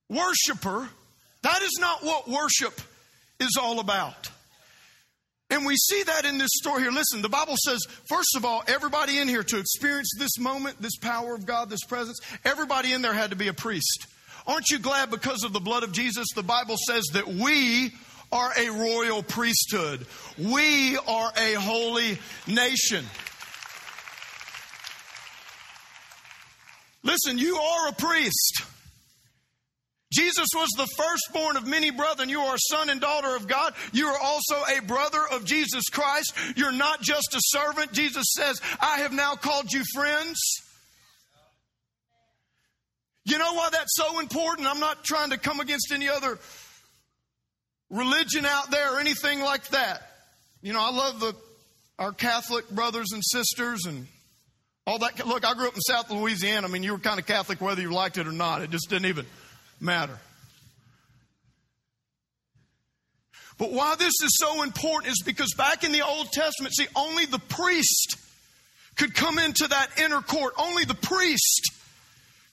[0.09, 0.89] Worshipper,
[1.43, 2.81] that is not what worship
[3.41, 4.31] is all about.
[5.53, 6.91] And we see that in this story here.
[6.91, 10.97] Listen, the Bible says, first of all, everybody in here to experience this moment, this
[10.97, 14.07] power of God, this presence, everybody in there had to be a priest.
[14.47, 16.27] Aren't you glad because of the blood of Jesus?
[16.35, 17.93] The Bible says that we
[18.33, 20.07] are a royal priesthood,
[20.39, 23.05] we are a holy nation.
[27.03, 28.63] Listen, you are a priest.
[30.13, 32.29] Jesus was the firstborn of many brethren.
[32.29, 33.75] You are a son and daughter of God.
[33.93, 36.35] You are also a brother of Jesus Christ.
[36.55, 37.93] You're not just a servant.
[37.93, 40.39] Jesus says, I have now called you friends.
[43.25, 44.69] You know why that's so important?
[44.69, 46.39] I'm not trying to come against any other
[47.89, 50.03] religion out there or anything like that.
[50.61, 51.35] You know, I love the
[51.99, 54.09] our Catholic brothers and sisters and
[54.87, 55.25] all that.
[55.27, 56.67] Look, I grew up in South Louisiana.
[56.67, 58.63] I mean, you were kind of Catholic whether you liked it or not.
[58.63, 59.27] It just didn't even
[59.83, 60.19] matter.
[63.59, 67.27] But why this is so important is because back in the Old Testament, see, only
[67.27, 68.17] the priest
[68.97, 70.55] could come into that inner court.
[70.59, 71.71] Only the priest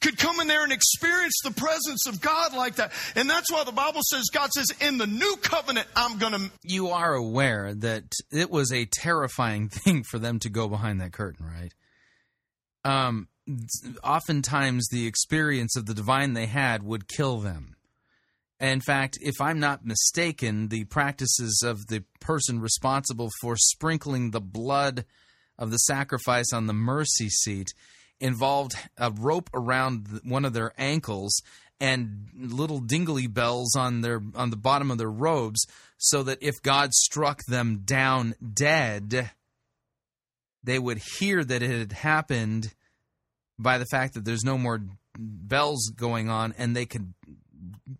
[0.01, 2.91] could come in there and experience the presence of God like that.
[3.15, 6.51] And that's why the Bible says, God says, in the new covenant, I'm going to.
[6.64, 11.11] You are aware that it was a terrifying thing for them to go behind that
[11.11, 11.73] curtain, right?
[12.85, 13.27] Um,
[14.04, 17.76] oftentimes, the experience of the divine they had would kill them.
[18.60, 24.42] In fact, if I'm not mistaken, the practices of the person responsible for sprinkling the
[24.42, 25.06] blood
[25.58, 27.74] of the sacrifice on the mercy seat
[28.20, 31.42] involved a rope around one of their ankles
[31.80, 35.66] and little dingly bells on their on the bottom of their robes
[35.98, 39.32] so that if God struck them down dead
[40.64, 42.74] they would hear that it had happened
[43.60, 44.81] by the fact that there's no more
[45.18, 47.14] bells going on and they could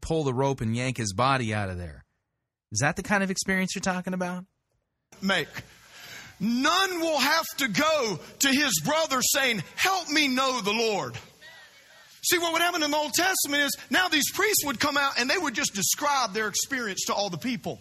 [0.02, 2.06] pull the rope and yank his body out of there.
[2.72, 4.46] Is that the kind of experience you're talking about?
[5.22, 5.48] Make
[6.40, 11.18] none will have to go to his brother saying, Help me know the Lord.
[12.22, 15.20] See, what would happen in the Old Testament is now these priests would come out
[15.20, 17.80] and they would just describe their experience to all the people.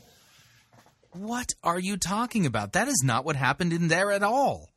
[1.13, 2.75] What are you talking about?
[2.75, 4.69] That is not what happened in there at all.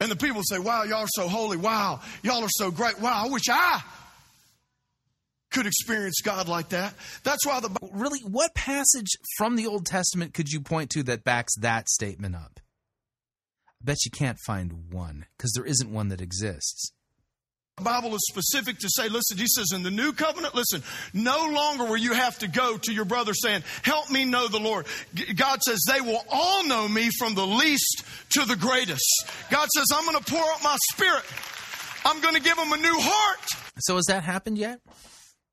[0.00, 1.56] And the people say, Wow, y'all are so holy.
[1.56, 3.00] Wow, y'all are so great.
[3.00, 3.82] Wow, I wish I
[5.50, 6.94] could experience God like that.
[7.22, 9.08] That's why the really what passage
[9.38, 12.60] from the Old Testament could you point to that backs that statement up?
[13.68, 16.92] I bet you can't find one because there isn't one that exists.
[17.76, 20.82] The Bible is specific to say, listen, he says in the new covenant, listen,
[21.12, 24.58] no longer will you have to go to your brother saying, help me know the
[24.58, 24.86] Lord.
[25.36, 29.04] God says they will all know me from the least to the greatest.
[29.50, 31.22] God says, I'm going to pour out my spirit.
[32.06, 33.40] I'm going to give them a new heart.
[33.80, 34.80] So has that happened yet?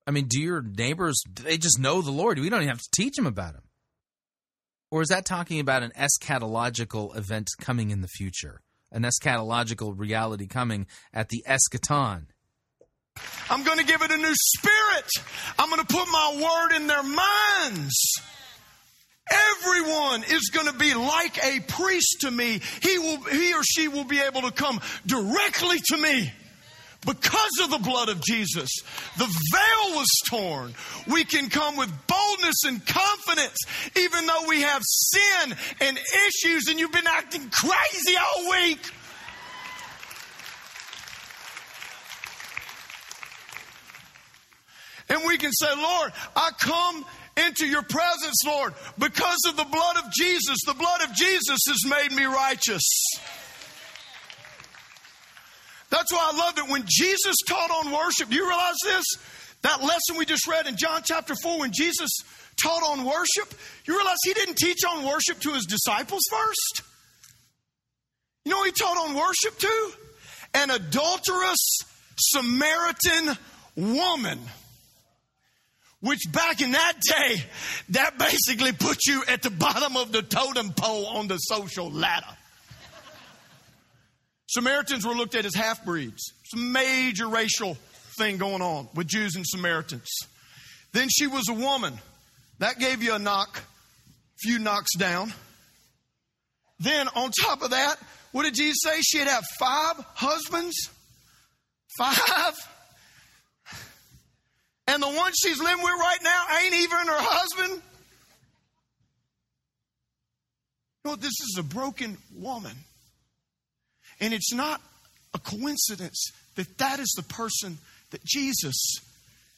[0.08, 2.40] I mean, do your neighbors, they just know the Lord?
[2.40, 3.64] We don't even have to teach them about him.
[4.92, 8.62] Or is that talking about an eschatological event coming in the future?
[8.94, 12.28] An eschatological reality coming at the eschaton?
[13.50, 15.12] I'm going to give it a new spirit.
[15.60, 17.96] I'm going to put my word in their minds.
[19.30, 22.62] Everyone is going to be like a priest to me.
[22.82, 26.32] He will, he or she will be able to come directly to me.
[27.06, 28.70] Because of the blood of Jesus,
[29.18, 30.74] the veil was torn.
[31.08, 33.58] We can come with boldness and confidence,
[33.98, 38.80] even though we have sin and issues and you've been acting crazy all week.
[45.10, 47.06] And we can say, Lord, I come
[47.38, 50.58] into your presence, Lord, because of the blood of Jesus.
[50.66, 52.84] The blood of Jesus has made me righteous.
[55.94, 56.72] That's why I love it.
[56.72, 59.06] When Jesus taught on worship, do you realize this?
[59.62, 62.10] That lesson we just read in John chapter 4, when Jesus
[62.60, 63.54] taught on worship,
[63.86, 66.82] you realize he didn't teach on worship to his disciples first?
[68.44, 69.92] You know he taught on worship to?
[70.56, 71.78] An adulterous
[72.18, 73.38] Samaritan
[73.76, 74.40] woman.
[76.02, 77.44] Which back in that day,
[77.90, 82.36] that basically put you at the bottom of the totem pole on the social ladder.
[84.54, 86.32] Samaritans were looked at as half breeds.
[86.44, 87.76] It's a major racial
[88.20, 90.10] thing going on with Jews and Samaritans.
[90.92, 91.98] Then she was a woman.
[92.60, 93.64] That gave you a knock,
[94.42, 95.34] few knocks down.
[96.80, 97.96] Then on top of that,
[98.32, 99.02] what did Jesus say?
[99.02, 100.90] She'd have five husbands?
[101.98, 102.70] Five?
[104.88, 107.82] And the one she's living with right now ain't even her husband?
[111.06, 112.76] No, this is a broken woman.
[114.20, 114.82] And it's not
[115.34, 117.78] a coincidence that that is the person
[118.12, 118.76] that Jesus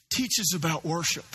[0.10, 1.26] teaches about worship.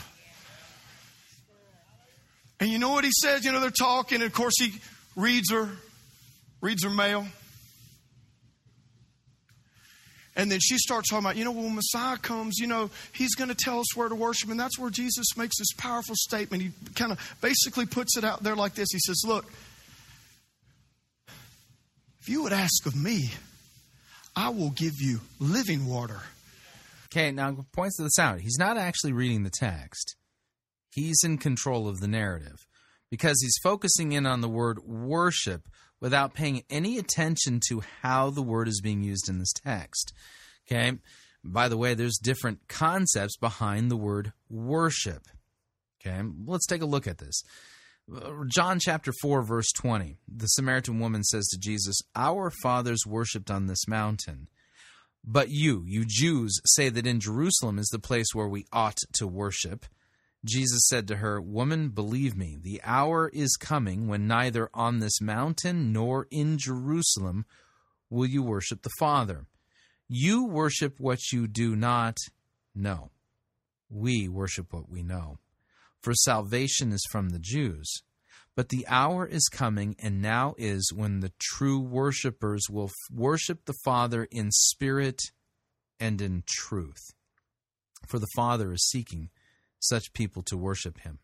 [2.58, 3.44] And you know what he says?
[3.44, 4.74] You know, they're talking, and of course, he
[5.16, 5.70] reads her,
[6.60, 7.26] reads her mail.
[10.36, 13.48] And then she starts talking about, you know, when Messiah comes, you know, he's going
[13.48, 14.50] to tell us where to worship.
[14.50, 16.62] And that's where Jesus makes this powerful statement.
[16.62, 19.50] He kind of basically puts it out there like this He says, Look,
[22.20, 23.30] if you would ask of me,
[24.36, 26.20] I will give you living water.
[27.06, 28.40] Okay, now points to this out.
[28.40, 30.16] He's not actually reading the text.
[30.92, 32.66] He's in control of the narrative
[33.10, 35.68] because he's focusing in on the word worship
[36.00, 40.12] without paying any attention to how the word is being used in this text.
[40.66, 40.98] Okay?
[41.42, 45.22] By the way, there's different concepts behind the word worship.
[46.00, 47.42] Okay, let's take a look at this.
[48.48, 50.16] John chapter 4, verse 20.
[50.26, 54.48] The Samaritan woman says to Jesus, Our fathers worshipped on this mountain.
[55.24, 59.26] But you, you Jews, say that in Jerusalem is the place where we ought to
[59.26, 59.86] worship.
[60.44, 65.20] Jesus said to her, Woman, believe me, the hour is coming when neither on this
[65.20, 67.44] mountain nor in Jerusalem
[68.08, 69.44] will you worship the Father.
[70.08, 72.16] You worship what you do not
[72.74, 73.10] know.
[73.90, 75.38] We worship what we know.
[76.02, 78.02] For salvation is from the Jews.
[78.56, 83.78] But the hour is coming, and now is, when the true worshippers will worship the
[83.84, 85.20] Father in spirit
[85.98, 87.14] and in truth.
[88.08, 89.30] For the Father is seeking
[89.78, 91.20] such people to worship him.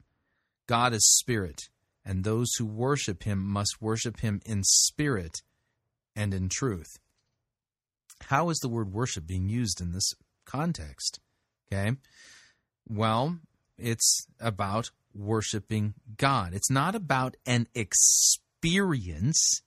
[0.67, 1.69] God is spirit,
[2.05, 5.43] and those who worship him must worship him in spirit
[6.15, 6.99] and in truth.
[8.23, 11.21] How is the word worship being used in this context?
[11.71, 11.97] Okay.
[12.89, 13.39] Well,
[13.79, 16.55] it's about worshiping God.
[16.55, 19.63] It's not about an experience,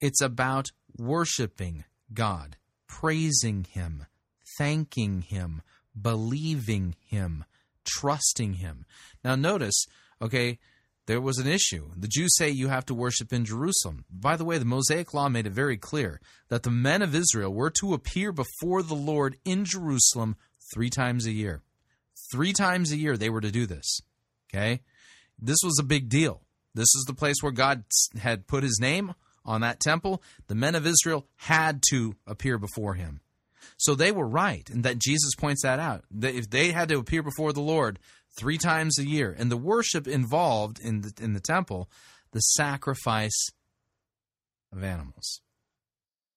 [0.00, 2.56] it's about worshiping God,
[2.88, 4.06] praising Him,
[4.58, 5.62] thanking Him,
[6.00, 7.44] believing Him,
[7.84, 8.86] trusting Him.
[9.22, 9.86] Now, notice,
[10.20, 10.58] okay,
[11.06, 11.90] there was an issue.
[11.96, 14.04] The Jews say you have to worship in Jerusalem.
[14.10, 17.52] By the way, the Mosaic Law made it very clear that the men of Israel
[17.52, 20.36] were to appear before the Lord in Jerusalem
[20.72, 21.62] three times a year.
[22.34, 24.00] Three times a year they were to do this.
[24.52, 24.80] Okay?
[25.38, 26.40] This was a big deal.
[26.74, 27.84] This is the place where God
[28.18, 30.20] had put his name on that temple.
[30.48, 33.20] The men of Israel had to appear before him.
[33.76, 36.02] So they were right, and that Jesus points that out.
[36.10, 38.00] That if they had to appear before the Lord
[38.36, 41.88] three times a year, and the worship involved in the in the temple,
[42.32, 43.46] the sacrifice
[44.72, 45.40] of animals.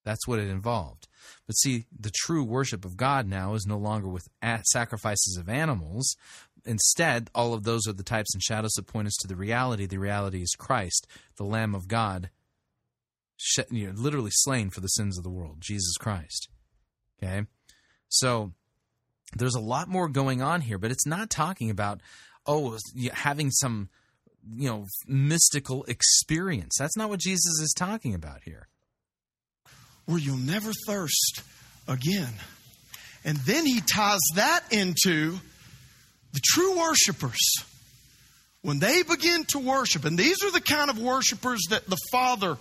[0.06, 1.07] That's what it involved.
[1.46, 4.30] But see, the true worship of God now is no longer with
[4.64, 6.16] sacrifices of animals.
[6.66, 9.86] Instead, all of those are the types and shadows that point us to the reality.
[9.86, 11.08] The reality is Christ,
[11.38, 12.30] the Lamb of God,
[13.72, 16.50] literally slain for the sins of the world, Jesus Christ.
[17.24, 17.46] Okay?
[18.10, 18.52] So
[19.36, 22.02] there's a lot more going on here, but it's not talking about,
[22.46, 22.78] oh,
[23.14, 23.90] having some,
[24.50, 26.76] you know, mystical experience.
[26.80, 28.68] That's not what Jesus is talking about here.
[30.08, 31.44] Where you'll never thirst
[31.88, 32.34] again.
[33.24, 35.38] And then he ties that into
[36.34, 37.40] the true worshipers.
[38.62, 42.58] When they begin to worship, and these are the kind of worshipers that the Father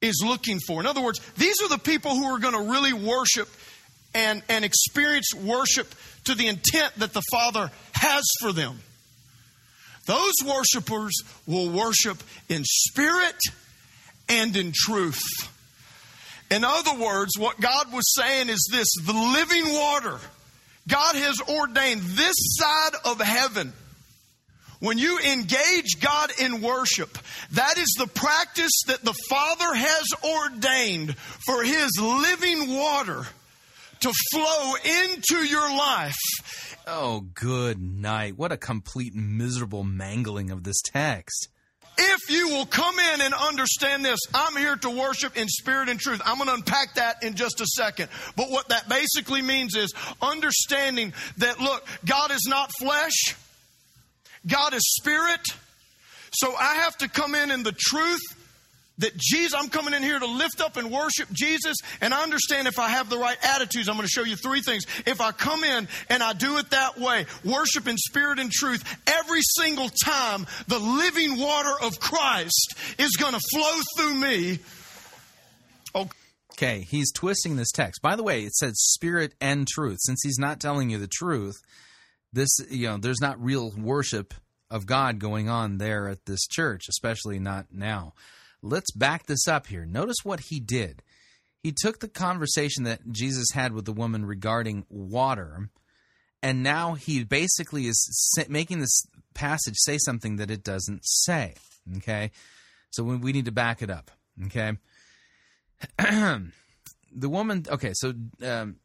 [0.00, 0.80] is looking for.
[0.80, 3.48] In other words, these are the people who are going to really worship
[4.14, 5.92] and, and experience worship
[6.24, 8.78] to the intent that the Father has for them.
[10.06, 11.12] Those worshipers
[11.46, 13.40] will worship in spirit
[14.28, 15.20] and in truth.
[16.52, 20.18] In other words, what God was saying is this the living water.
[20.88, 23.72] God has ordained this side of heaven
[24.82, 27.16] when you engage God in worship,
[27.52, 33.24] that is the practice that the Father has ordained for His living water
[34.00, 36.80] to flow into your life.
[36.84, 38.36] Oh, good night.
[38.36, 41.46] What a complete miserable mangling of this text.
[42.04, 46.00] If you will come in and understand this, I'm here to worship in spirit and
[46.00, 46.20] truth.
[46.26, 48.08] I'm going to unpack that in just a second.
[48.34, 53.36] But what that basically means is understanding that, look, God is not flesh.
[54.46, 55.46] God is spirit.
[56.32, 58.20] So I have to come in in the truth
[58.98, 61.76] that Jesus, I'm coming in here to lift up and worship Jesus.
[62.00, 64.60] And I understand if I have the right attitudes, I'm going to show you three
[64.60, 64.84] things.
[65.06, 68.84] If I come in and I do it that way, worship in spirit and truth,
[69.06, 74.58] every single time the living water of Christ is going to flow through me.
[76.52, 78.02] Okay, he's twisting this text.
[78.02, 79.98] By the way, it says spirit and truth.
[80.00, 81.56] Since he's not telling you the truth,
[82.32, 84.34] this you know there's not real worship
[84.70, 88.14] of God going on there at this church, especially not now.
[88.62, 89.84] Let's back this up here.
[89.84, 91.02] Notice what he did.
[91.62, 95.70] He took the conversation that Jesus had with the woman regarding water,
[96.42, 101.54] and now he basically is making this passage say something that it doesn't say.
[101.98, 102.30] Okay?
[102.90, 104.10] So we need to back it up.
[104.46, 104.72] Okay?
[105.98, 108.12] the woman, okay, so
[108.42, 108.76] um,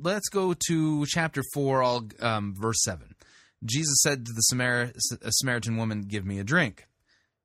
[0.00, 3.14] let's go to chapter 4, all, um, verse 7.
[3.64, 4.92] Jesus said to the Samar-
[5.30, 6.85] Samaritan woman, Give me a drink.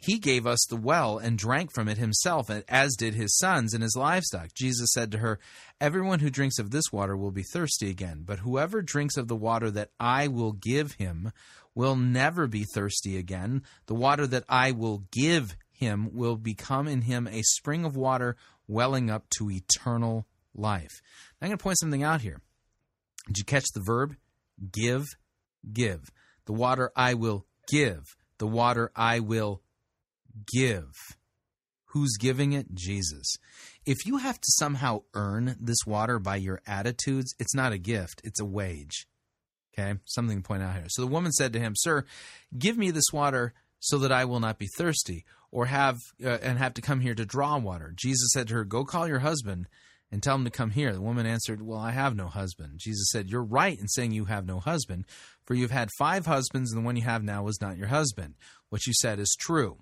[0.00, 3.82] He gave us the well and drank from it himself, as did his sons and
[3.82, 4.54] his livestock.
[4.54, 5.40] Jesus said to her,
[5.80, 9.36] Everyone who drinks of this water will be thirsty again, but whoever drinks of the
[9.36, 11.32] water that I will give him
[11.74, 13.62] will never be thirsty again.
[13.86, 18.36] The water that I will give him will become in him a spring of water
[18.68, 21.02] welling up to eternal life.
[21.40, 22.40] Now, I'm going to point something out here.
[23.26, 24.14] Did you catch the verb?
[24.72, 25.04] Give,
[25.72, 26.10] give.
[26.46, 28.16] The water I will give.
[28.38, 29.62] The water I will
[30.46, 30.92] give.
[31.92, 32.74] Who's giving it?
[32.74, 33.36] Jesus.
[33.86, 38.20] If you have to somehow earn this water by your attitudes, it's not a gift,
[38.24, 39.06] it's a wage.
[39.72, 39.98] Okay?
[40.04, 40.86] Something to point out here.
[40.88, 42.04] So the woman said to him, Sir,
[42.58, 46.58] give me this water so that I will not be thirsty or have uh, and
[46.58, 47.92] have to come here to draw water.
[47.96, 49.68] Jesus said to her, Go call your husband
[50.10, 50.92] and tell him to come here.
[50.92, 52.78] The woman answered, Well, I have no husband.
[52.78, 55.04] Jesus said, You're right in saying you have no husband,
[55.44, 58.34] for you've had five husbands, and the one you have now is not your husband.
[58.68, 59.78] What you said is true.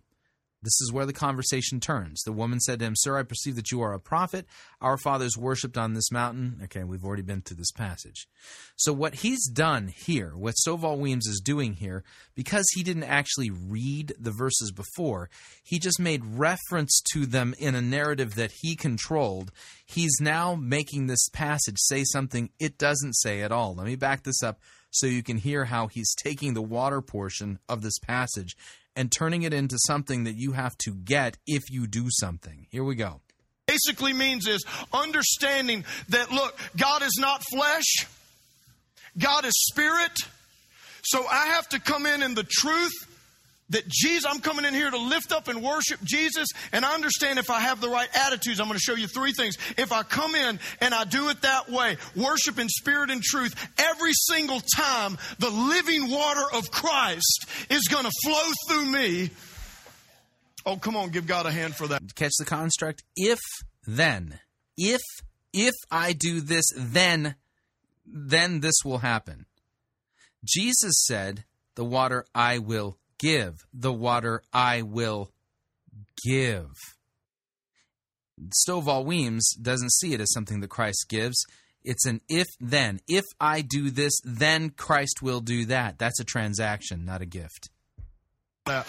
[0.66, 2.20] This is where the conversation turns.
[2.24, 4.46] The woman said to him, Sir, I perceive that you are a prophet.
[4.80, 6.58] Our fathers worshipped on this mountain.
[6.64, 8.26] Okay, we've already been to this passage.
[8.74, 12.02] So, what he's done here, what Stovall Weems is doing here,
[12.34, 15.30] because he didn't actually read the verses before,
[15.62, 19.52] he just made reference to them in a narrative that he controlled.
[19.84, 23.76] He's now making this passage say something it doesn't say at all.
[23.76, 24.58] Let me back this up
[24.90, 28.56] so you can hear how he's taking the water portion of this passage
[28.96, 32.66] and turning it into something that you have to get if you do something.
[32.70, 33.20] Here we go.
[33.66, 38.06] Basically means is understanding that look, God is not flesh.
[39.18, 40.18] God is spirit.
[41.02, 43.05] So I have to come in in the truth
[43.70, 47.38] that Jesus, I'm coming in here to lift up and worship Jesus, and I understand
[47.38, 49.56] if I have the right attitudes, I'm going to show you three things.
[49.76, 53.54] If I come in and I do it that way, worship in spirit and truth,
[53.78, 59.30] every single time the living water of Christ is going to flow through me.
[60.64, 62.02] Oh, come on, give God a hand for that.
[62.14, 63.02] Catch the construct.
[63.14, 63.38] If
[63.86, 64.40] then,
[64.76, 65.00] if
[65.52, 67.36] if I do this, then
[68.04, 69.46] then this will happen.
[70.44, 71.44] Jesus said,
[71.76, 75.30] "The water I will give, the water I will
[76.24, 76.70] give.
[78.66, 81.42] Stovall Weems doesn't see it as something that Christ gives.
[81.84, 83.00] It's an if then.
[83.08, 85.98] If I do this, then Christ will do that.
[85.98, 87.70] That's a transaction, not a gift.
[88.66, 88.82] Uh,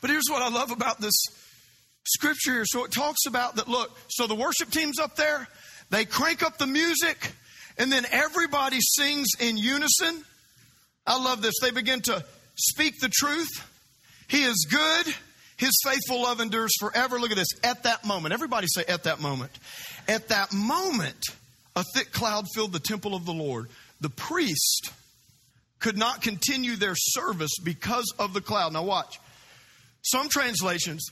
[0.00, 1.14] but here's what I love about this
[2.08, 2.64] scripture here.
[2.66, 5.46] So it talks about that look, so the worship team's up there,
[5.90, 7.32] they crank up the music,
[7.78, 10.24] and then everybody sings in unison.
[11.06, 11.54] I love this.
[11.60, 12.24] They begin to
[12.56, 13.48] speak the truth.
[14.28, 15.14] He is good.
[15.56, 17.18] His faithful love endures forever.
[17.18, 17.48] Look at this.
[17.62, 19.52] At that moment, everybody say, at that moment.
[20.08, 21.24] At that moment,
[21.74, 23.68] a thick cloud filled the temple of the Lord.
[24.00, 24.90] The priest
[25.78, 28.72] could not continue their service because of the cloud.
[28.72, 29.18] Now, watch.
[30.02, 31.06] Some translations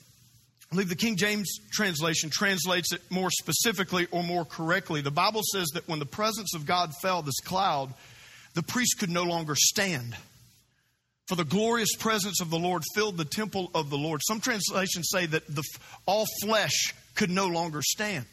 [0.75, 5.03] I believe the King James translation translates it more specifically or more correctly.
[5.03, 7.95] The Bible says that when the presence of God fell, this cloud,
[8.55, 10.17] the priest could no longer stand.
[11.29, 14.21] For the glorious presence of the Lord filled the temple of the Lord.
[14.27, 15.63] Some translations say that the,
[16.07, 18.27] all flesh could no longer stand.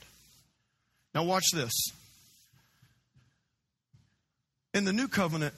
[1.14, 1.92] Now, watch this.
[4.74, 5.54] In the new covenant,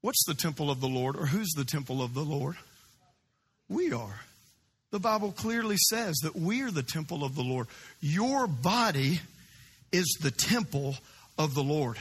[0.00, 2.56] what's the temple of the Lord, or who's the temple of the Lord?
[3.68, 4.20] We are.
[4.90, 7.66] The Bible clearly says that we are the temple of the Lord.
[8.00, 9.20] Your body
[9.92, 10.96] is the temple
[11.38, 11.98] of the Lord.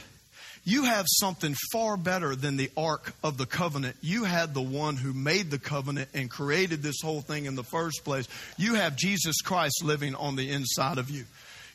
[0.64, 3.96] You have something far better than the Ark of the Covenant.
[4.02, 7.64] You had the one who made the covenant and created this whole thing in the
[7.64, 8.28] first place.
[8.58, 11.24] You have Jesus Christ living on the inside of you.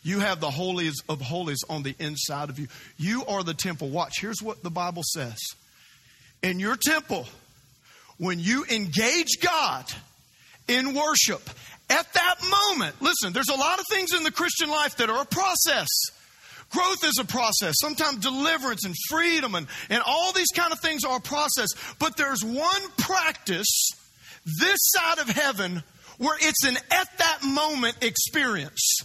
[0.02, 2.68] You have the holies of holies on the inside of you.
[2.98, 3.88] You are the temple.
[3.88, 5.38] Watch, here's what the Bible says.
[6.42, 7.26] In your temple,
[8.18, 9.86] when you engage God,
[10.68, 11.48] in worship.
[11.90, 12.36] At that
[12.70, 15.88] moment, listen, there's a lot of things in the Christian life that are a process.
[16.70, 17.74] Growth is a process.
[17.80, 21.68] Sometimes deliverance and freedom and, and all these kind of things are a process.
[21.98, 23.90] But there's one practice
[24.44, 25.82] this side of heaven
[26.18, 29.02] where it's an at that moment experience.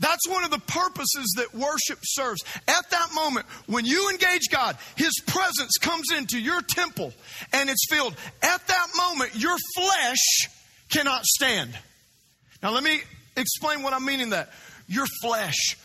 [0.00, 2.42] That's one of the purposes that worship serves.
[2.66, 7.12] At that moment, when you engage God, His presence comes into your temple
[7.52, 8.16] and it's filled.
[8.42, 10.48] At that moment, your flesh
[10.88, 11.78] cannot stand.
[12.62, 13.00] Now, let me
[13.36, 14.50] explain what I mean in that.
[14.88, 15.76] Your flesh,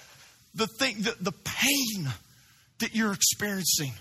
[0.56, 2.10] the thing, the, the pain
[2.80, 3.92] that you're experiencing.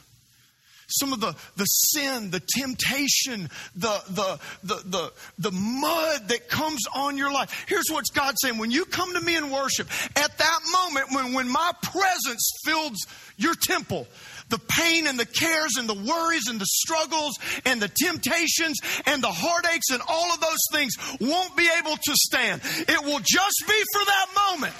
[0.89, 6.83] Some of the, the sin, the temptation, the, the, the, the, the mud that comes
[6.95, 7.65] on your life.
[7.69, 8.59] Here's what God's saying.
[8.59, 12.99] When you come to me in worship, at that moment when, when my presence fills
[13.37, 14.07] your temple,
[14.49, 19.23] the pain and the cares and the worries and the struggles and the temptations and
[19.23, 22.61] the heartaches and all of those things won't be able to stand.
[22.65, 24.75] It will just be for that moment.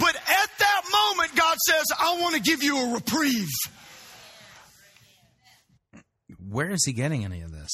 [0.00, 3.48] But at that moment, God says, I want to give you a reprieve.
[6.38, 7.70] Where is he getting any of this?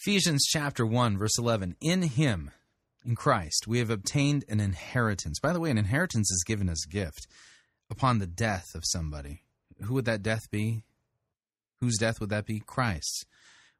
[0.00, 1.76] Ephesians chapter 1, verse 11.
[1.80, 2.50] In him,
[3.04, 5.40] in Christ, we have obtained an inheritance.
[5.40, 7.26] By the way, an inheritance is given as a gift
[7.90, 9.42] upon the death of somebody.
[9.82, 10.84] Who would that death be?
[11.80, 12.60] Whose death would that be?
[12.60, 13.24] Christ's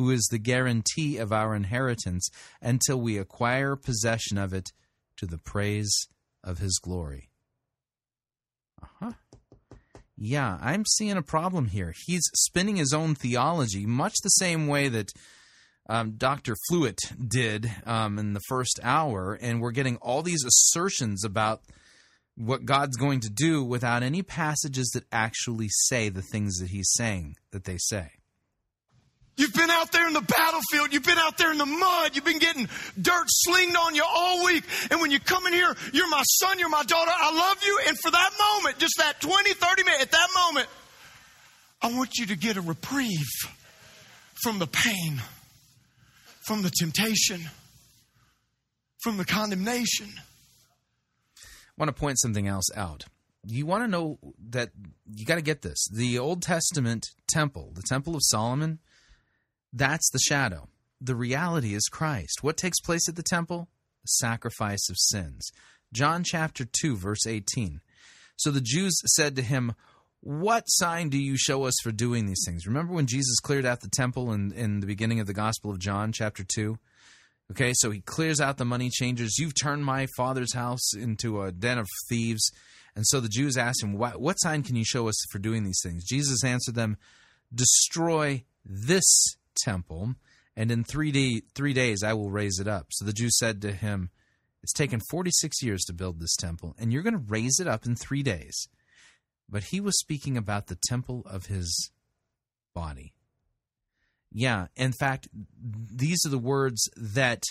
[0.00, 2.30] who is the guarantee of our inheritance
[2.62, 4.70] until we acquire possession of it
[5.14, 6.08] to the praise
[6.42, 7.28] of his glory.
[8.82, 9.12] Uh huh.
[10.16, 11.92] Yeah, I'm seeing a problem here.
[12.06, 15.12] He's spinning his own theology, much the same way that
[15.86, 16.56] um, Dr.
[16.70, 21.60] Fluitt did um, in the first hour, and we're getting all these assertions about
[22.36, 26.90] what God's going to do without any passages that actually say the things that he's
[26.94, 28.12] saying that they say.
[29.36, 30.92] You've been out there in the battlefield.
[30.92, 32.14] You've been out there in the mud.
[32.14, 32.68] You've been getting
[33.00, 34.64] dirt slinged on you all week.
[34.90, 37.10] And when you come in here, you're my son, you're my daughter.
[37.14, 37.80] I love you.
[37.88, 40.68] And for that moment, just that 20, 30 minutes, at that moment,
[41.80, 43.30] I want you to get a reprieve
[44.42, 45.22] from the pain,
[46.40, 47.40] from the temptation,
[49.02, 50.08] from the condemnation.
[51.38, 51.42] I
[51.78, 53.06] want to point something else out.
[53.46, 54.18] You want to know
[54.50, 54.70] that
[55.14, 55.88] you got to get this.
[55.90, 58.80] The Old Testament temple, the Temple of Solomon,
[59.72, 60.68] that's the shadow.
[61.00, 62.42] The reality is Christ.
[62.42, 63.68] What takes place at the temple?
[64.02, 65.50] The sacrifice of sins.
[65.92, 67.80] John chapter 2, verse 18.
[68.36, 69.74] So the Jews said to him,
[70.20, 72.66] What sign do you show us for doing these things?
[72.66, 75.78] Remember when Jesus cleared out the temple in, in the beginning of the Gospel of
[75.78, 76.78] John, chapter 2?
[77.50, 79.38] Okay, so he clears out the money changers.
[79.38, 82.50] You've turned my father's house into a den of thieves.
[82.94, 85.64] And so the Jews asked him, What, what sign can you show us for doing
[85.64, 86.04] these things?
[86.04, 86.96] Jesus answered them,
[87.52, 90.14] Destroy this temple,
[90.56, 92.86] and in three, day, three days I will raise it up.
[92.90, 94.10] So the Jews said to him,
[94.62, 97.86] It's taken 46 years to build this temple, and you're going to raise it up
[97.86, 98.68] in three days.
[99.48, 101.90] But he was speaking about the temple of his
[102.74, 103.14] body.
[104.32, 105.28] Yeah, in fact,
[105.62, 107.42] these are the words that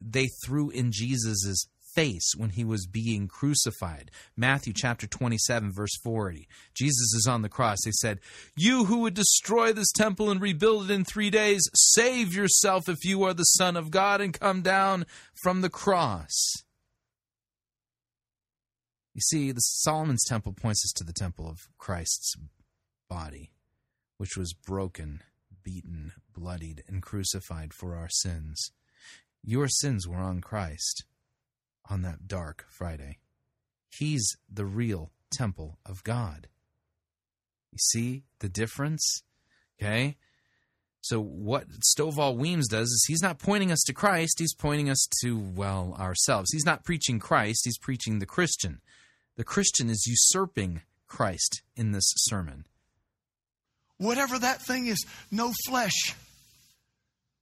[0.00, 1.66] they threw in Jesus'
[2.00, 4.10] face when he was being crucified.
[4.34, 6.48] Matthew chapter 27, verse 40.
[6.74, 7.78] Jesus is on the cross.
[7.84, 8.20] They said,
[8.56, 13.04] You who would destroy this temple and rebuild it in three days, save yourself if
[13.04, 15.04] you are the Son of God and come down
[15.42, 16.30] from the cross.
[19.14, 22.34] You see, the Solomon's temple points us to the temple of Christ's
[23.10, 23.52] body,
[24.16, 25.20] which was broken,
[25.62, 28.70] beaten, bloodied, and crucified for our sins.
[29.42, 31.04] Your sins were on Christ
[31.90, 33.18] on that dark Friday.
[33.88, 36.48] He's the real temple of God.
[37.72, 39.22] You see the difference?
[39.80, 40.16] Okay?
[41.02, 45.06] So, what Stovall Weems does is he's not pointing us to Christ, he's pointing us
[45.22, 46.50] to, well, ourselves.
[46.52, 48.80] He's not preaching Christ, he's preaching the Christian.
[49.36, 52.66] The Christian is usurping Christ in this sermon.
[53.96, 56.14] Whatever that thing is, no flesh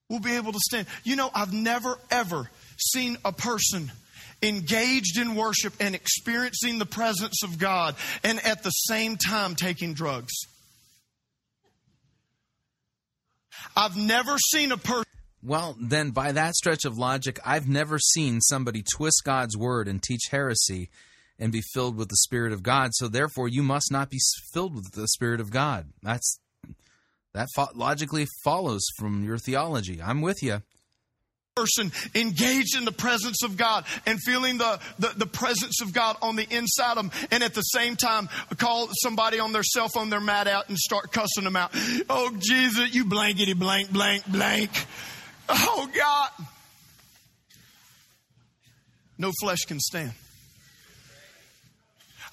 [0.08, 0.86] will be able to stand.
[1.04, 3.90] You know, I've never, ever seen a person
[4.42, 9.94] engaged in worship and experiencing the presence of God, and at the same time taking
[9.94, 10.32] drugs.
[13.76, 15.04] I've never seen a person.
[15.42, 20.02] Well, then, by that stretch of logic, I've never seen somebody twist God's word and
[20.02, 20.90] teach heresy
[21.38, 22.90] and be filled with the Spirit of God.
[22.94, 24.18] So, therefore, you must not be
[24.52, 25.86] filled with the Spirit of God.
[26.02, 26.40] That's
[27.34, 30.02] that logically follows from your theology.
[30.02, 30.62] I'm with you
[31.58, 36.16] person engaged in the presence of God and feeling the, the, the, presence of God
[36.22, 38.28] on the inside of them, and at the same time
[38.58, 41.70] call somebody on their cell phone they're mad at and start cussing them out.
[42.08, 44.70] Oh, Jesus, you blankety blank, blank, blank.
[45.48, 46.30] Oh, God.
[49.16, 50.12] No flesh can stand.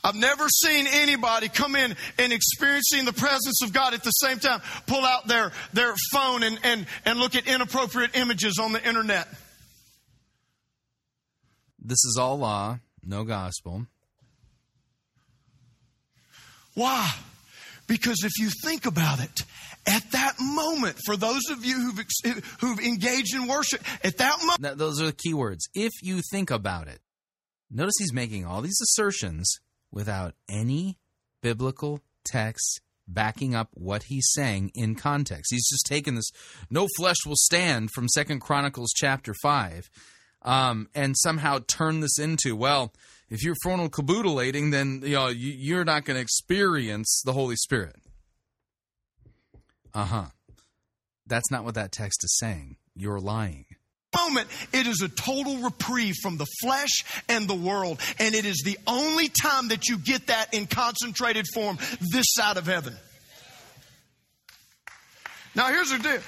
[0.06, 4.38] I've never seen anybody come in and experiencing the presence of God at the same
[4.38, 8.88] time pull out their, their phone and, and, and look at inappropriate images on the
[8.88, 9.28] internet.
[11.80, 13.88] This is all law, no gospel.
[16.76, 17.12] Why?
[17.88, 19.44] Because if you think about it,
[19.88, 24.78] at that moment, for those of you who've, who've engaged in worship, at that moment,
[24.78, 25.68] those are the key words.
[25.74, 27.00] If you think about it,
[27.72, 29.60] notice he's making all these assertions
[29.92, 30.98] without any
[31.42, 35.52] biblical text backing up what he's saying in context.
[35.52, 36.32] He's just taken this
[36.70, 39.90] "no flesh will stand" from Second Chronicles chapter five,
[40.42, 42.94] um, and somehow turned this into well.
[43.30, 47.56] If you're frontal caboodleating, then you know you, you're not going to experience the Holy
[47.56, 47.96] Spirit.
[49.94, 50.26] Uh huh.
[51.28, 52.78] That's not what that text is saying.
[52.96, 53.66] You're lying.
[54.16, 58.00] Moment, it is a total reprieve from the flesh and the world.
[58.20, 61.78] And it is the only time that you get that in concentrated form
[62.12, 62.96] this side of heaven.
[65.56, 66.22] Now, here's a deal.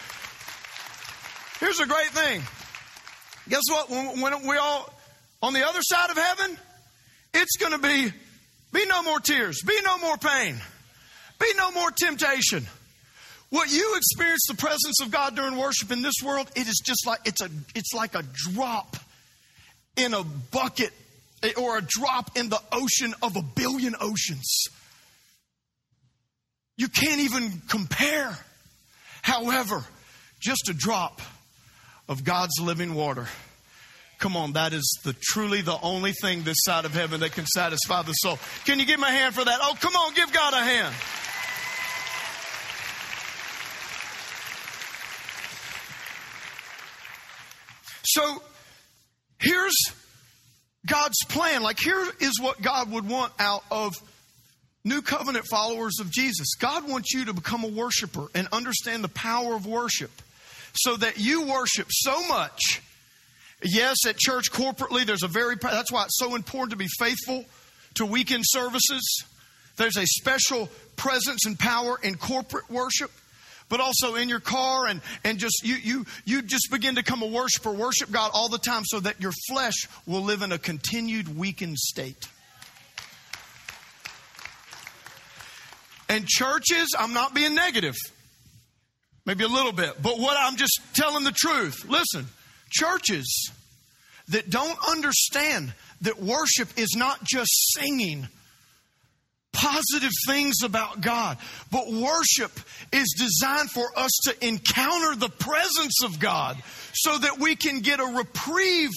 [1.59, 2.41] Here's a great thing.
[3.49, 3.89] Guess what?
[3.89, 4.93] When, when we all
[5.41, 6.57] on the other side of heaven,
[7.34, 8.14] it's going to be
[8.73, 10.59] be no more tears, be no more pain,
[11.39, 12.68] be no more temptation.
[13.49, 17.07] What you experience the presence of God during worship in this world, it is just
[17.07, 18.97] like it's a it's like a drop
[19.95, 20.91] in a bucket
[21.43, 24.65] eh, or a drop in the ocean of a billion oceans.
[26.77, 28.37] You can't even compare.
[29.21, 29.83] However,
[30.39, 31.21] just a drop
[32.07, 33.27] of God's living water.
[34.19, 37.45] Come on, that is the truly the only thing this side of heaven that can
[37.45, 38.39] satisfy the soul.
[38.65, 39.59] Can you give a hand for that?
[39.61, 40.95] Oh, come on, give God a hand.
[48.07, 48.41] So
[49.39, 49.75] here's
[50.85, 51.61] God's plan.
[51.61, 53.93] Like, here is what God would want out of
[54.85, 56.55] new covenant followers of Jesus.
[56.55, 60.11] God wants you to become a worshiper and understand the power of worship
[60.73, 62.81] so that you worship so much.
[63.61, 67.43] Yes, at church corporately, there's a very, that's why it's so important to be faithful
[67.95, 69.25] to weekend services.
[69.75, 73.11] There's a special presence and power in corporate worship
[73.69, 77.22] but also in your car and, and just you, you you just begin to become
[77.22, 80.57] a worshiper, worship God all the time so that your flesh will live in a
[80.57, 82.27] continued weakened state.
[86.10, 87.95] And churches, I'm not being negative.
[89.26, 91.85] Maybe a little bit, but what I'm just telling the truth.
[91.89, 92.27] Listen,
[92.69, 93.52] churches
[94.30, 98.30] that don't understand that worship is not just singing
[99.53, 101.37] positive things about God.
[101.71, 102.51] But worship
[102.91, 106.57] is designed for us to encounter the presence of God
[106.93, 108.91] so that we can get a reprieve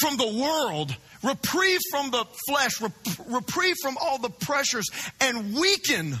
[0.00, 2.80] from the world, reprieve from the flesh,
[3.26, 4.86] reprieve from all the pressures,
[5.20, 6.14] and weaken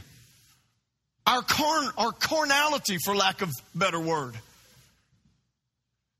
[1.26, 4.34] our, carn, our carnality, for lack of better word.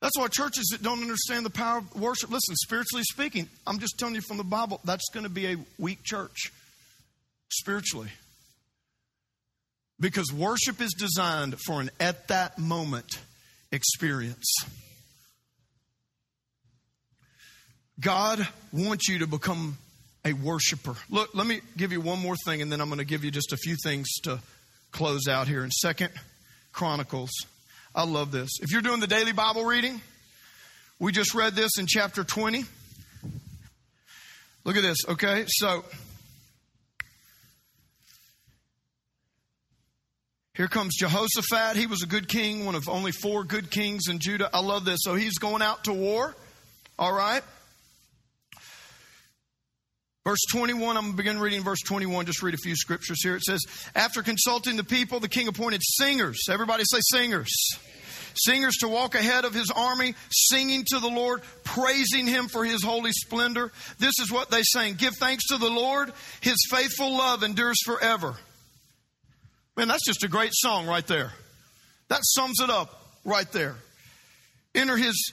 [0.00, 3.98] That's why churches that don't understand the power of worship, listen, spiritually speaking, I'm just
[3.98, 6.52] telling you from the Bible, that's going to be a weak church
[7.50, 8.10] spiritually.
[9.98, 13.18] Because worship is designed for an at that moment
[13.70, 14.46] experience.
[18.00, 19.76] God wants you to become
[20.24, 20.94] a worshiper.
[21.10, 23.30] Look, let me give you one more thing, and then I'm going to give you
[23.30, 24.40] just a few things to
[24.90, 26.10] close out here in Second
[26.72, 27.30] Chronicles.
[27.94, 28.50] I love this.
[28.62, 30.00] If you're doing the daily Bible reading,
[30.98, 32.64] we just read this in chapter 20.
[34.64, 35.44] Look at this, okay?
[35.48, 35.84] So
[40.54, 41.76] Here comes Jehoshaphat.
[41.76, 44.50] He was a good king, one of only four good kings in Judah.
[44.52, 44.98] I love this.
[45.02, 46.34] So he's going out to war.
[46.98, 47.42] All right.
[50.24, 53.36] Verse 21, I'm going to begin reading verse 21, just read a few scriptures here.
[53.36, 53.60] It says,
[53.94, 56.38] After consulting the people, the king appointed singers.
[56.50, 57.50] Everybody say singers.
[58.34, 62.84] Singers to walk ahead of his army, singing to the Lord, praising him for his
[62.84, 63.72] holy splendor.
[63.98, 66.12] This is what they sang Give thanks to the Lord,
[66.42, 68.36] his faithful love endures forever.
[69.80, 71.32] Man, that's just a great song right there.
[72.08, 73.76] That sums it up right there.
[74.74, 75.32] Enter his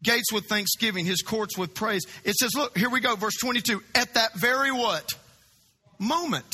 [0.00, 2.04] gates with thanksgiving, his courts with praise.
[2.22, 3.82] It says, look, here we go, verse 22.
[3.96, 5.14] At that very what?
[5.98, 6.46] Moment.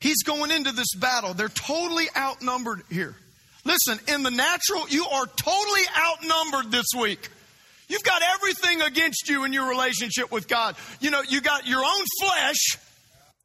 [0.00, 1.34] He's going into this battle.
[1.34, 3.14] They're totally outnumbered here.
[3.66, 7.28] Listen, in the natural, you are totally outnumbered this week.
[7.88, 10.76] You've got everything against you in your relationship with God.
[10.98, 12.78] You know, you got your own flesh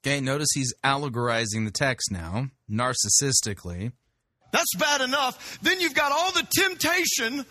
[0.08, 3.92] Okay, notice he's allegorizing the text now, narcissistically.
[4.54, 5.60] That's bad enough.
[5.62, 7.46] Then you've got all the temptation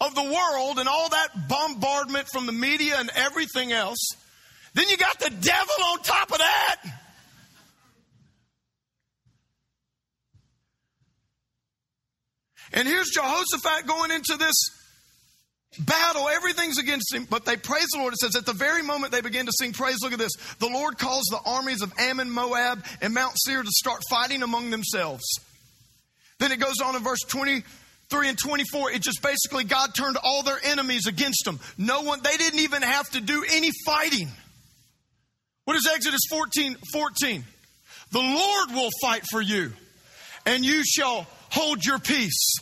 [0.00, 3.98] of the world and all that bombardment from the media and everything else.
[4.72, 6.76] Then you got the devil on top of that.
[12.72, 14.54] And here's Jehoshaphat going into this
[15.78, 16.28] battle.
[16.28, 18.12] Everything's against him, but they praise the Lord.
[18.12, 20.32] It says, at the very moment they begin to sing praise, look at this.
[20.58, 24.70] The Lord calls the armies of Ammon, Moab, and Mount Seir to start fighting among
[24.70, 25.24] themselves.
[26.38, 28.92] Then it goes on in verse 23 and 24.
[28.92, 31.60] It just basically God turned all their enemies against them.
[31.76, 34.28] No one, they didn't even have to do any fighting.
[35.64, 37.44] What is Exodus 14 14?
[38.10, 39.72] The Lord will fight for you,
[40.46, 42.56] and you shall hold your peace.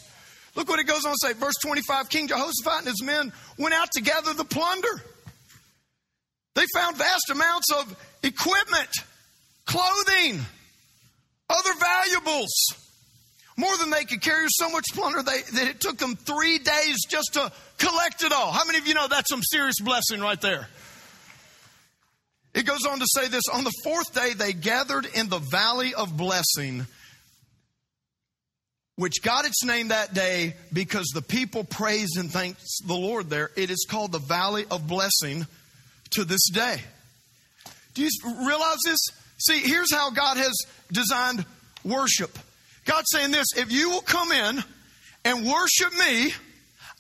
[0.57, 1.33] Look what it goes on to say.
[1.35, 5.03] Verse 25 King Jehoshaphat and his men went out to gather the plunder.
[6.55, 8.89] They found vast amounts of equipment,
[9.67, 10.41] clothing,
[11.51, 12.51] other valuables.
[13.59, 16.97] More than they could carry, so much plunder they, that it took them three days
[17.09, 18.53] just to collect it all.
[18.53, 20.69] How many of you know that's some serious blessing right there?
[22.55, 25.95] It goes on to say this on the fourth day, they gathered in the valley
[25.95, 26.87] of blessing
[28.97, 33.51] which got its name that day because the people praise and thanks the Lord there.
[33.57, 35.47] It is called the Valley of Blessing
[36.11, 36.81] to this day.
[37.95, 38.99] Do you realize this?
[39.39, 40.55] See, here's how God has
[40.91, 41.45] designed
[41.85, 42.39] worship.
[42.87, 44.65] God's saying this if you will come in
[45.25, 46.33] and worship me,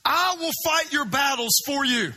[0.05, 2.13] I will fight your battles for you.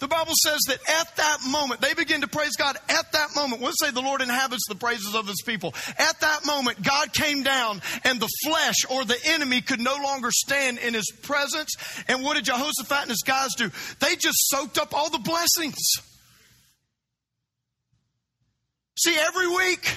[0.00, 2.76] The Bible says that at that moment, they begin to praise God.
[2.88, 5.74] At that moment, let's say the Lord inhabits the praises of his people.
[5.98, 10.30] At that moment, God came down and the flesh or the enemy could no longer
[10.30, 11.76] stand in his presence.
[12.08, 13.70] And what did Jehoshaphat and his guys do?
[14.00, 15.76] They just soaked up all the blessings.
[18.98, 19.96] See, every week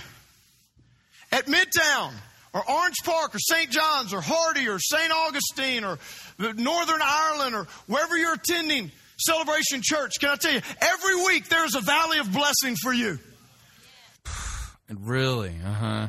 [1.32, 2.12] at Midtown,
[2.54, 3.72] or Orange Park or St.
[3.72, 5.12] John's or Hardy or St.
[5.12, 5.98] Augustine or
[6.38, 11.76] Northern Ireland or wherever you're attending, Celebration Church, can I tell you, every week there's
[11.76, 13.20] a valley of blessing for you.
[14.90, 15.56] And Really?
[15.66, 16.08] Uh huh.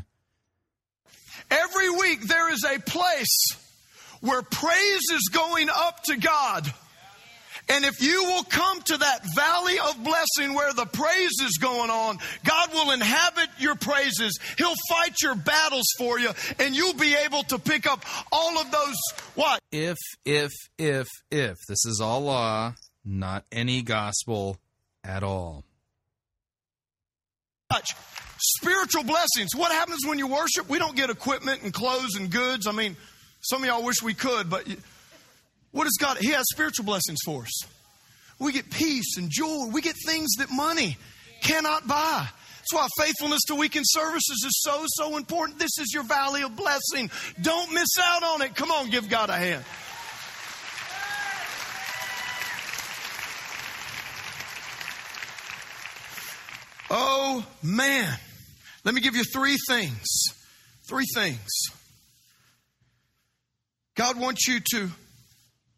[1.51, 3.47] Every week there is a place
[4.21, 6.73] where praise is going up to God.
[7.69, 11.91] And if you will come to that valley of blessing where the praise is going
[11.91, 14.39] on, God will inhabit your praises.
[14.59, 18.71] He'll fight your battles for you, and you'll be able to pick up all of
[18.71, 18.97] those
[19.35, 19.61] what?
[19.73, 21.57] If, if, if, if.
[21.69, 22.75] This is all law,
[23.05, 24.59] not any gospel
[25.03, 25.65] at all.
[28.39, 29.51] Spiritual blessings.
[29.57, 30.69] What happens when you worship?
[30.69, 32.67] We don't get equipment and clothes and goods.
[32.67, 32.97] I mean,
[33.41, 34.67] some of y'all wish we could, but
[35.71, 36.19] what does God?
[36.19, 37.63] He has spiritual blessings for us.
[38.39, 39.67] We get peace and joy.
[39.73, 40.97] We get things that money
[41.43, 42.29] cannot buy.
[42.59, 45.59] That's why faithfulness to weekend services is so, so important.
[45.59, 47.11] This is your valley of blessing.
[47.43, 48.55] Don't miss out on it.
[48.55, 49.65] Come on, give God a hand.
[56.97, 58.09] Oh, man.
[58.85, 60.07] Let me give you three things.
[60.89, 61.49] Three things.
[63.97, 64.91] God wants you to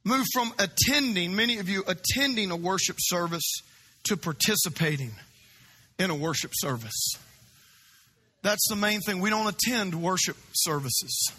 [0.05, 3.51] move from attending, many of you attending a worship service,
[4.05, 5.13] to participating
[5.99, 7.15] in a worship service.
[8.43, 9.21] That's the main thing.
[9.21, 11.33] We don't attend worship services.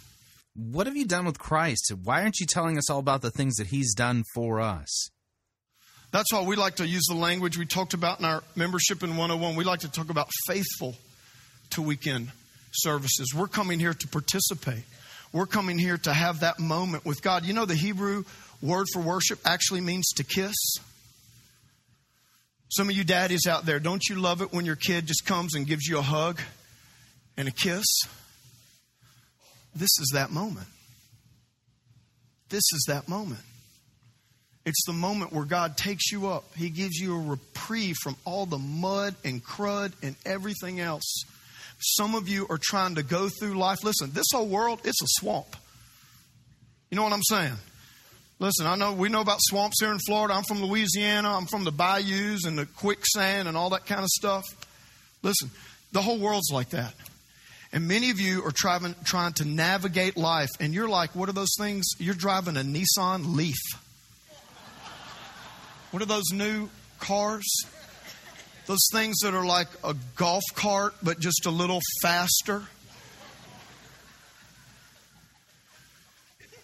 [0.55, 1.91] What have you done with Christ?
[2.03, 5.11] Why aren't you telling us all about the things that He's done for us?
[6.11, 9.17] That's why we like to use the language we talked about in our membership in
[9.17, 9.55] 101.
[9.55, 10.95] We like to talk about faithful
[11.71, 12.31] to weekend
[12.71, 13.33] services.
[13.35, 14.83] We're coming here to participate.
[15.33, 17.45] We're coming here to have that moment with God.
[17.45, 18.23] You know, the Hebrew
[18.61, 20.55] word for worship actually means to kiss.
[22.69, 25.55] Some of you daddies out there, don't you love it when your kid just comes
[25.55, 26.41] and gives you a hug
[27.35, 27.85] and a kiss?
[29.75, 30.67] This is that moment.
[32.49, 33.41] This is that moment.
[34.67, 36.43] It's the moment where God takes you up.
[36.53, 41.23] He gives you a reprieve from all the mud and crud and everything else.
[41.79, 43.81] Some of you are trying to go through life.
[43.85, 45.55] Listen, this whole world, it's a swamp.
[46.91, 47.53] You know what I'm saying?
[48.39, 50.33] Listen, I know we know about swamps here in Florida.
[50.33, 51.37] I'm from Louisiana.
[51.37, 54.43] I'm from the bayous and the quicksand and all that kind of stuff.
[55.23, 55.49] Listen,
[55.93, 56.93] the whole world's like that.
[57.71, 61.33] And many of you are trying, trying to navigate life, and you're like, what are
[61.33, 61.85] those things?
[61.99, 63.55] You're driving a Nissan Leaf.
[65.97, 66.69] What are those new
[66.99, 67.43] cars?
[68.67, 72.61] Those things that are like a golf cart, but just a little faster.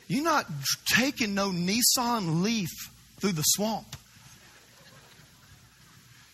[0.07, 0.45] You're not
[0.85, 2.69] taking no Nissan Leaf
[3.19, 3.95] through the swamp.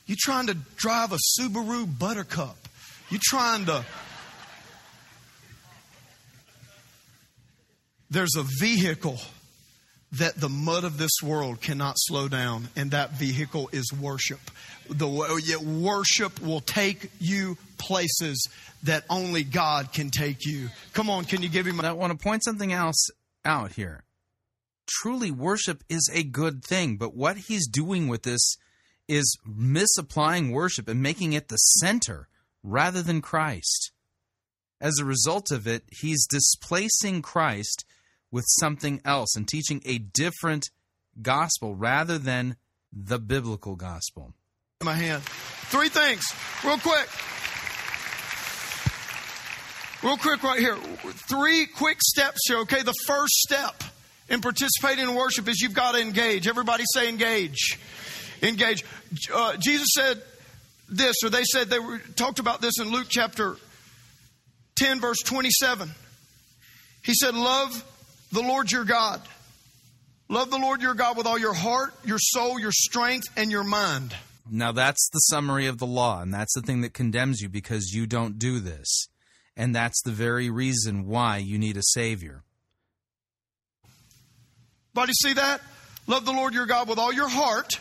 [0.05, 2.57] You're trying to drive a Subaru Buttercup.
[3.09, 3.85] You're trying to.
[8.09, 9.21] There's a vehicle
[10.13, 14.39] that the mud of this world cannot slow down, and that vehicle is worship.
[14.89, 15.07] The
[15.63, 18.49] worship will take you places
[18.83, 20.69] that only God can take you.
[20.93, 21.79] Come on, can you give him?
[21.79, 23.09] I want to point something else
[23.45, 24.03] out here.
[24.87, 28.57] Truly, worship is a good thing, but what he's doing with this
[29.07, 32.27] is misapplying worship and making it the center
[32.63, 33.91] rather than Christ.
[34.81, 37.85] As a result of it, he's displacing Christ
[38.31, 40.69] with something else and teaching a different
[41.21, 42.55] gospel rather than
[42.91, 44.33] the biblical gospel.
[44.83, 45.23] My hand.
[45.23, 46.23] Three things,
[46.63, 47.07] real quick.
[50.01, 50.77] Real quick, right here.
[51.27, 52.83] Three quick steps here, okay?
[52.83, 53.83] The first step
[54.29, 56.47] in participating in worship is you've got to engage.
[56.47, 57.77] Everybody say engage.
[58.41, 58.85] Engage.
[59.33, 60.21] Uh, Jesus said
[60.87, 63.57] this, or they said they were, talked about this in Luke chapter
[64.77, 65.91] 10, verse 27.
[67.03, 67.83] He said, Love
[68.31, 69.21] the Lord your God.
[70.27, 73.63] Love the Lord your God with all your heart, your soul, your strength, and your
[73.63, 74.15] mind.
[74.51, 77.93] Now, that's the summary of the law, and that's the thing that condemns you because
[77.93, 79.07] you don't do this.
[79.55, 82.43] And that's the very reason why you need a Savior.
[84.93, 85.61] Body, see that?
[86.07, 87.79] Love the Lord your God with all your heart.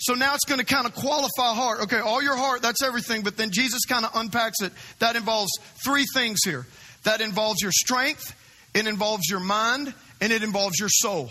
[0.00, 1.80] So now it's going to kind of qualify heart.
[1.82, 3.22] Okay, all your heart, that's everything.
[3.22, 4.72] But then Jesus kind of unpacks it.
[5.00, 5.50] That involves
[5.84, 6.66] three things here
[7.04, 8.34] that involves your strength,
[8.78, 11.30] it involves your mind, and it involves your soul.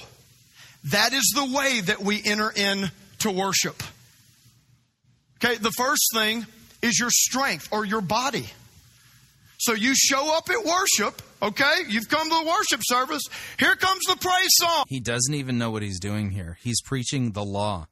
[0.85, 3.81] That is the way that we enter in to worship.
[5.43, 6.45] Okay, the first thing
[6.81, 8.47] is your strength or your body.
[9.59, 11.83] So you show up at worship, okay?
[11.87, 13.23] You've come to the worship service.
[13.57, 14.85] Here comes the praise song.
[14.87, 16.57] He doesn't even know what he's doing here.
[16.61, 17.87] He's preaching the law.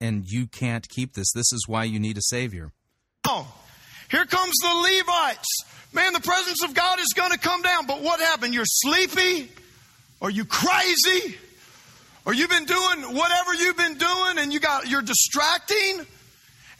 [0.00, 1.32] And you can't keep this.
[1.34, 2.72] This is why you need a Savior.
[3.26, 3.52] Oh,
[4.10, 5.64] here comes the Levites.
[5.92, 7.86] Man, the presence of God is going to come down.
[7.86, 8.54] But what happened?
[8.54, 9.50] You're sleepy?
[10.20, 11.36] Are you crazy?
[12.26, 16.06] Or you've been doing whatever you've been doing and you got you're distracting?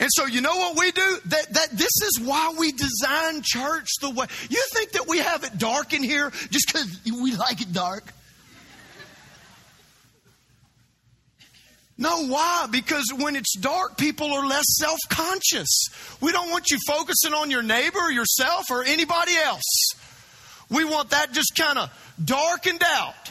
[0.01, 1.19] And so you know what we do?
[1.27, 4.27] That, that this is why we design church the way.
[4.49, 8.13] You think that we have it dark in here just because we like it dark?
[12.01, 12.69] No, why?
[12.71, 15.67] Because when it's dark, people are less self conscious.
[16.21, 19.91] We don't want you focusing on your neighbor, yourself, or anybody else.
[20.71, 21.91] We want that just kind of
[22.25, 23.31] darkened out.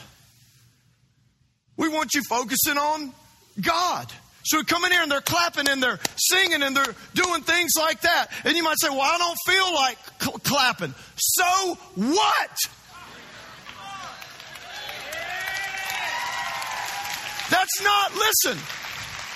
[1.77, 3.13] We want you focusing on
[3.61, 4.11] God.
[4.43, 7.71] So we come in here and they're clapping and they're singing and they're doing things
[7.77, 8.27] like that.
[8.43, 10.93] And you might say, Well, I don't feel like cl- clapping.
[11.15, 12.57] So what?
[17.49, 18.57] That's not, listen.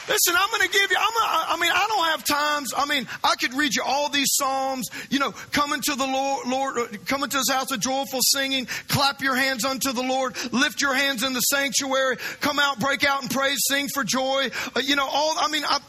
[0.08, 2.74] Listen, I'm going to give you, I'm gonna, I mean, I don't have times.
[2.76, 6.48] I mean, I could read you all these Psalms, you know, coming to the Lord,
[6.48, 10.36] Lord, uh, coming to his house with joyful singing, clap your hands unto the Lord,
[10.52, 14.50] lift your hands in the sanctuary, come out, break out in praise, sing for joy.
[14.76, 15.80] Uh, you know, all, I mean, I,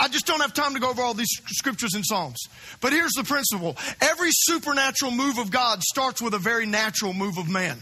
[0.00, 2.40] I just don't have time to go over all these scriptures and Psalms.
[2.80, 7.38] But here's the principle every supernatural move of God starts with a very natural move
[7.38, 7.78] of man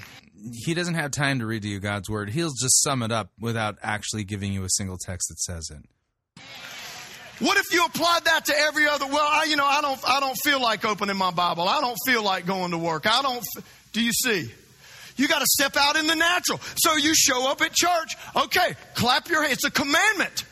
[0.53, 2.31] he doesn't have time to read to you God's word.
[2.31, 6.43] He'll just sum it up without actually giving you a single text that says it.
[7.41, 9.07] What if you applied that to every other?
[9.07, 11.69] Well, I, you know, I don't, I don't feel like opening my Bible.
[11.69, 13.07] I don't feel like going to work.
[13.07, 13.45] I don't.
[13.93, 14.51] Do you see?
[15.17, 16.61] You got to step out in the natural.
[16.77, 18.17] So you show up at church.
[18.37, 19.55] Okay, clap your hands.
[19.55, 20.45] It's a commandment.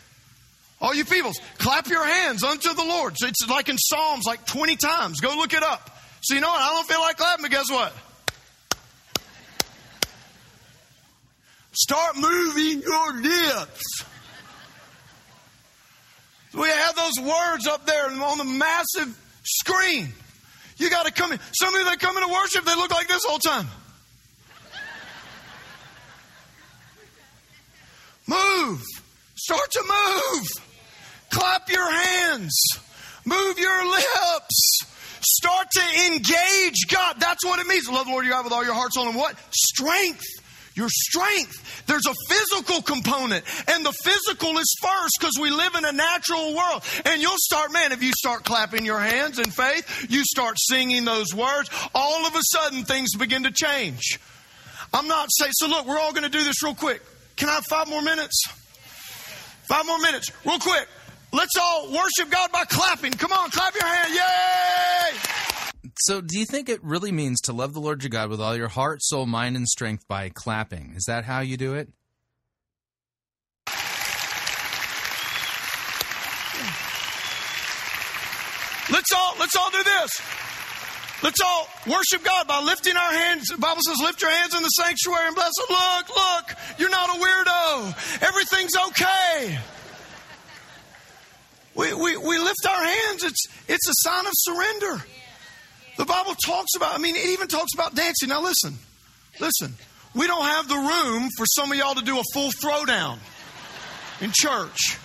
[0.80, 3.14] All you peoples, clap your hands unto the Lord.
[3.16, 5.20] So it's like in Psalms, like 20 times.
[5.20, 5.90] Go look it up.
[6.20, 6.60] So you know what?
[6.60, 7.92] I don't feel like clapping, but guess what?
[11.76, 14.04] Start moving your lips.
[16.54, 19.14] We have those words up there on the massive
[19.44, 20.08] screen.
[20.78, 21.38] You got to come in.
[21.52, 23.66] Some of you that come into worship, they look like this all the time.
[28.26, 28.82] Move.
[29.34, 30.46] Start to move.
[31.30, 32.58] Clap your hands.
[33.26, 34.78] Move your lips.
[35.20, 37.16] Start to engage God.
[37.20, 37.86] That's what it means.
[37.90, 39.36] Love the Lord your God with all your heart, soul, and what?
[39.50, 40.24] Strength
[40.76, 41.84] your strength.
[41.86, 46.54] There's a physical component, and the physical is first because we live in a natural
[46.54, 46.84] world.
[47.04, 51.04] And you'll start, man, if you start clapping your hands in faith, you start singing
[51.04, 54.20] those words, all of a sudden things begin to change.
[54.92, 57.02] I'm not saying, so look, we're all going to do this real quick.
[57.36, 58.44] Can I have five more minutes?
[59.68, 60.86] Five more minutes, real quick.
[61.32, 63.12] Let's all worship God by clapping.
[63.12, 64.14] Come on, clap your hand.
[64.14, 65.55] Yay!
[65.98, 68.54] So, do you think it really means to love the Lord your God with all
[68.54, 70.92] your heart, soul, mind, and strength by clapping?
[70.94, 71.88] Is that how you do it?
[78.88, 80.10] Let's all let's all do this.
[81.22, 83.48] Let's all worship God by lifting our hands.
[83.48, 85.70] The Bible says, lift your hands in the sanctuary and bless it.
[85.70, 88.22] Look, look, you're not a weirdo.
[88.22, 89.58] Everything's okay.
[91.74, 93.24] We, we, we lift our hands.
[93.24, 95.02] It's, it's a sign of surrender.
[95.96, 98.28] The Bible talks about, I mean, it even talks about dancing.
[98.28, 98.74] Now listen,
[99.40, 99.74] listen.
[100.14, 103.18] We don't have the room for some of y'all to do a full throwdown
[104.20, 104.98] in church.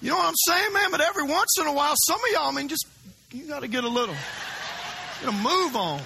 [0.00, 0.90] You know what I'm saying, man?
[0.92, 2.86] But every once in a while, some of y'all, I mean, just,
[3.32, 4.14] you got to get a little,
[5.20, 6.00] get a move on.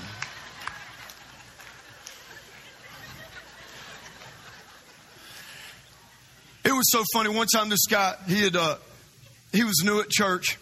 [6.64, 7.28] It was so funny.
[7.28, 8.76] One time, this guy, he had, uh,
[9.52, 10.58] he was new at church,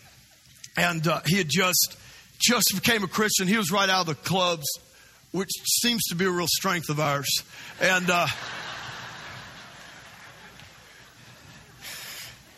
[0.76, 1.96] and uh, he had just,
[2.40, 3.46] just became a Christian.
[3.46, 4.66] He was right out of the clubs,
[5.32, 7.42] which seems to be a real strength of ours.
[7.80, 8.26] And uh,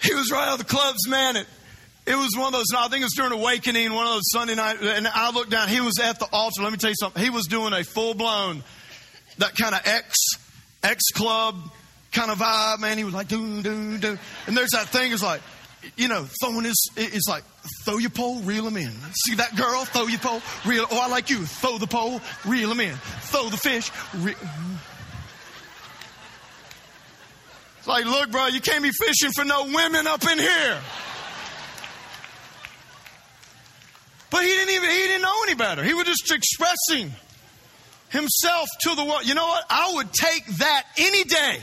[0.03, 1.37] he was right out of the clubs, man.
[1.37, 1.47] It,
[2.07, 4.55] it was one of those, I think it was during Awakening, one of those Sunday
[4.57, 6.63] night, and I looked down, he was at the altar.
[6.63, 7.23] Let me tell you something.
[7.23, 8.65] He was doing a full blown,
[9.39, 10.17] that kind of X,
[10.83, 11.57] X club
[12.11, 12.99] kind of vibe, man.
[12.99, 14.19] He was like, doo, doo, doo.
[14.47, 15.43] And there's that thing, it's like,
[15.97, 17.45] you know, throwing his, it's like,
[17.85, 18.93] throw your pole, reel him in.
[19.25, 19.85] See that girl?
[19.85, 21.45] Throw your pole, reel, oh, I like you.
[21.45, 22.95] Throw the pole, reel him in.
[22.95, 24.37] Throw the fish, reel.
[27.79, 30.79] It's like, look, bro, you can't be fishing for no women up in here.
[34.31, 35.83] But he didn't even, he didn't know any better.
[35.83, 37.13] He was just expressing
[38.11, 39.27] himself to the world.
[39.27, 39.65] You know what?
[39.69, 41.59] I would take that any day.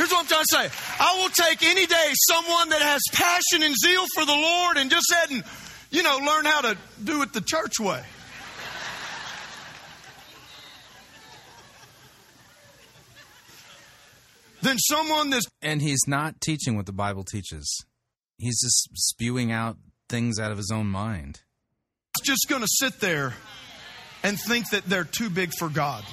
[0.00, 0.78] Here's what I'm trying to say.
[0.98, 4.90] I will take any day someone that has passion and zeal for the Lord and
[4.90, 5.44] just hadn't,
[5.90, 8.02] you know, learn how to do it the church way.
[14.62, 15.44] Then someone that's.
[15.60, 17.84] And he's not teaching what the Bible teaches.
[18.38, 19.76] He's just spewing out
[20.08, 21.42] things out of his own mind.
[22.16, 23.34] He's just going to sit there
[24.22, 26.04] and think that they're too big for God.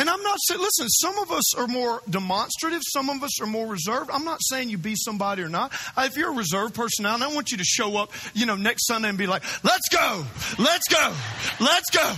[0.00, 3.46] And I'm not saying, listen, some of us are more demonstrative, some of us are
[3.46, 4.10] more reserved.
[4.10, 5.74] I'm not saying you be somebody or not.
[5.94, 8.56] Uh, if you're a reserved person now, I want you to show up, you know,
[8.56, 10.24] next Sunday and be like, let's go,
[10.58, 11.14] let's go,
[11.60, 12.14] let's go.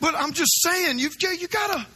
[0.00, 1.86] But I'm just saying, you've you gotta.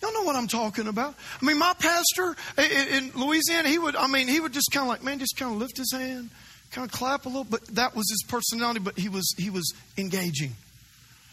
[0.00, 1.16] Y'all know what I'm talking about.
[1.42, 3.94] I mean, my pastor in Louisiana, he would.
[3.94, 6.30] I mean, he would just kind of like, man, just kind of lift his hand
[6.70, 8.80] kind of clap a little, but that was his personality.
[8.80, 10.52] But he was he was engaging,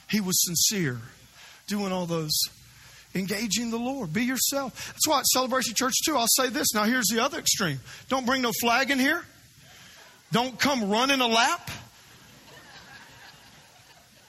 [0.10, 1.00] he was sincere,
[1.68, 2.38] doing all those,
[3.16, 4.14] engaging the Lord.
[4.14, 4.88] Be yourself.
[4.88, 6.18] That's why at Celebration Church too.
[6.18, 6.74] I'll say this.
[6.74, 7.80] Now here's the other extreme.
[8.10, 9.24] Don't bring no flag in here.
[10.32, 11.70] Don't come running a lap.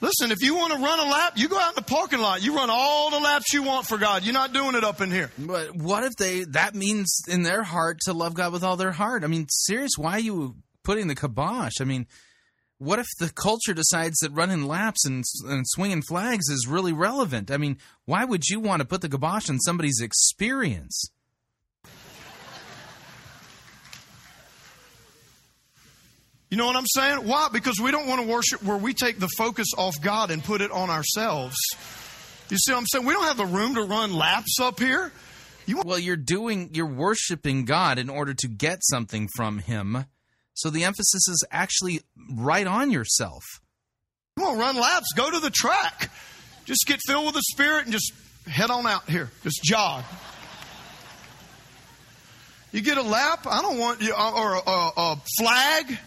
[0.01, 2.41] Listen, if you want to run a lap, you go out in the parking lot.
[2.41, 4.23] You run all the laps you want for God.
[4.23, 5.29] You're not doing it up in here.
[5.37, 8.93] But what if they that means in their heart to love God with all their
[8.93, 9.25] heart?
[9.25, 10.55] I mean, serious, why you
[10.89, 11.73] putting the kibosh.
[11.79, 12.07] I mean,
[12.79, 17.51] what if the culture decides that running laps and, and swinging flags is really relevant?
[17.51, 21.11] I mean, why would you want to put the kibosh on somebody's experience?
[26.49, 27.17] You know what I'm saying?
[27.27, 27.49] Why?
[27.53, 30.59] Because we don't want to worship where we take the focus off God and put
[30.61, 31.55] it on ourselves.
[32.49, 33.05] You see what I'm saying?
[33.05, 35.11] We don't have the room to run laps up here.
[35.67, 40.05] You want- well, you're doing, you're worshiping God in order to get something from Him
[40.59, 42.01] so the emphasis is actually
[42.33, 43.43] right on yourself.
[44.37, 46.11] Come on, run laps, go to the track.
[46.65, 48.11] Just get filled with the Spirit and just
[48.45, 49.31] head on out here.
[49.41, 50.03] Just jog.
[52.73, 55.97] You get a lap, I don't want you, uh, or a, a, a flag.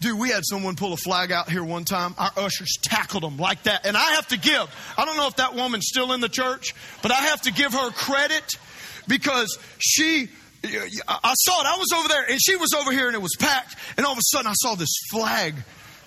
[0.00, 2.14] Dude, we had someone pull a flag out here one time.
[2.16, 3.84] Our ushers tackled them like that.
[3.84, 6.74] And I have to give, I don't know if that woman's still in the church,
[7.02, 8.54] but I have to give her credit
[9.06, 10.30] because she
[11.08, 11.66] I saw it.
[11.66, 13.76] I was over there and she was over here and it was packed.
[13.96, 15.54] And all of a sudden I saw this flag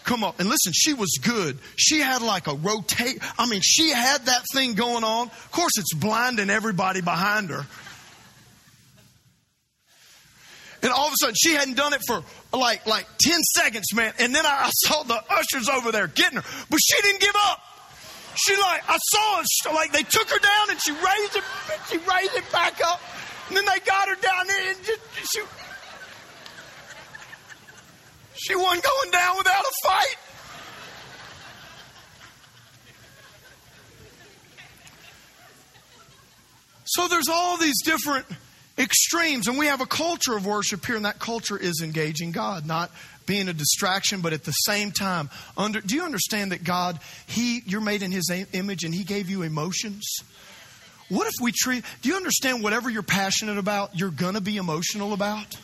[0.04, 0.40] come up.
[0.40, 1.60] And listen, she was good.
[1.76, 3.20] She had like a rotate.
[3.38, 5.28] I mean, she had that thing going on.
[5.28, 7.66] Of course, it's blinding everybody behind her.
[10.82, 12.24] And all of a sudden, she hadn't done it for
[12.54, 14.14] like like ten seconds, man.
[14.20, 17.62] And then I, saw the ushers over there getting her, but she didn't give up.
[18.36, 21.44] She like I saw it, like they took her down and she raised it,
[21.90, 23.02] she raised it back up.
[23.50, 25.00] And then they got her down there and just,
[25.34, 25.42] she,
[28.36, 30.16] she wasn't going down without a fight.
[36.86, 38.26] So there's all these different
[38.78, 42.66] extremes, and we have a culture of worship here, and that culture is engaging God,
[42.66, 42.92] not
[43.28, 47.62] being a distraction, but at the same time, under, do you understand that God, He,
[47.66, 50.04] you're made in His image and He gave you emotions?
[51.10, 54.58] What if we treat, do you understand whatever you're passionate about, you're going to be
[54.58, 55.58] emotional about?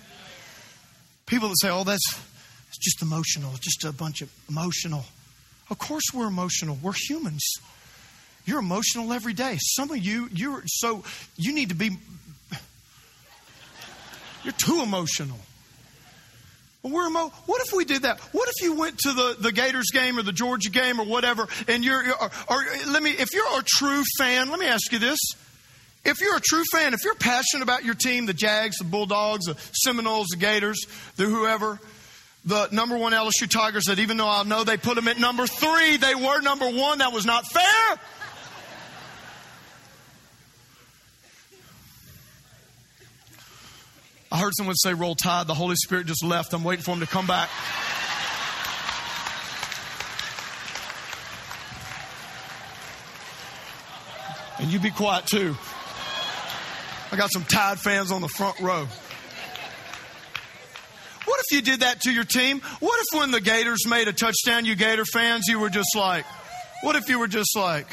[1.28, 2.20] People that say, oh, that's
[2.68, 5.06] it's just emotional, just a bunch of emotional.
[5.70, 6.78] Of course, we're emotional.
[6.82, 7.44] We're humans.
[8.46, 9.58] You're emotional every day.
[9.60, 11.04] Some of you, you're so,
[11.38, 11.98] you need to be,
[14.44, 15.40] you're too emotional.
[16.86, 18.20] We're what if we did that?
[18.32, 21.48] What if you went to the, the Gators game or the Georgia game or whatever,
[21.68, 24.92] and you're, you're or, or let me, if you're a true fan, let me ask
[24.92, 25.18] you this.
[26.04, 29.46] If you're a true fan, if you're passionate about your team, the Jags, the Bulldogs,
[29.46, 31.80] the Seminoles, the Gators, the whoever,
[32.46, 35.48] the number one LSU Tigers, that even though I know they put them at number
[35.48, 37.00] three, they were number one.
[37.00, 38.00] That was not fair.
[44.32, 45.48] I heard someone say roll tide.
[45.48, 46.54] The Holy Spirit just left.
[46.54, 47.50] I'm waiting for him to come back.
[54.60, 55.56] And you be quiet too.
[57.12, 58.88] I got some Tide fans on the front row.
[61.26, 62.62] What if you did that to your team?
[62.80, 66.26] What if when the Gators made a touchdown, you Gator fans, you were just like,
[66.82, 67.88] what if you were just like,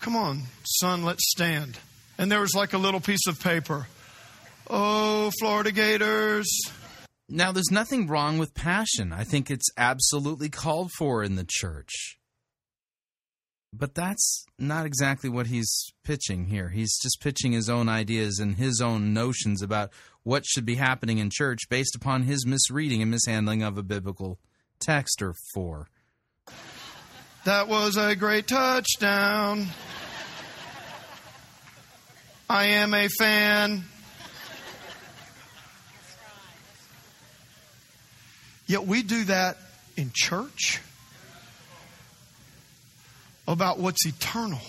[0.00, 1.78] come on, son, let's stand?
[2.18, 3.86] And there was like a little piece of paper.
[4.68, 6.48] Oh, Florida Gators.
[7.28, 9.12] Now, there's nothing wrong with passion.
[9.12, 12.18] I think it's absolutely called for in the church.
[13.72, 16.70] But that's not exactly what he's pitching here.
[16.70, 19.90] He's just pitching his own ideas and his own notions about
[20.22, 24.38] what should be happening in church based upon his misreading and mishandling of a biblical
[24.80, 25.88] text or four.
[27.44, 29.66] That was a great touchdown.
[32.48, 33.84] I am a fan.
[38.66, 39.58] Yet we do that
[39.96, 40.80] in church
[43.46, 44.60] about what's eternal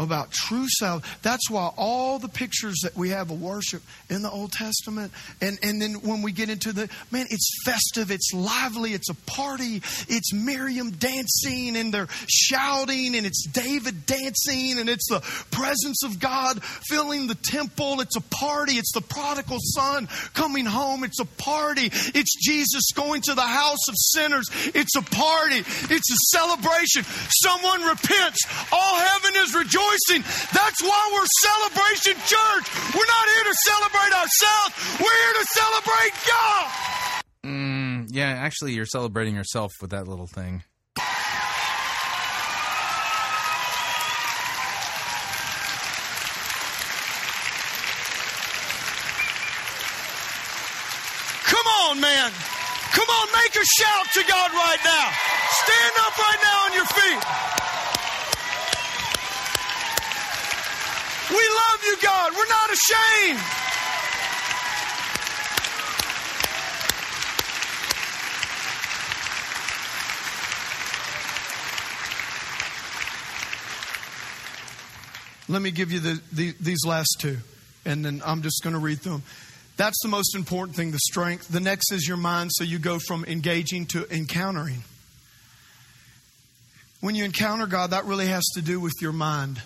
[0.00, 1.10] about true salvation.
[1.22, 5.58] That's why all the pictures that we have of worship in the Old Testament, and,
[5.62, 9.82] and then when we get into the, man, it's festive, it's lively, it's a party,
[10.08, 15.20] it's Miriam dancing, and they're shouting, and it's David dancing, and it's the
[15.50, 18.00] presence of God filling the temple.
[18.00, 18.74] It's a party.
[18.74, 21.04] It's the prodigal son coming home.
[21.04, 21.90] It's a party.
[21.92, 24.46] It's Jesus going to the house of sinners.
[24.74, 25.58] It's a party.
[25.58, 27.04] It's a celebration.
[27.42, 28.46] Someone repents.
[28.72, 30.22] All heaven is rejoicing rejoicing.
[30.52, 32.94] That's why we're Celebration Church.
[32.94, 36.72] We're not here to celebrate ourselves, we're here to celebrate God.
[37.44, 40.62] Mm, yeah, actually, you're celebrating yourself with that little thing.
[51.46, 52.30] Come on, man.
[52.92, 55.10] Come on, make a shout to God right now.
[55.50, 57.79] Stand up right now on your feet.
[61.30, 62.32] We love you, God.
[62.36, 63.40] We're not ashamed.
[75.48, 77.38] Let me give you the, the, these last two,
[77.84, 79.24] and then I'm just going to read them.
[79.76, 81.48] That's the most important thing the strength.
[81.48, 84.84] The next is your mind, so you go from engaging to encountering.
[87.00, 89.60] When you encounter God, that really has to do with your mind.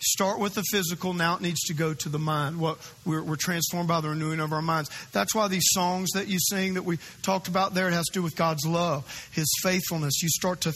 [0.00, 2.60] Start with the physical, now it needs to go to the mind.
[2.60, 4.90] What we're, we're, transformed by the renewing of our minds.
[5.10, 8.12] That's why these songs that you sing that we talked about there, it has to
[8.12, 10.22] do with God's love, His faithfulness.
[10.22, 10.72] You start to,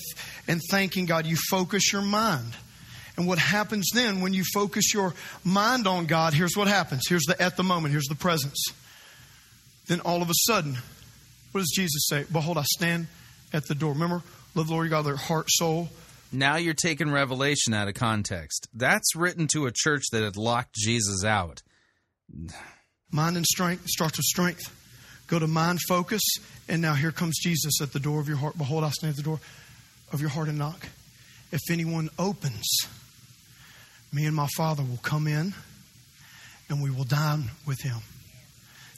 [0.49, 2.53] and thanking God, you focus your mind.
[3.17, 7.03] And what happens then when you focus your mind on God, here's what happens.
[7.09, 8.61] Here's the at the moment, here's the presence.
[9.87, 10.79] Then all of a sudden,
[11.53, 12.25] what does Jesus say?
[12.33, 13.07] Behold, I stand
[13.53, 13.93] at the door.
[13.93, 14.23] Remember,
[14.55, 15.91] love the Lord your God, their heart, soul,
[16.33, 18.69] now you're taking Revelation out of context.
[18.73, 21.63] That's written to a church that had locked Jesus out.
[23.11, 24.79] Mind and strength starts with strength.
[25.27, 26.23] Go to mind focus,
[26.69, 28.59] and now here comes Jesus at the door of your heart.
[28.59, 29.41] Behold, I stand at the door
[30.13, 30.89] of your heart and knock.
[31.53, 32.67] If anyone opens,
[34.13, 35.55] me and my Father will come in
[36.69, 37.99] and we will dine with him.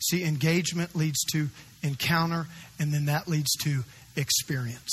[0.01, 1.49] See, engagement leads to
[1.83, 2.47] encounter,
[2.79, 3.85] and then that leads to
[4.17, 4.93] experience.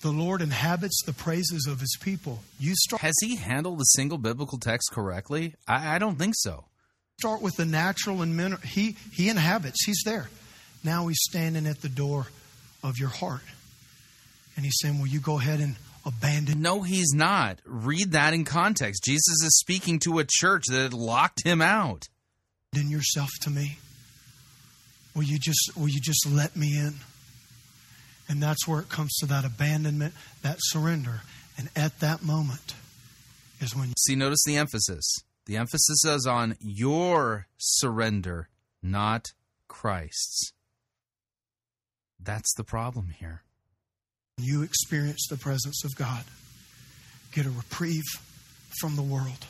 [0.00, 2.40] The Lord inhabits the praises of his people.
[2.60, 5.54] You start Has he handled a single biblical text correctly?
[5.66, 6.64] I, I don't think so.
[7.18, 8.60] Start with the natural and mineral.
[8.60, 9.84] He he inhabits.
[9.84, 10.28] He's there.
[10.84, 12.28] Now he's standing at the door
[12.82, 13.42] of your heart.
[14.54, 16.62] And he's saying, Will you go ahead and abandon?
[16.62, 17.58] No, he's not.
[17.64, 19.04] Read that in context.
[19.04, 22.04] Jesus is speaking to a church that had locked him out.
[22.74, 23.78] In yourself to me.
[25.16, 26.94] Will you just will you just let me in?
[28.28, 31.22] And that's where it comes to that abandonment, that surrender.
[31.56, 32.74] And at that moment
[33.60, 35.04] is when you See, notice the emphasis.
[35.46, 38.48] The emphasis is on your surrender,
[38.82, 39.24] not
[39.66, 40.52] Christ's.
[42.20, 43.42] That's the problem here.
[44.38, 46.24] you experience the presence of God.
[47.32, 48.04] Get a reprieve
[48.80, 49.46] from the world.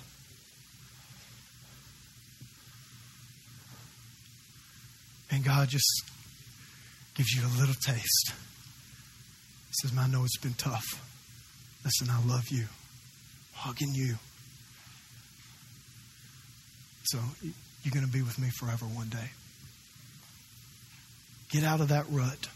[5.30, 6.04] And God just
[7.14, 8.32] gives you a little taste.
[9.80, 10.84] Says, I know it's been tough.
[11.84, 12.64] Listen, I love you.
[13.54, 14.16] Hugging you.
[17.04, 17.18] So
[17.82, 19.30] you're going to be with me forever one day.
[21.50, 22.48] Get out of that rut.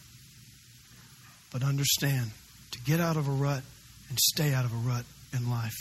[1.52, 2.31] But understand
[2.73, 3.62] to get out of a rut
[4.09, 5.76] and stay out of a rut in life,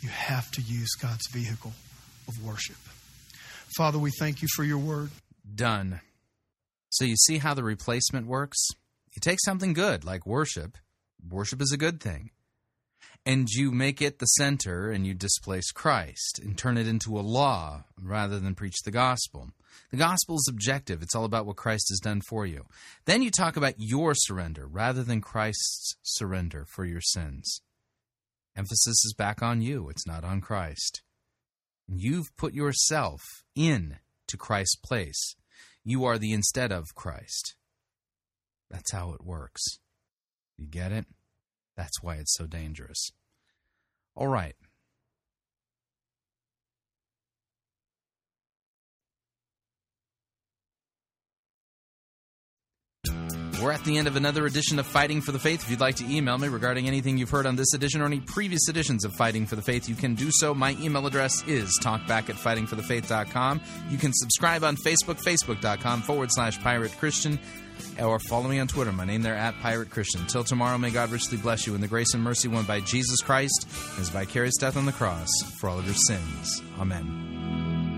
[0.00, 1.72] you have to use God's vehicle
[2.28, 2.76] of worship.
[3.76, 5.10] Father, we thank you for your word.
[5.54, 6.00] Done.
[6.90, 8.58] So you see how the replacement works?
[9.14, 10.78] You take something good, like worship.
[11.28, 12.30] Worship is a good thing.
[13.26, 17.20] And you make it the center and you displace Christ and turn it into a
[17.20, 19.50] law rather than preach the gospel.
[19.90, 22.64] The gospel is objective, it's all about what Christ has done for you.
[23.04, 27.60] Then you talk about your surrender rather than Christ's surrender for your sins.
[28.56, 31.02] Emphasis is back on you, it's not on Christ.
[31.88, 33.22] You've put yourself
[33.54, 33.98] in
[34.28, 35.34] to Christ's place.
[35.84, 37.54] You are the instead of Christ.
[38.70, 39.78] That's how it works.
[40.56, 41.06] You get it?
[41.76, 43.10] That's why it's so dangerous.
[44.14, 44.54] All right.
[53.62, 55.62] We're at the end of another edition of Fighting for the Faith.
[55.62, 58.20] If you'd like to email me regarding anything you've heard on this edition or any
[58.20, 60.54] previous editions of Fighting for the Faith, you can do so.
[60.54, 63.60] My email address is talkback at fightingforthefaith.com.
[63.90, 67.38] You can subscribe on Facebook, facebook.com forward slash pirate Christian,
[68.00, 68.92] or follow me on Twitter.
[68.92, 70.26] My name there at Pirate Christian.
[70.26, 73.20] Till tomorrow, may God richly bless you in the grace and mercy won by Jesus
[73.20, 75.28] Christ, his vicarious death on the cross
[75.58, 76.62] for all of your sins.
[76.78, 77.89] Amen.